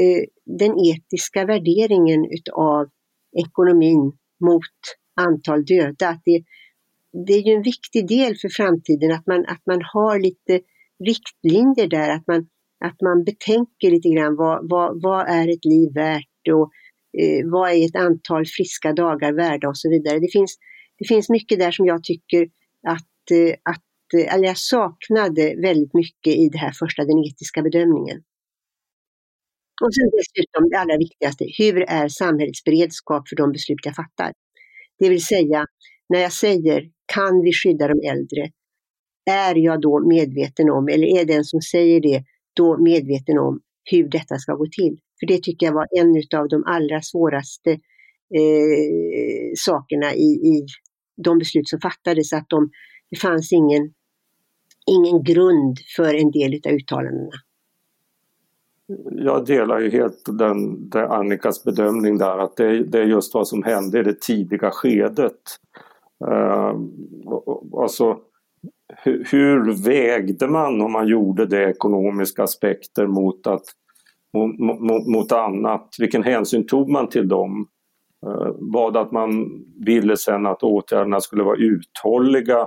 eh, 0.00 0.24
den 0.44 0.72
etiska 0.78 1.44
värderingen 1.46 2.24
utav 2.24 2.88
ekonomin 3.46 4.12
mot 4.44 4.78
antal 5.14 5.64
döda. 5.64 6.08
Att 6.08 6.22
det, 6.24 6.44
det 7.26 7.32
är 7.32 7.42
ju 7.42 7.52
en 7.52 7.62
viktig 7.62 8.08
del 8.08 8.36
för 8.36 8.48
framtiden 8.48 9.12
att 9.12 9.26
man, 9.26 9.44
att 9.46 9.62
man 9.66 9.82
har 9.92 10.18
lite 10.18 10.60
riktlinjer 11.04 11.88
där, 11.88 12.10
att 12.10 12.26
man, 12.26 12.46
att 12.84 13.00
man 13.00 13.24
betänker 13.24 13.90
lite 13.90 14.08
grann 14.08 14.36
vad, 14.36 14.70
vad, 14.70 15.02
vad 15.02 15.28
är 15.28 15.48
ett 15.48 15.64
liv 15.64 15.94
värt 15.94 16.48
och 16.52 16.70
eh, 17.22 17.50
vad 17.52 17.70
är 17.70 17.86
ett 17.86 17.96
antal 17.96 18.44
friska 18.46 18.92
dagar 18.92 19.32
värda 19.32 19.68
och 19.68 19.78
så 19.78 19.90
vidare. 19.90 20.18
Det 20.18 20.32
finns, 20.32 20.56
det 20.98 21.08
finns 21.08 21.28
mycket 21.28 21.58
där 21.58 21.70
som 21.70 21.86
jag 21.86 22.04
tycker 22.04 22.42
att, 22.86 23.30
eh, 23.30 23.54
att 23.62 24.14
eh, 24.14 24.34
eller 24.34 24.44
jag 24.44 24.58
saknade 24.58 25.54
väldigt 25.62 25.94
mycket 25.94 26.34
i 26.36 26.48
det 26.48 26.58
här 26.58 26.72
första, 26.72 27.04
den 27.04 27.24
etiska 27.24 27.62
bedömningen. 27.62 28.22
Och 29.82 29.94
sen 29.94 30.10
dessutom 30.18 30.70
det 30.70 30.78
allra 30.78 30.96
viktigaste, 30.96 31.44
hur 31.58 31.82
är 31.82 32.08
samhällets 32.08 32.64
beredskap 32.64 33.28
för 33.28 33.36
de 33.36 33.52
beslut 33.52 33.78
jag 33.84 33.94
fattar? 33.94 34.32
Det 34.98 35.08
vill 35.08 35.24
säga, 35.24 35.66
när 36.08 36.20
jag 36.20 36.32
säger 36.32 36.90
kan 37.06 37.42
vi 37.42 37.52
skydda 37.52 37.88
de 37.88 38.08
äldre? 38.08 38.50
Är 39.30 39.54
jag 39.54 39.80
då 39.80 40.08
medveten 40.08 40.70
om, 40.70 40.88
eller 40.88 41.06
är 41.06 41.24
den 41.24 41.44
som 41.44 41.60
säger 41.60 42.00
det 42.00 42.24
då 42.56 42.78
medveten 42.78 43.38
om 43.38 43.60
hur 43.90 44.08
detta 44.08 44.38
ska 44.38 44.54
gå 44.54 44.66
till? 44.66 44.98
För 45.20 45.26
det 45.26 45.42
tycker 45.42 45.66
jag 45.66 45.72
var 45.72 45.88
en 46.00 46.40
av 46.40 46.48
de 46.48 46.64
allra 46.66 47.02
svåraste 47.02 47.70
eh, 48.34 49.52
sakerna 49.56 50.14
i, 50.14 50.30
i 50.52 50.66
de 51.24 51.38
beslut 51.38 51.68
som 51.68 51.80
fattades, 51.80 52.32
att 52.32 52.48
de, 52.48 52.70
det 53.10 53.16
fanns 53.16 53.52
ingen 53.52 53.94
ingen 54.86 55.22
grund 55.22 55.78
för 55.96 56.14
en 56.14 56.30
del 56.30 56.60
av 56.66 56.72
uttalandena. 56.72 57.30
Jag 59.10 59.46
delar 59.46 59.80
ju 59.80 59.90
helt 59.90 60.22
den, 60.38 60.88
den 60.88 61.10
Annikas 61.10 61.64
bedömning 61.64 62.18
där 62.18 62.38
att 62.38 62.56
det, 62.56 62.84
det, 62.84 62.98
är 62.98 63.04
just 63.04 63.34
vad 63.34 63.48
som 63.48 63.62
hände 63.62 64.00
i 64.00 64.02
det 64.02 64.20
tidiga 64.20 64.70
skedet. 64.70 65.40
Uh, 66.28 66.74
alltså, 67.82 68.18
hur, 69.04 69.26
hur, 69.30 69.84
vägde 69.84 70.48
man 70.48 70.80
om 70.80 70.92
man 70.92 71.08
gjorde 71.08 71.46
det 71.46 71.70
ekonomiska 71.70 72.42
aspekter 72.42 73.06
mot, 73.06 73.46
att, 73.46 73.62
mot, 74.36 74.80
mot, 74.80 75.06
mot 75.06 75.32
annat? 75.32 75.96
Vilken 75.98 76.22
hänsyn 76.22 76.66
tog 76.66 76.90
man 76.90 77.08
till 77.08 77.28
dem? 77.28 77.68
Uh, 78.26 78.52
var 78.58 78.90
det 78.90 79.00
att 79.00 79.12
man 79.12 79.64
ville 79.84 80.16
sen 80.16 80.46
att 80.46 80.62
åtgärderna 80.62 81.20
skulle 81.20 81.42
vara 81.42 81.56
uthålliga? 81.56 82.60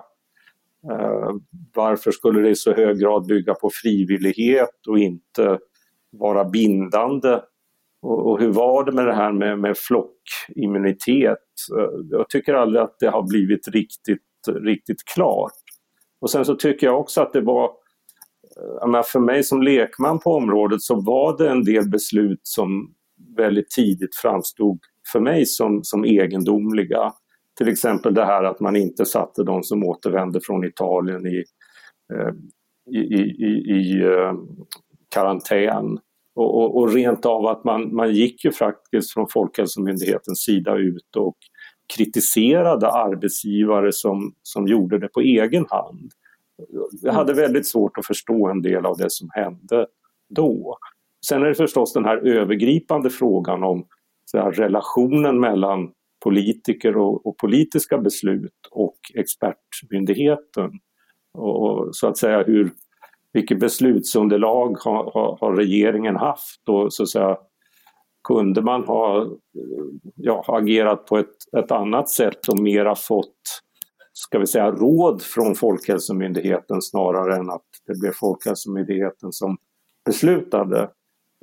Uh, 0.91 1.36
varför 1.75 2.12
skulle 2.12 2.41
det 2.41 2.49
i 2.49 2.56
så 2.56 2.73
hög 2.73 2.99
grad 2.99 3.25
bygga 3.25 3.53
på 3.53 3.69
frivillighet 3.73 4.88
och 4.88 4.99
inte 4.99 5.60
vara 6.19 6.45
bindande? 6.45 7.41
Och, 8.01 8.32
och 8.32 8.39
hur 8.39 8.51
var 8.51 8.86
det 8.86 8.91
med 8.91 9.08
det 9.08 9.15
här 9.15 9.32
med, 9.32 9.59
med 9.59 9.78
flockimmunitet? 9.78 11.38
Jag 12.09 12.30
tycker 12.30 12.53
aldrig 12.53 12.84
att 12.84 12.99
det 12.99 13.09
har 13.09 13.24
blivit 13.24 13.68
riktigt, 13.68 14.22
riktigt 14.63 15.05
klart. 15.15 15.51
Och 16.22 16.30
sen 16.30 16.45
så 16.45 16.55
tycker 16.55 16.88
jag 16.88 16.99
också 16.99 17.22
att 17.22 17.34
det 17.34 17.41
var 17.41 17.72
eh, 18.95 19.03
för 19.03 19.20
mig 19.20 19.43
som 19.43 19.61
lekman 19.61 20.20
på 20.20 20.32
området 20.32 20.82
så 20.82 21.01
var 21.01 21.38
det 21.38 21.49
en 21.49 21.63
del 21.63 21.89
beslut 21.89 22.41
som 22.43 22.93
väldigt 23.38 23.70
tidigt 23.70 24.15
framstod 24.15 24.80
för 25.11 25.20
mig 25.20 25.45
som, 25.45 25.84
som 25.84 26.05
egendomliga. 26.05 27.13
Till 27.57 27.68
exempel 27.68 28.13
det 28.13 28.26
här 28.26 28.43
att 28.43 28.59
man 28.59 28.76
inte 28.76 29.05
satte 29.05 29.43
de 29.43 29.63
som 29.63 29.84
återvände 29.84 30.39
från 30.43 30.63
Italien 30.63 31.28
i, 31.28 31.43
eh, 32.13 32.34
i, 32.95 32.99
i, 32.99 33.72
i 33.72 34.03
eh, 34.03 34.34
karantän. 35.09 35.99
Och, 36.38 36.57
och, 36.57 36.77
och, 36.77 36.93
rent 36.93 37.25
av 37.25 37.45
att 37.45 37.63
man, 37.63 37.95
man 37.95 38.13
gick 38.13 38.45
ju 38.45 38.51
faktiskt 38.51 39.13
från 39.13 39.27
Folkhälsomyndighetens 39.29 40.39
sida 40.39 40.75
ut 40.75 41.15
och 41.15 41.38
kritiserade 41.95 42.91
arbetsgivare 42.91 43.91
som, 43.91 44.33
som 44.43 44.67
gjorde 44.67 44.99
det 44.99 45.07
på 45.07 45.19
egen 45.21 45.65
hand. 45.69 46.11
Jag 47.01 47.13
hade 47.13 47.31
mm. 47.31 47.41
väldigt 47.43 47.67
svårt 47.67 47.97
att 47.97 48.05
förstå 48.05 48.47
en 48.47 48.61
del 48.61 48.85
av 48.85 48.97
det 48.97 49.11
som 49.11 49.29
hände 49.31 49.88
då. 50.29 50.77
Sen 51.27 51.41
är 51.41 51.45
det 51.45 51.55
förstås 51.55 51.93
den 51.93 52.05
här 52.05 52.17
övergripande 52.17 53.09
frågan 53.09 53.63
om 53.63 53.85
här, 54.33 54.51
relationen 54.51 55.39
mellan 55.39 55.91
politiker 56.23 56.97
och, 56.97 57.27
och, 57.27 57.38
politiska 57.38 57.97
beslut 57.97 58.67
och 58.71 58.97
expertmyndigheten. 59.13 60.71
Och, 61.33 61.63
och, 61.63 61.95
så 61.95 62.07
att 62.07 62.17
säga 62.17 62.43
hur, 62.43 62.71
vilket 63.34 63.59
beslutsunderlag 63.59 64.78
har, 64.80 65.11
har, 65.13 65.38
har 65.41 65.53
regeringen 65.53 66.15
haft 66.15 66.69
och 66.69 66.93
så 66.93 67.03
att 67.03 67.09
säga 67.09 67.38
kunde 68.28 68.61
man 68.61 68.84
ha 68.84 69.28
ja, 70.15 70.45
agerat 70.47 71.05
på 71.05 71.17
ett, 71.17 71.53
ett 71.57 71.71
annat 71.71 72.09
sätt 72.09 72.47
och 72.47 72.59
mera 72.59 72.95
fått 72.95 73.61
ska 74.17 74.39
vi 74.39 74.47
säga, 74.47 74.71
råd 74.71 75.21
från 75.21 75.55
Folkhälsomyndigheten 75.55 76.82
snarare 76.82 77.36
än 77.36 77.49
att 77.49 77.65
det 77.88 77.99
blev 77.99 78.11
Folkhälsomyndigheten 78.11 79.32
som 79.32 79.57
beslutade 80.05 80.89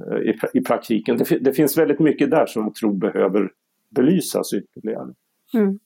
eh, 0.03 0.19
i, 0.19 0.39
i 0.55 0.61
praktiken. 0.61 1.17
Det, 1.17 1.39
det, 1.39 1.53
finns 1.53 1.79
väldigt 1.79 2.01
mycket 2.01 2.31
där 2.31 2.47
som 2.47 2.63
jag 2.63 2.75
tror 2.75 2.93
behöver 2.93 3.51
belysas 3.91 4.53
ytterligare. 4.53 5.15
Mm. 5.55 5.79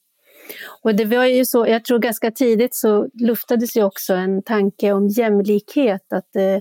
Och 0.82 0.94
det 0.94 1.04
var 1.04 1.24
ju 1.24 1.44
så, 1.44 1.66
jag 1.66 1.84
tror 1.84 1.98
ganska 1.98 2.30
tidigt 2.30 2.74
så 2.74 3.08
luftades 3.14 3.76
ju 3.76 3.84
också 3.84 4.14
en 4.14 4.42
tanke 4.42 4.92
om 4.92 5.08
jämlikhet. 5.08 6.12
Att, 6.12 6.36
eh, 6.36 6.58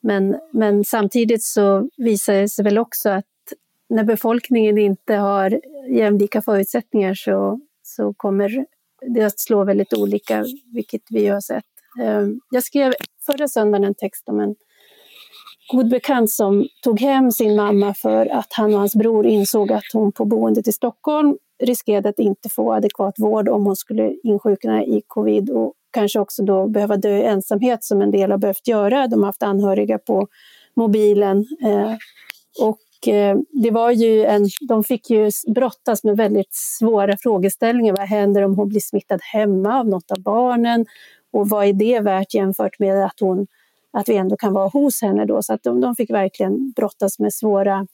men, 0.00 0.36
men 0.52 0.84
samtidigt 0.84 1.42
så 1.42 1.88
visade 1.96 2.40
det 2.40 2.48
sig 2.48 2.64
väl 2.64 2.78
också 2.78 3.10
att 3.10 3.24
när 3.88 4.04
befolkningen 4.04 4.78
inte 4.78 5.14
har 5.14 5.60
jämlika 5.90 6.42
förutsättningar 6.42 7.14
så, 7.14 7.60
så 7.82 8.14
kommer 8.14 8.66
det 9.14 9.22
att 9.22 9.40
slå 9.40 9.64
väldigt 9.64 9.92
olika, 9.92 10.44
vilket 10.72 11.02
vi 11.10 11.26
har 11.26 11.40
sett. 11.40 11.64
Ehm, 12.02 12.40
jag 12.50 12.64
skrev 12.64 12.94
förra 13.26 13.48
söndagen 13.48 13.84
en 13.84 13.94
text 13.94 14.28
om 14.28 14.40
en 14.40 14.54
god 15.72 15.90
bekant 15.90 16.30
som 16.30 16.68
tog 16.82 17.00
hem 17.00 17.30
sin 17.30 17.56
mamma 17.56 17.94
för 17.94 18.26
att 18.26 18.52
han 18.52 18.74
och 18.74 18.80
hans 18.80 18.94
bror 18.94 19.26
insåg 19.26 19.72
att 19.72 19.84
hon 19.92 20.12
på 20.12 20.24
boendet 20.24 20.68
i 20.68 20.72
Stockholm 20.72 21.36
riskerade 21.62 22.08
att 22.08 22.18
inte 22.18 22.48
få 22.48 22.72
adekvat 22.72 23.14
vård 23.18 23.48
om 23.48 23.66
hon 23.66 23.76
skulle 23.76 24.16
insjukna 24.22 24.84
i 24.84 25.02
covid 25.06 25.50
och 25.50 25.74
kanske 25.90 26.20
också 26.20 26.42
då 26.42 26.66
behöva 26.66 26.96
dö 26.96 27.16
i 27.16 27.24
ensamhet 27.24 27.84
som 27.84 28.02
en 28.02 28.10
del 28.10 28.30
har 28.30 28.38
behövt 28.38 28.68
göra. 28.68 29.06
De 29.06 29.20
har 29.20 29.26
haft 29.26 29.42
anhöriga 29.42 29.98
på 29.98 30.28
mobilen. 30.76 31.46
Eh, 31.64 31.96
och 32.60 33.08
eh, 33.08 33.36
det 33.50 33.70
var 33.70 33.90
ju 33.90 34.24
en, 34.24 34.48
de 34.68 34.84
fick 34.84 35.10
ju 35.10 35.30
brottas 35.54 36.04
med 36.04 36.16
väldigt 36.16 36.54
svåra 36.54 37.16
frågeställningar. 37.16 37.96
Vad 37.96 38.08
händer 38.08 38.42
om 38.42 38.54
hon 38.54 38.68
blir 38.68 38.80
smittad 38.80 39.20
hemma 39.22 39.80
av 39.80 39.88
något 39.88 40.10
av 40.10 40.22
barnen? 40.22 40.86
Och 41.32 41.48
vad 41.48 41.66
är 41.66 41.72
det 41.72 42.00
värt 42.00 42.34
jämfört 42.34 42.78
med 42.78 43.04
att, 43.04 43.20
hon, 43.20 43.46
att 43.92 44.08
vi 44.08 44.16
ändå 44.16 44.36
kan 44.36 44.52
vara 44.52 44.68
hos 44.68 45.02
henne 45.02 45.24
då? 45.24 45.42
Så 45.42 45.52
att 45.52 45.62
de, 45.62 45.80
de 45.80 45.94
fick 45.94 46.10
verkligen 46.10 46.70
brottas 46.70 47.18
med 47.18 47.34
svåra 47.34 47.86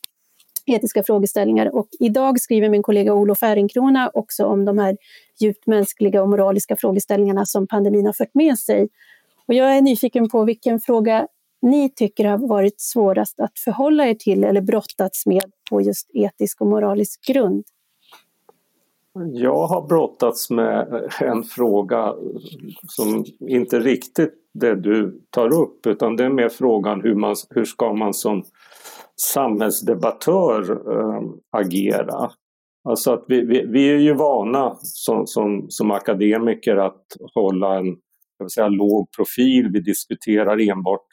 etiska 0.71 1.03
frågeställningar. 1.03 1.75
Och 1.75 1.89
idag 2.01 2.41
skriver 2.41 2.69
min 2.69 2.83
kollega 2.83 3.15
Olof 3.15 3.43
Ehrenkrona 3.43 4.11
också 4.15 4.45
om 4.45 4.65
de 4.65 4.79
här 4.79 4.97
djupt 5.41 5.67
mänskliga 5.67 6.23
och 6.23 6.29
moraliska 6.29 6.77
frågeställningarna 6.77 7.47
som 7.47 7.67
pandemin 7.67 8.07
har 8.07 8.13
fört 8.13 8.35
med 8.35 8.59
sig. 8.59 8.89
Och 9.49 9.55
jag 9.55 9.77
är 9.77 9.83
nyfiken 9.83 10.29
på 10.29 10.45
vilken 10.45 10.81
fråga 10.81 11.27
ni 11.63 11.91
tycker 11.91 12.25
har 12.25 12.49
varit 12.49 12.81
svårast 12.81 13.41
att 13.41 13.59
förhålla 13.59 14.07
er 14.07 14.15
till 14.15 14.45
eller 14.45 14.61
brottats 14.61 15.27
med 15.27 15.45
på 15.71 15.81
just 15.81 16.11
etisk 16.15 16.61
och 16.61 16.67
moralisk 16.67 17.27
grund? 17.27 17.65
Jag 19.33 19.67
har 19.67 19.87
brottats 19.87 20.51
med 20.51 21.09
en 21.21 21.43
fråga 21.43 22.15
som 22.89 23.25
inte 23.41 23.81
riktigt 23.81 24.35
det 24.53 24.75
du 24.75 25.21
tar 25.31 25.55
upp 25.55 25.87
utan 25.87 26.17
det 26.17 26.25
är 26.25 26.29
mer 26.29 26.49
frågan 26.49 27.01
hur, 27.01 27.15
man, 27.15 27.37
hur 27.51 27.65
ska 27.65 27.93
man 27.93 28.15
som 28.15 28.45
samhällsdebattör 29.21 30.71
äh, 30.71 31.23
agera? 31.57 32.31
Alltså 32.89 33.13
att 33.13 33.25
vi, 33.29 33.45
vi, 33.45 33.67
vi, 33.67 33.91
är 33.91 33.99
ju 33.99 34.15
vana 34.15 34.77
som, 34.83 35.27
som, 35.27 35.67
som 35.69 35.91
akademiker 35.91 36.77
att 36.77 37.05
hålla 37.35 37.79
en 37.79 37.97
jag 38.41 38.51
säga, 38.51 38.69
låg 38.69 39.13
profil. 39.17 39.71
Vi 39.73 39.81
diskuterar 39.81 40.71
enbart 40.71 41.07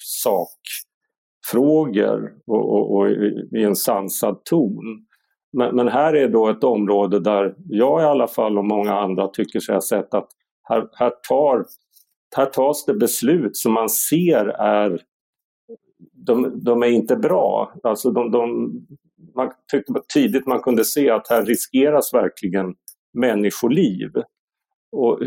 sakfrågor 1.46 2.34
och, 2.48 2.74
och, 2.74 2.96
och 2.96 3.10
i 3.58 3.64
en 3.64 3.76
sansad 3.76 4.46
ton. 4.46 5.06
Men, 5.54 5.76
men, 5.76 5.88
här 5.88 6.14
är 6.14 6.28
då 6.28 6.50
ett 6.50 6.64
område 6.64 7.20
där 7.20 7.56
jag 7.66 8.02
i 8.02 8.06
alla 8.06 8.28
fall 8.28 8.58
och 8.58 8.66
många 8.66 8.94
andra 8.94 9.28
tycker 9.28 9.60
sig 9.60 9.76
ha 9.76 9.82
sett 9.82 10.14
att 10.14 10.30
här, 10.64 10.90
här, 10.94 11.12
tar, 11.30 11.66
här 12.36 12.46
tas 12.46 12.86
det 12.86 12.94
beslut 12.94 13.58
som 13.58 13.74
man 13.74 13.90
ser 13.90 14.46
är 14.48 15.02
de, 16.28 16.64
de 16.64 16.84
är 16.84 16.88
inte 16.88 17.16
bra. 17.16 17.74
Alltså 17.84 18.12
de, 18.12 18.32
de, 18.32 18.72
man 19.36 19.52
tyckte 19.72 19.94
tidigt 20.14 20.48
man 20.48 20.62
kunde 20.62 20.86
se 20.86 21.10
att 21.10 21.28
här 21.30 21.46
riskeras 21.46 22.14
verkligen 22.14 22.76
människoliv. 23.14 24.12
Och 24.92 25.20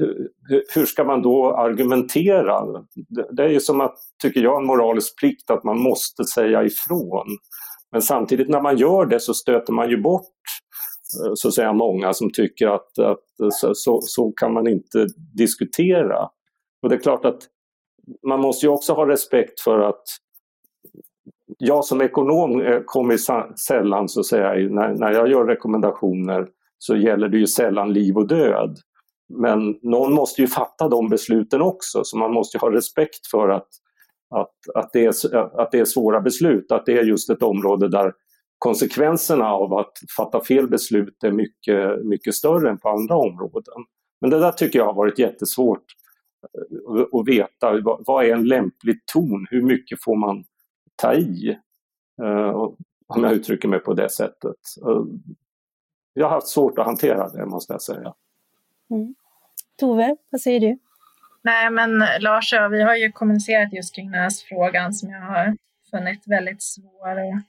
hur 0.75 0.87
ska 0.87 1.05
man 1.05 1.23
då 1.23 1.57
argumentera? 1.57 2.85
Det 3.33 3.43
är 3.43 3.49
ju 3.49 3.61
som 3.61 3.81
att, 3.81 3.97
tycker 4.23 4.41
jag, 4.41 4.61
en 4.61 4.67
moralisk 4.67 5.19
plikt 5.19 5.51
att 5.51 5.65
man 5.65 5.81
måste 5.81 6.25
säga 6.25 6.65
ifrån. 6.65 7.27
Men 7.93 8.03
samtidigt 8.03 8.49
när 8.49 8.61
man 8.61 8.77
gör 8.77 9.07
det 9.07 9.21
så 9.21 9.35
stöter 9.35 9.73
man 9.73 9.91
ju 9.91 10.03
bort 10.03 10.25
eh, 11.25 11.33
så 11.35 11.49
att 11.49 11.55
säga 11.55 11.73
många 11.73 12.13
som 12.13 12.33
tycker 12.33 12.67
att, 12.69 12.99
att 12.99 13.55
så, 13.75 14.01
så 14.03 14.33
kan 14.33 14.53
man 14.53 14.67
inte 14.67 15.07
diskutera. 15.37 16.29
Och 16.83 16.89
det 16.89 16.95
är 16.95 17.01
klart 17.01 17.25
att 17.25 17.43
man 18.27 18.41
måste 18.41 18.67
ju 18.67 18.73
också 18.73 18.93
ha 18.93 19.09
respekt 19.09 19.61
för 19.61 19.79
att 19.79 20.03
jag 21.61 21.85
som 21.85 22.01
ekonom 22.01 22.61
eh, 22.61 22.81
kommer 22.85 23.17
sällan, 23.57 24.09
så 24.09 24.21
att 24.21 24.27
säga, 24.27 24.69
när, 24.71 24.95
när 24.95 25.13
jag 25.13 25.29
gör 25.29 25.45
rekommendationer 25.45 26.49
så 26.79 26.97
gäller 26.97 27.29
det 27.29 27.39
ju 27.39 27.47
sällan 27.47 27.93
liv 27.93 28.17
och 28.17 28.29
död. 28.29 28.79
Men 29.39 29.79
någon 29.83 30.13
måste 30.13 30.43
ju 30.43 30.49
fatta 30.49 30.89
de 30.89 31.09
besluten 31.09 31.63
också, 31.63 32.05
så 32.05 32.19
man 32.19 32.33
måste 32.33 32.59
ha 32.59 32.73
respekt 32.73 33.27
för 33.31 33.49
att, 33.49 33.69
att, 34.35 34.55
att, 34.75 34.91
det 34.93 35.05
är, 35.05 35.37
att 35.61 35.71
det 35.71 35.79
är 35.79 35.85
svåra 35.85 36.21
beslut, 36.21 36.73
att 36.73 36.87
det 36.87 36.99
är 36.99 37.03
just 37.03 37.31
ett 37.31 37.43
område 37.43 37.89
där 37.89 38.13
konsekvenserna 38.59 39.53
av 39.53 39.75
att 39.75 39.93
fatta 40.17 40.45
fel 40.45 40.69
beslut 40.69 41.25
är 41.25 41.33
mycket, 41.33 42.05
mycket 42.05 42.35
större 42.35 42.71
än 42.71 42.79
på 42.79 42.89
andra 42.89 43.17
områden. 43.17 43.85
Men 44.21 44.31
det 44.31 44.39
där 44.39 44.53
tycker 44.53 44.79
jag 44.79 44.87
har 44.87 44.95
varit 44.95 45.19
jättesvårt 45.19 45.85
eh, 46.57 47.21
att 47.21 47.29
veta. 47.29 47.81
Vad 48.07 48.25
är 48.25 48.33
en 48.33 48.49
lämplig 48.49 49.07
ton? 49.13 49.47
Hur 49.51 49.63
mycket 49.63 50.03
får 50.03 50.17
man 50.17 50.45
ta 51.01 51.15
i? 51.15 51.59
Eh, 52.23 52.69
om 53.07 53.25
jag 53.25 53.33
uttrycker 53.33 53.69
mig 53.69 53.79
på 53.79 53.95
det 53.95 54.11
sättet. 54.11 54.57
Eh, 54.87 55.03
jag 56.13 56.27
har 56.27 56.35
haft 56.35 56.49
svårt 56.49 56.79
att 56.79 56.87
hantera 56.87 57.29
det 57.29 57.47
måste 57.47 57.73
jag 57.73 57.83
säga. 57.83 58.15
Mm. 58.91 59.15
Tove, 59.81 60.17
vad 60.31 60.41
säger 60.41 60.61
du? 60.61 60.79
Nej, 61.43 61.71
men 61.71 62.05
Lars 62.21 62.53
och 62.53 62.73
vi 62.73 62.83
har 62.83 62.97
ju 62.97 63.13
kommunicerat 63.13 63.73
just 63.73 63.95
kring 63.95 64.11
den 64.11 64.21
här 64.21 64.31
frågan 64.49 64.95
som 64.95 65.11
jag 65.11 65.21
har 65.21 65.57
funnit 65.91 66.23
väldigt 66.27 66.63
svår. 66.63 67.43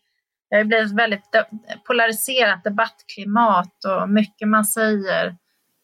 Det 0.49 0.57
har 0.57 0.63
blivit 0.63 0.91
väldigt 0.91 1.23
polariserat 1.87 2.63
debattklimat 2.63 3.85
och 3.85 4.09
mycket 4.09 4.47
man 4.47 4.65
säger 4.65 5.35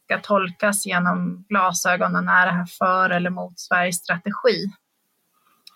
ska 0.07 0.19
tolkas 0.19 0.85
genom 0.85 1.45
glasögonen. 1.49 2.27
Är 2.27 2.45
det 2.45 2.51
här 2.51 2.65
för 2.65 3.09
eller 3.09 3.29
mot 3.29 3.59
Sveriges 3.59 3.95
strategi? 3.95 4.65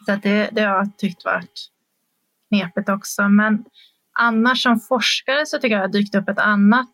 Så 0.06 0.16
det, 0.16 0.50
det 0.52 0.62
har 0.62 0.76
jag 0.76 0.98
tyckt 0.98 1.26
varit 1.26 1.72
knepigt 2.52 2.90
också. 2.90 3.30
Men 3.30 3.64
annars 4.20 4.64
som 4.64 4.80
forskare 4.80 5.46
så 5.46 5.58
tycker 5.58 5.76
jag 5.76 5.86
att 5.86 5.92
det 5.92 5.98
har 5.98 6.02
dykt 6.02 6.16
upp 6.16 6.30
ett 6.30 6.40
annat 6.40 6.90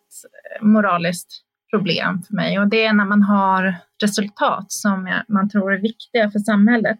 eh, 0.59 0.65
moraliskt 0.65 1.43
problem 1.71 2.21
för 2.27 2.35
mig 2.35 2.59
och 2.59 2.67
det 2.67 2.85
är 2.85 2.93
när 2.93 3.05
man 3.05 3.23
har 3.23 3.75
resultat 4.03 4.71
som 4.71 5.21
man 5.27 5.49
tror 5.49 5.73
är 5.73 5.81
viktiga 5.81 6.31
för 6.31 6.39
samhället 6.39 6.99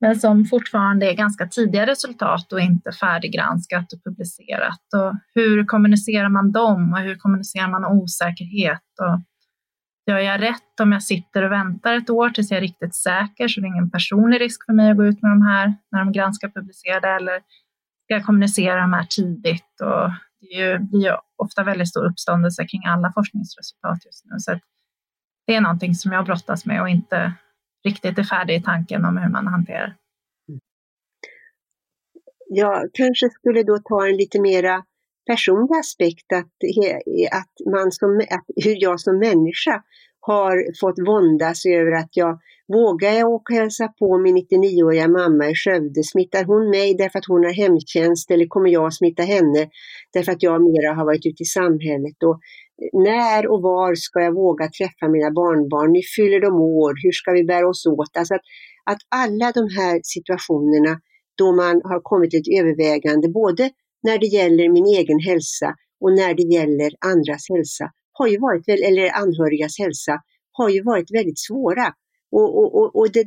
men 0.00 0.20
som 0.20 0.44
fortfarande 0.44 1.10
är 1.10 1.14
ganska 1.14 1.46
tidiga 1.46 1.86
resultat 1.86 2.52
och 2.52 2.60
inte 2.60 2.92
färdiggranskat 2.92 3.92
och 3.92 4.04
publicerat. 4.04 4.82
Och 4.96 5.14
hur 5.34 5.64
kommunicerar 5.64 6.28
man 6.28 6.52
dem 6.52 6.92
och 6.92 6.98
hur 6.98 7.16
kommunicerar 7.16 7.68
man 7.68 7.84
osäkerhet? 7.84 8.82
Och 9.00 9.20
gör 10.06 10.18
jag 10.18 10.42
rätt 10.42 10.80
om 10.80 10.92
jag 10.92 11.02
sitter 11.02 11.42
och 11.42 11.52
väntar 11.52 11.94
ett 11.94 12.10
år 12.10 12.30
tills 12.30 12.50
jag 12.50 12.58
är 12.58 12.62
riktigt 12.62 12.94
säker 12.94 13.48
så 13.48 13.60
det 13.60 13.66
är 13.66 13.68
ingen 13.68 13.90
personlig 13.90 14.40
risk 14.40 14.66
för 14.66 14.72
mig 14.72 14.90
att 14.90 14.96
gå 14.96 15.04
ut 15.04 15.22
med 15.22 15.30
de 15.30 15.42
här 15.42 15.74
när 15.90 15.98
de 15.98 16.12
granskar 16.12 16.48
publicerade 16.48 17.08
eller 17.08 17.40
ska 18.04 18.14
jag 18.14 18.24
kommunicera 18.24 18.80
de 18.80 18.92
här 18.92 19.04
tidigt? 19.04 19.80
Och 19.80 20.10
det 20.40 20.78
blir 20.78 21.04
ju 21.04 21.16
ofta 21.36 21.64
väldigt 21.64 21.88
stor 21.88 22.04
uppståndelse 22.04 22.66
kring 22.66 22.84
alla 22.86 23.12
forskningsresultat 23.12 24.04
just 24.04 24.24
nu. 24.24 24.38
Så 24.38 24.58
det 25.46 25.54
är 25.54 25.60
någonting 25.60 25.94
som 25.94 26.12
jag 26.12 26.24
brottas 26.24 26.66
med 26.66 26.80
och 26.82 26.88
inte 26.88 27.32
riktigt 27.84 28.18
är 28.18 28.24
färdig 28.24 28.54
i 28.56 28.62
tanken 28.62 29.04
om 29.04 29.16
hur 29.16 29.28
man 29.28 29.46
hanterar. 29.46 29.96
Mm. 30.48 30.60
Jag 32.48 32.90
kanske 32.92 33.30
skulle 33.30 33.62
då 33.62 33.78
ta 33.78 34.06
en 34.06 34.16
lite 34.16 34.40
mera 34.40 34.84
personlig 35.26 35.76
aspekt 35.76 36.32
att, 36.32 36.54
att, 37.40 37.72
man 37.72 37.92
som, 37.92 38.20
att 38.30 38.46
hur 38.64 38.76
jag 38.82 39.00
som 39.00 39.18
människa 39.18 39.82
har 40.20 40.80
fått 40.80 40.98
våndas 41.06 41.66
över 41.66 41.92
att 41.92 42.10
jag 42.12 42.38
vågar 42.68 43.12
jag 43.12 43.30
åka 43.30 43.54
och 43.54 43.58
hälsa 43.58 43.88
på 43.88 44.18
min 44.18 44.36
99-åriga 44.36 45.08
mamma 45.08 45.50
i 45.50 45.54
Skövde? 45.54 46.04
Smittar 46.04 46.44
hon 46.44 46.70
mig 46.70 46.94
därför 46.94 47.18
att 47.18 47.26
hon 47.28 47.44
har 47.44 47.52
hemtjänst 47.52 48.30
eller 48.30 48.46
kommer 48.46 48.70
jag 48.70 48.94
smitta 48.94 49.22
henne 49.22 49.68
därför 50.12 50.32
att 50.32 50.42
jag 50.42 50.62
mera 50.62 50.94
har 50.94 51.04
varit 51.04 51.26
ute 51.26 51.42
i 51.42 51.52
samhället? 51.60 52.18
Och 52.28 52.40
när 52.92 53.46
och 53.52 53.62
var 53.62 53.94
ska 53.94 54.20
jag 54.20 54.34
våga 54.34 54.68
träffa 54.78 55.08
mina 55.08 55.30
barnbarn? 55.30 55.92
Nu 55.92 56.00
fyller 56.16 56.40
de 56.40 56.54
år, 56.54 56.92
hur 57.02 57.12
ska 57.12 57.32
vi 57.32 57.44
bära 57.44 57.68
oss 57.68 57.86
åt? 57.86 58.16
Alltså 58.16 58.34
att, 58.34 58.46
att 58.84 59.02
alla 59.08 59.52
de 59.52 59.64
här 59.78 60.00
situationerna 60.02 61.00
då 61.38 61.52
man 61.52 61.80
har 61.84 62.00
kommit 62.02 62.30
till 62.30 62.40
ett 62.40 62.60
övervägande, 62.60 63.28
både 63.28 63.70
när 64.06 64.18
det 64.18 64.26
gäller 64.26 64.68
min 64.68 64.86
egen 64.86 65.20
hälsa 65.28 65.68
och 66.00 66.12
när 66.12 66.34
det 66.34 66.46
gäller 66.56 66.90
andras 67.12 67.42
hälsa, 67.54 67.90
har 68.18 68.26
ju 68.26 68.38
varit, 68.38 68.68
eller 68.68 69.16
anhörigas 69.22 69.78
hälsa, 69.78 70.14
har 70.52 70.68
ju 70.68 70.82
varit 70.82 71.14
väldigt 71.18 71.40
svåra. 71.46 71.86
Och, 72.32 72.58
och, 72.58 72.70
och, 72.78 72.96
och 72.96 73.12
det, 73.12 73.24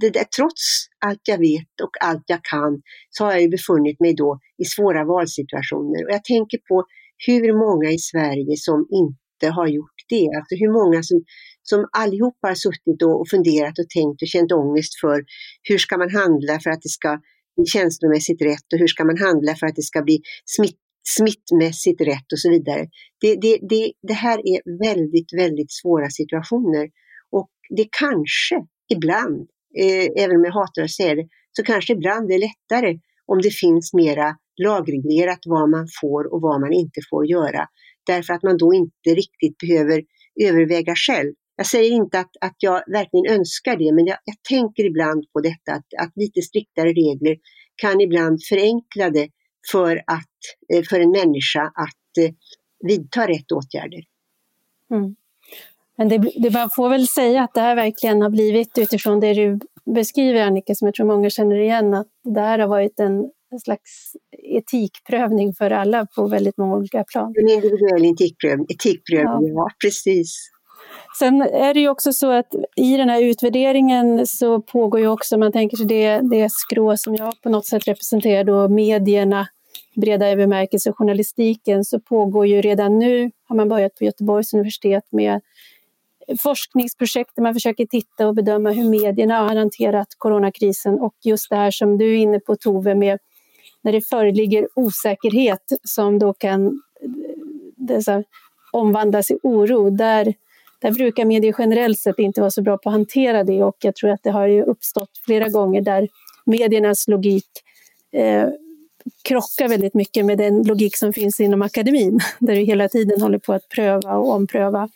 det, 0.00 0.10
det, 0.10 0.30
trots 0.36 0.62
allt 1.06 1.20
jag 1.24 1.38
vet 1.38 1.74
och 1.82 1.94
allt 2.00 2.24
jag 2.26 2.42
kan 2.42 2.82
så 3.10 3.24
har 3.24 3.32
jag 3.32 3.42
ju 3.42 3.48
befunnit 3.48 4.00
mig 4.00 4.14
då 4.14 4.38
i 4.62 4.64
svåra 4.64 5.04
valsituationer. 5.04 6.04
Och 6.04 6.12
jag 6.16 6.24
tänker 6.24 6.58
på 6.68 6.84
hur 7.26 7.52
många 7.64 7.90
i 7.90 7.98
Sverige 7.98 8.56
som 8.56 8.86
inte 8.90 9.46
har 9.56 9.68
gjort 9.68 10.00
det. 10.08 10.28
Alltså 10.36 10.54
hur 10.62 10.72
många 10.72 11.02
som, 11.02 11.24
som 11.62 11.80
allihopa 11.92 12.48
har 12.48 12.54
suttit 12.54 13.02
och 13.02 13.28
funderat 13.28 13.78
och 13.78 13.88
tänkt 13.88 14.22
och 14.22 14.28
känt 14.28 14.52
ångest 14.52 15.00
för 15.00 15.24
hur 15.68 15.78
ska 15.78 15.98
man 15.98 16.10
handla 16.10 16.60
för 16.60 16.70
att 16.70 16.82
det 16.82 16.88
ska 16.88 17.20
känslomässigt 17.66 18.42
rätt 18.42 18.72
och 18.72 18.78
hur 18.78 18.86
ska 18.86 19.04
man 19.04 19.18
handla 19.18 19.54
för 19.54 19.66
att 19.66 19.76
det 19.76 19.82
ska 19.82 20.02
bli 20.02 20.20
smitt, 20.44 20.78
smittmässigt 21.16 22.00
rätt 22.00 22.32
och 22.32 22.38
så 22.38 22.50
vidare. 22.50 22.86
Det, 23.20 23.34
det, 23.34 23.58
det, 23.68 23.92
det 24.08 24.14
här 24.14 24.38
är 24.38 24.78
väldigt, 24.88 25.32
väldigt 25.36 25.72
svåra 25.72 26.10
situationer 26.10 26.88
och 27.30 27.50
det 27.76 27.88
kanske 28.00 28.56
ibland, 28.94 29.48
eh, 29.78 30.24
även 30.24 30.36
om 30.36 30.44
jag 30.44 30.52
hatar 30.52 30.82
att 30.82 30.90
säga 30.90 31.14
det, 31.14 31.28
så 31.52 31.62
kanske 31.62 31.92
ibland 31.92 32.32
är 32.32 32.38
lättare 32.38 32.98
om 33.26 33.38
det 33.42 33.50
finns 33.50 33.92
mera 33.94 34.36
lagreglerat 34.62 35.38
vad 35.46 35.70
man 35.70 35.86
får 36.00 36.32
och 36.32 36.40
vad 36.40 36.60
man 36.60 36.72
inte 36.72 37.00
får 37.10 37.26
göra. 37.26 37.66
Därför 38.06 38.34
att 38.34 38.42
man 38.42 38.56
då 38.58 38.74
inte 38.74 39.10
riktigt 39.20 39.56
behöver 39.58 40.02
överväga 40.48 40.94
själv. 41.06 41.32
Jag 41.60 41.66
säger 41.66 41.92
inte 41.92 42.18
att, 42.18 42.30
att 42.40 42.56
jag 42.58 42.82
verkligen 42.86 43.38
önskar 43.38 43.76
det, 43.76 43.92
men 43.92 44.06
jag, 44.06 44.18
jag 44.24 44.36
tänker 44.48 44.84
ibland 44.84 45.24
på 45.32 45.40
detta 45.40 45.72
att, 45.72 45.86
att 46.04 46.12
lite 46.16 46.42
striktare 46.42 46.88
regler 46.88 47.36
kan 47.76 48.00
ibland 48.00 48.38
förenkla 48.48 49.10
det 49.10 49.28
för, 49.72 49.96
att, 49.96 50.38
eh, 50.74 50.82
för 50.90 51.00
en 51.00 51.10
människa 51.10 51.62
att 51.62 52.24
eh, 52.24 52.34
vidta 52.88 53.28
rätt 53.28 53.52
åtgärder. 53.52 54.00
Mm. 54.90 55.16
Men 55.96 56.08
det, 56.08 56.18
det, 56.18 56.50
man 56.50 56.70
får 56.76 56.88
väl 56.88 57.06
säga 57.08 57.42
att 57.42 57.54
det 57.54 57.60
här 57.60 57.76
verkligen 57.76 58.22
har 58.22 58.30
blivit 58.30 58.78
utifrån 58.78 59.20
det 59.20 59.34
du 59.34 59.58
beskriver 59.94 60.42
Annika, 60.42 60.74
som 60.74 60.86
jag 60.86 60.94
tror 60.94 61.06
många 61.06 61.30
känner 61.30 61.56
igen, 61.56 61.94
att 61.94 62.08
det 62.24 62.40
här 62.40 62.58
har 62.58 62.68
varit 62.68 63.00
en, 63.00 63.30
en 63.50 63.60
slags 63.60 64.16
etikprövning 64.32 65.54
för 65.54 65.70
alla 65.70 66.06
på 66.16 66.28
väldigt 66.28 66.56
många 66.56 66.76
olika 66.76 67.04
plan. 67.04 67.34
En 67.36 67.48
individuell 67.48 68.04
etikprövning, 68.04 68.66
etikprövning 68.70 69.48
ja. 69.48 69.54
ja 69.54 69.68
precis. 69.84 70.50
Sen 71.18 71.42
är 71.42 71.74
det 71.74 71.80
ju 71.80 71.88
också 71.88 72.12
så 72.12 72.30
att 72.30 72.54
i 72.76 72.96
den 72.96 73.08
här 73.08 73.22
utvärderingen 73.22 74.26
så 74.26 74.60
pågår 74.60 75.00
ju 75.00 75.08
också, 75.08 75.38
man 75.38 75.52
tänker 75.52 75.76
sig 75.76 75.86
det, 75.86 76.20
det 76.30 76.52
skrå 76.52 76.96
som 76.96 77.14
jag 77.14 77.42
på 77.42 77.48
något 77.48 77.66
sätt 77.66 77.88
representerar 77.88 78.44
då 78.44 78.68
medierna, 78.68 79.48
breda 79.96 80.36
bemärkelse, 80.36 80.92
journalistiken, 80.92 81.84
så 81.84 82.00
pågår 82.00 82.46
ju 82.46 82.60
redan 82.60 82.98
nu, 82.98 83.30
har 83.48 83.56
man 83.56 83.68
börjat 83.68 83.94
på 83.94 84.04
Göteborgs 84.04 84.54
universitet 84.54 85.04
med 85.10 85.40
forskningsprojekt 86.42 87.30
där 87.36 87.42
man 87.42 87.54
försöker 87.54 87.86
titta 87.86 88.28
och 88.28 88.34
bedöma 88.34 88.70
hur 88.70 88.90
medierna 88.90 89.38
har 89.38 89.56
hanterat 89.56 90.08
coronakrisen 90.18 91.00
och 91.00 91.14
just 91.24 91.50
det 91.50 91.56
här 91.56 91.70
som 91.70 91.98
du 91.98 92.12
är 92.12 92.16
inne 92.16 92.40
på 92.40 92.56
Tove 92.56 92.94
med 92.94 93.18
när 93.82 93.92
det 93.92 94.00
föreligger 94.00 94.68
osäkerhet 94.74 95.62
som 95.84 96.18
då 96.18 96.32
kan 96.32 96.82
dessa, 97.76 98.24
omvandlas 98.72 99.30
i 99.30 99.38
oro. 99.42 99.90
Där, 99.90 100.34
där 100.80 100.90
brukar 100.90 101.24
medier 101.24 101.54
generellt 101.58 101.98
sett 101.98 102.18
inte 102.18 102.40
vara 102.40 102.50
så 102.50 102.62
bra 102.62 102.78
på 102.78 102.88
att 102.88 102.94
hantera 102.94 103.44
det 103.44 103.64
och 103.64 103.76
jag 103.80 103.94
tror 103.94 104.10
att 104.10 104.22
det 104.22 104.30
har 104.30 104.46
ju 104.46 104.62
uppstått 104.62 105.10
flera 105.24 105.48
gånger 105.48 105.80
där 105.80 106.08
mediernas 106.44 107.08
logik 107.08 107.46
eh, 108.12 108.48
krockar 109.22 109.68
väldigt 109.68 109.94
mycket 109.94 110.24
med 110.24 110.38
den 110.38 110.62
logik 110.62 110.96
som 110.96 111.12
finns 111.12 111.40
inom 111.40 111.62
akademin, 111.62 112.20
där 112.38 112.54
du 112.54 112.60
hela 112.60 112.88
tiden 112.88 113.20
håller 113.20 113.38
på 113.38 113.52
att 113.52 113.68
pröva 113.68 114.16
och 114.16 114.32
ompröva. 114.32 114.88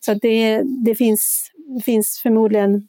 Så 0.00 0.14
det, 0.14 0.62
det 0.84 0.94
finns, 0.94 1.50
finns 1.84 2.20
förmodligen 2.22 2.88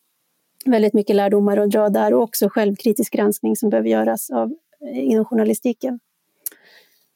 väldigt 0.66 0.94
mycket 0.94 1.16
lärdomar 1.16 1.58
att 1.58 1.72
dra 1.72 1.90
där 1.90 2.14
och 2.14 2.22
också 2.22 2.50
självkritisk 2.50 3.14
granskning 3.14 3.56
som 3.56 3.70
behöver 3.70 3.90
göras 3.90 4.30
av, 4.32 4.56
inom 4.94 5.26
journalistiken. 5.26 6.00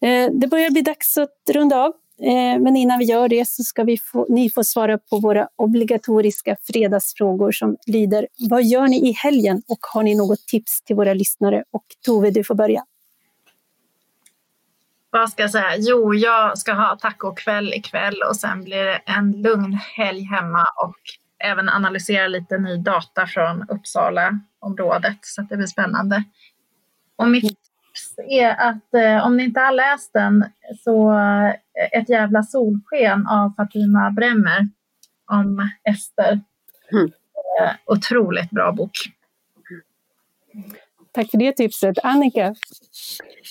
Eh, 0.01 0.31
det 0.31 0.47
börjar 0.47 0.71
bli 0.71 0.81
dags 0.81 1.17
att 1.17 1.49
runda 1.49 1.77
av, 1.77 1.93
Eh, 2.21 2.59
men 2.59 2.75
innan 2.75 2.99
vi 2.99 3.05
gör 3.05 3.29
det 3.29 3.47
så 3.47 3.63
ska 3.63 3.83
vi 3.83 3.97
få, 3.97 4.25
ni 4.29 4.49
få 4.49 4.63
svara 4.63 4.97
på 4.97 5.19
våra 5.19 5.47
obligatoriska 5.55 6.55
fredagsfrågor 6.63 7.51
som 7.51 7.77
lyder 7.87 8.27
Vad 8.49 8.63
gör 8.63 8.87
ni 8.87 9.09
i 9.09 9.11
helgen 9.11 9.61
och 9.67 9.79
har 9.93 10.03
ni 10.03 10.15
något 10.15 10.47
tips 10.47 10.81
till 10.81 10.95
våra 10.95 11.13
lyssnare? 11.13 11.63
Och 11.71 11.83
Tove, 12.05 12.31
du 12.31 12.43
får 12.43 12.55
börja. 12.55 12.85
Vad 15.11 15.29
ska 15.29 15.43
jag 15.43 15.51
säga? 15.51 15.75
Jo, 15.77 16.13
jag 16.13 16.57
ska 16.57 16.73
ha 16.73 16.95
tacokväll 16.95 17.73
ikväll 17.73 18.15
och 18.29 18.35
sen 18.35 18.63
blir 18.63 18.85
det 18.85 19.01
en 19.05 19.31
lugn 19.31 19.73
helg 19.73 20.23
hemma 20.23 20.65
och 20.83 20.97
även 21.43 21.69
analysera 21.69 22.27
lite 22.27 22.57
ny 22.57 22.77
data 22.77 23.27
från 23.27 23.65
Uppsala-området 23.69 25.17
så 25.21 25.41
det 25.41 25.57
blir 25.57 25.67
spännande. 25.67 26.23
Och 27.15 27.27
mitt 27.27 27.68
är 28.27 28.69
att 28.69 28.93
eh, 28.93 29.25
om 29.25 29.37
ni 29.37 29.43
inte 29.43 29.59
har 29.59 29.71
läst 29.71 30.13
den 30.13 30.45
så 30.83 31.11
eh, 31.11 31.53
Ett 31.99 32.09
jävla 32.09 32.43
solsken 32.43 33.27
av 33.27 33.53
Fatima 33.57 34.11
Bremmer 34.11 34.67
om 35.31 35.69
Ester. 35.89 36.41
Mm. 36.91 37.05
Eh, 37.61 37.71
otroligt 37.85 38.49
bra 38.49 38.71
bok. 38.71 38.91
Tack 41.11 41.31
för 41.31 41.37
det 41.37 41.51
tipset. 41.51 41.99
Annika? 42.03 42.55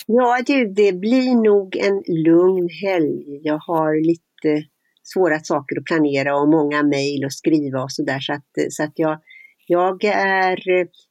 Ja 0.07 0.39
du, 0.47 0.73
det 0.73 0.93
blir 0.93 1.35
nog 1.35 1.77
en 1.77 2.03
lugn 2.25 2.69
helg. 2.83 3.41
Jag 3.43 3.59
har 3.59 4.07
lite 4.07 4.69
svåra 5.03 5.39
saker 5.39 5.79
att 5.79 5.85
planera 5.85 6.37
och 6.37 6.49
många 6.49 6.83
mejl 6.83 7.25
att 7.25 7.33
skriva 7.33 7.83
och 7.83 7.93
sådär. 7.93 8.21
Så 8.21 8.33
att, 8.33 8.73
så 8.73 8.83
att 8.83 8.93
jag, 8.95 9.21
jag, 9.66 10.05
är, 10.05 10.59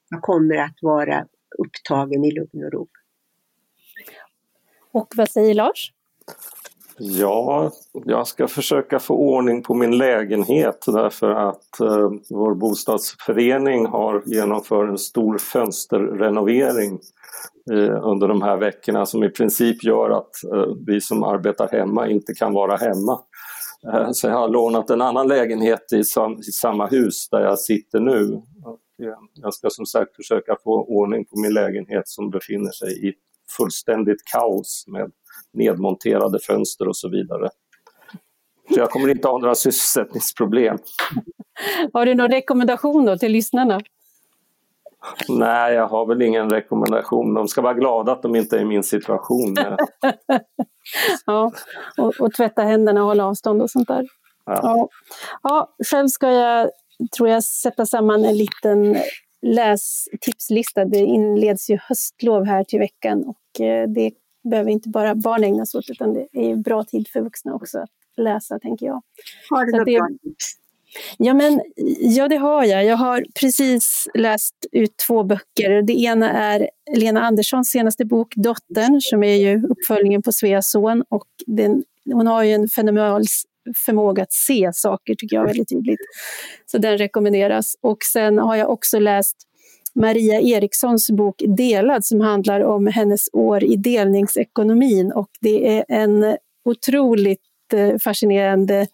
jag 0.10 0.22
kommer 0.22 0.56
att 0.56 0.78
vara 0.82 1.26
upptagen 1.58 2.24
i 2.24 2.32
lugn 2.32 2.66
och 2.66 2.74
ro. 2.74 2.88
Och 4.98 5.14
vad 5.16 5.30
säger 5.30 5.54
Lars? 5.54 5.92
Ja, 6.98 7.72
jag 8.06 8.28
ska 8.28 8.48
försöka 8.48 9.00
få 9.00 9.14
ordning 9.14 9.64
på 9.64 9.74
min 9.74 9.98
lägenhet 9.98 10.84
därför 10.88 11.30
att 11.30 11.80
eh, 11.80 12.12
vår 12.30 12.56
bostadsförening 12.56 13.86
har 13.86 14.24
genomfört 14.26 14.90
en 14.90 14.98
stor 14.98 15.38
fönsterrenovering 15.38 17.00
eh, 17.72 18.06
under 18.06 18.28
de 18.28 18.42
här 18.42 18.58
veckorna 18.58 19.06
som 19.06 19.24
i 19.24 19.30
princip 19.30 19.84
gör 19.84 20.10
att 20.10 20.44
eh, 20.54 20.74
vi 20.88 21.02
som 21.02 21.24
arbetar 21.24 21.68
hemma 21.72 22.10
inte 22.10 22.34
kan 22.34 22.54
vara 22.54 22.76
hemma. 22.76 23.20
Eh, 23.94 24.12
så 24.12 24.28
jag 24.28 24.34
har 24.34 24.50
lånat 24.50 24.90
en 24.90 25.02
annan 25.02 25.28
lägenhet 25.28 25.94
i, 25.94 26.04
sam 26.04 26.40
i 26.40 26.52
samma 26.52 26.88
hus 26.88 27.30
där 27.30 27.42
jag 27.42 27.60
sitter 27.60 28.00
nu. 28.00 28.42
Och, 28.66 29.06
eh, 29.06 29.18
jag 29.34 29.54
ska 29.54 29.70
som 29.70 29.86
sagt 29.86 30.16
försöka 30.16 30.58
få 30.64 30.84
ordning 30.84 31.26
på 31.26 31.40
min 31.40 31.54
lägenhet 31.54 32.08
som 32.08 32.30
befinner 32.30 32.72
sig 32.72 33.10
i 33.10 33.14
fullständigt 33.58 34.26
kaos 34.32 34.86
med 34.88 35.12
nedmonterade 35.54 36.40
fönster 36.40 36.88
och 36.88 36.98
så 36.98 37.10
vidare. 37.10 37.50
Så 38.74 38.80
jag 38.80 38.90
kommer 38.90 39.10
inte 39.10 39.28
ha 39.28 39.38
några 39.38 39.56
sysselsättningsproblem. 39.56 40.78
Har 41.94 42.06
du 42.06 42.16
någon 42.16 42.32
rekommendation 42.32 43.06
då 43.06 43.18
till 43.18 43.32
lyssnarna? 43.32 43.80
Nej, 45.30 45.74
jag 45.74 45.88
har 45.88 46.06
väl 46.06 46.22
ingen 46.22 46.50
rekommendation. 46.50 47.34
De 47.34 47.48
ska 47.48 47.62
vara 47.62 47.74
glada 47.74 48.12
att 48.12 48.22
de 48.22 48.36
inte 48.36 48.58
är 48.58 48.62
i 48.62 48.66
min 48.66 48.84
situation. 48.84 49.56
ja, 51.26 51.52
och, 51.98 52.14
och, 52.20 52.34
tvätta 52.34 52.62
händerna 52.62 53.02
och 53.02 53.08
hålla 53.08 53.26
avstånd 53.26 53.62
och 53.62 53.70
sånt 53.70 53.88
där. 53.88 54.08
Ja. 54.46 54.60
Ja. 54.64 54.90
ja, 55.44 55.76
själv 55.92 56.08
ska 56.08 56.32
jag, 56.32 56.70
tror 57.18 57.30
jag, 57.30 57.44
sätta 57.44 57.86
samman 57.86 58.26
en 58.26 58.38
liten 58.38 58.98
lästipslista. 59.42 60.86
Det 60.86 60.98
inleds 60.98 61.70
ju 61.70 61.78
höstlov 61.82 62.46
här 62.46 62.64
till 62.64 62.80
veckan 62.80 63.24
och 63.24 63.62
eh, 63.62 63.90
det 63.90 64.12
behöver 64.44 64.72
inte 64.72 64.90
bara 64.90 65.16
barn 65.16 65.44
ägna 65.44 65.66
sig 65.66 65.80
åt, 65.80 65.90
utan 65.90 66.14
det 66.14 66.28
är 66.34 66.56
bra 66.56 66.84
tid 66.84 67.08
för 67.08 67.22
vuxna 67.22 67.54
också 67.54 67.80
att 67.80 67.90
läsa, 68.18 68.60
tänker 68.60 68.86
jag. 68.86 69.02
Har 69.50 69.66
du 69.66 69.72
några 69.72 69.86
bra 69.86 70.08
tips? 70.24 70.56
Ja, 71.18 71.34
men, 71.34 71.62
ja, 72.00 72.28
det 72.28 72.36
har 72.36 72.64
jag. 72.64 72.86
Jag 72.86 72.98
har 72.98 73.26
precis 73.40 74.08
läst 74.14 74.56
ut 74.72 74.98
två 75.08 75.24
böcker. 75.24 75.82
Det 75.82 75.94
ena 75.94 76.32
är 76.32 76.70
Lena 76.96 77.22
Anderssons 77.22 77.70
senaste 77.70 78.06
bok 78.06 78.34
Dottern, 78.36 79.02
som 79.02 79.24
är 79.24 79.36
ju 79.36 79.68
uppföljningen 79.68 80.22
på 80.22 80.32
Sveas 80.32 80.72
son. 80.72 81.04
Och 81.10 81.26
den, 81.48 81.84
hon 82.06 82.28
har 82.28 82.44
ju 82.44 82.54
en 82.54 82.68
fenomenal 82.68 83.24
förmåga 83.76 84.24
att 84.24 84.34
se 84.34 84.70
saker, 84.74 85.16
tycker 85.16 85.36
jag 85.36 85.46
väldigt 85.46 85.70
tydligt. 85.70 86.00
Så 86.66 86.78
den 86.78 86.98
rekommenderas. 86.98 87.76
Och 87.82 87.98
sen 88.14 88.38
har 88.38 88.56
jag 88.56 88.70
också 88.70 89.00
läst 89.00 89.36
Maria 89.96 90.42
Erikssons 90.42 91.10
bok 91.10 91.44
Delad 91.58 92.06
som 92.06 92.22
handlar 92.22 92.62
om 92.62 92.88
hennes 92.88 93.30
år 93.34 93.64
i 93.64 93.76
delningsekonomin. 93.76 95.12
Och 95.12 95.30
det 95.42 95.78
är 95.78 95.86
en 95.88 96.38
otroligt 96.66 97.42
eh, 97.74 97.98
fascinerande 98.04 98.88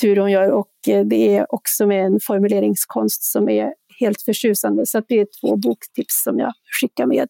tur 0.00 0.16
hon 0.16 0.30
gör 0.30 0.50
och 0.50 0.88
eh, 0.88 1.04
det 1.04 1.36
är 1.36 1.54
också 1.54 1.86
med 1.86 2.06
en 2.06 2.20
formuleringskonst 2.20 3.24
som 3.24 3.48
är 3.48 3.74
helt 4.00 4.22
förtjusande. 4.22 4.86
Så 4.86 5.02
det 5.08 5.20
är 5.20 5.26
två 5.40 5.56
boktips 5.56 6.22
som 6.24 6.38
jag 6.38 6.52
skickar 6.80 7.06
med. 7.06 7.28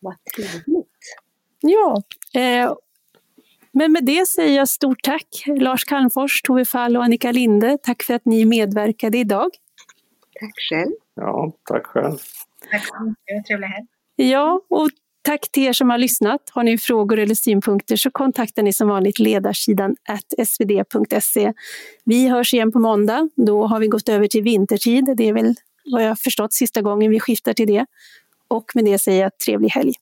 Vad 0.00 0.14
trevligt! 0.36 0.88
Ja, 1.60 2.02
eh, 2.40 2.72
men 3.72 3.92
med 3.92 4.04
det 4.04 4.28
säger 4.28 4.56
jag 4.56 4.68
stort 4.68 5.02
tack 5.02 5.44
Lars 5.46 5.84
Calmfors, 5.84 6.42
Tove 6.42 6.64
Fall 6.64 6.96
och 6.96 7.04
Annika 7.04 7.32
Linde. 7.32 7.78
Tack 7.82 8.02
för 8.02 8.14
att 8.14 8.24
ni 8.24 8.44
medverkade 8.44 9.18
idag. 9.18 9.50
Tack 10.40 10.54
själv! 10.70 10.92
Ja, 11.14 11.52
tack 11.64 11.86
själv! 11.86 12.18
Tack 12.70 12.86
så 12.86 13.04
mycket, 13.04 13.46
trevlig 13.46 13.66
helg! 13.66 13.86
Ja, 14.16 14.60
och 14.70 14.88
tack 15.22 15.52
till 15.52 15.62
er 15.62 15.72
som 15.72 15.90
har 15.90 15.98
lyssnat. 15.98 16.40
Har 16.50 16.62
ni 16.62 16.78
frågor 16.78 17.18
eller 17.18 17.34
synpunkter 17.34 17.96
så 17.96 18.10
kontaktar 18.10 18.62
ni 18.62 18.72
som 18.72 18.88
vanligt 18.88 19.18
ledarsidan 19.18 19.96
svd.se. 20.44 21.52
Vi 22.04 22.28
hörs 22.28 22.54
igen 22.54 22.72
på 22.72 22.78
måndag. 22.78 23.28
Då 23.36 23.66
har 23.66 23.80
vi 23.80 23.86
gått 23.86 24.08
över 24.08 24.26
till 24.26 24.42
vintertid. 24.42 25.14
Det 25.16 25.28
är 25.28 25.32
väl 25.32 25.54
vad 25.92 26.04
jag 26.04 26.18
förstått 26.18 26.52
sista 26.52 26.82
gången 26.82 27.10
vi 27.10 27.20
skiftar 27.20 27.52
till 27.52 27.66
det. 27.66 27.86
Och 28.48 28.64
med 28.74 28.84
det 28.84 28.98
säger 28.98 29.22
jag 29.22 29.38
trevlig 29.38 29.68
helg. 29.68 29.92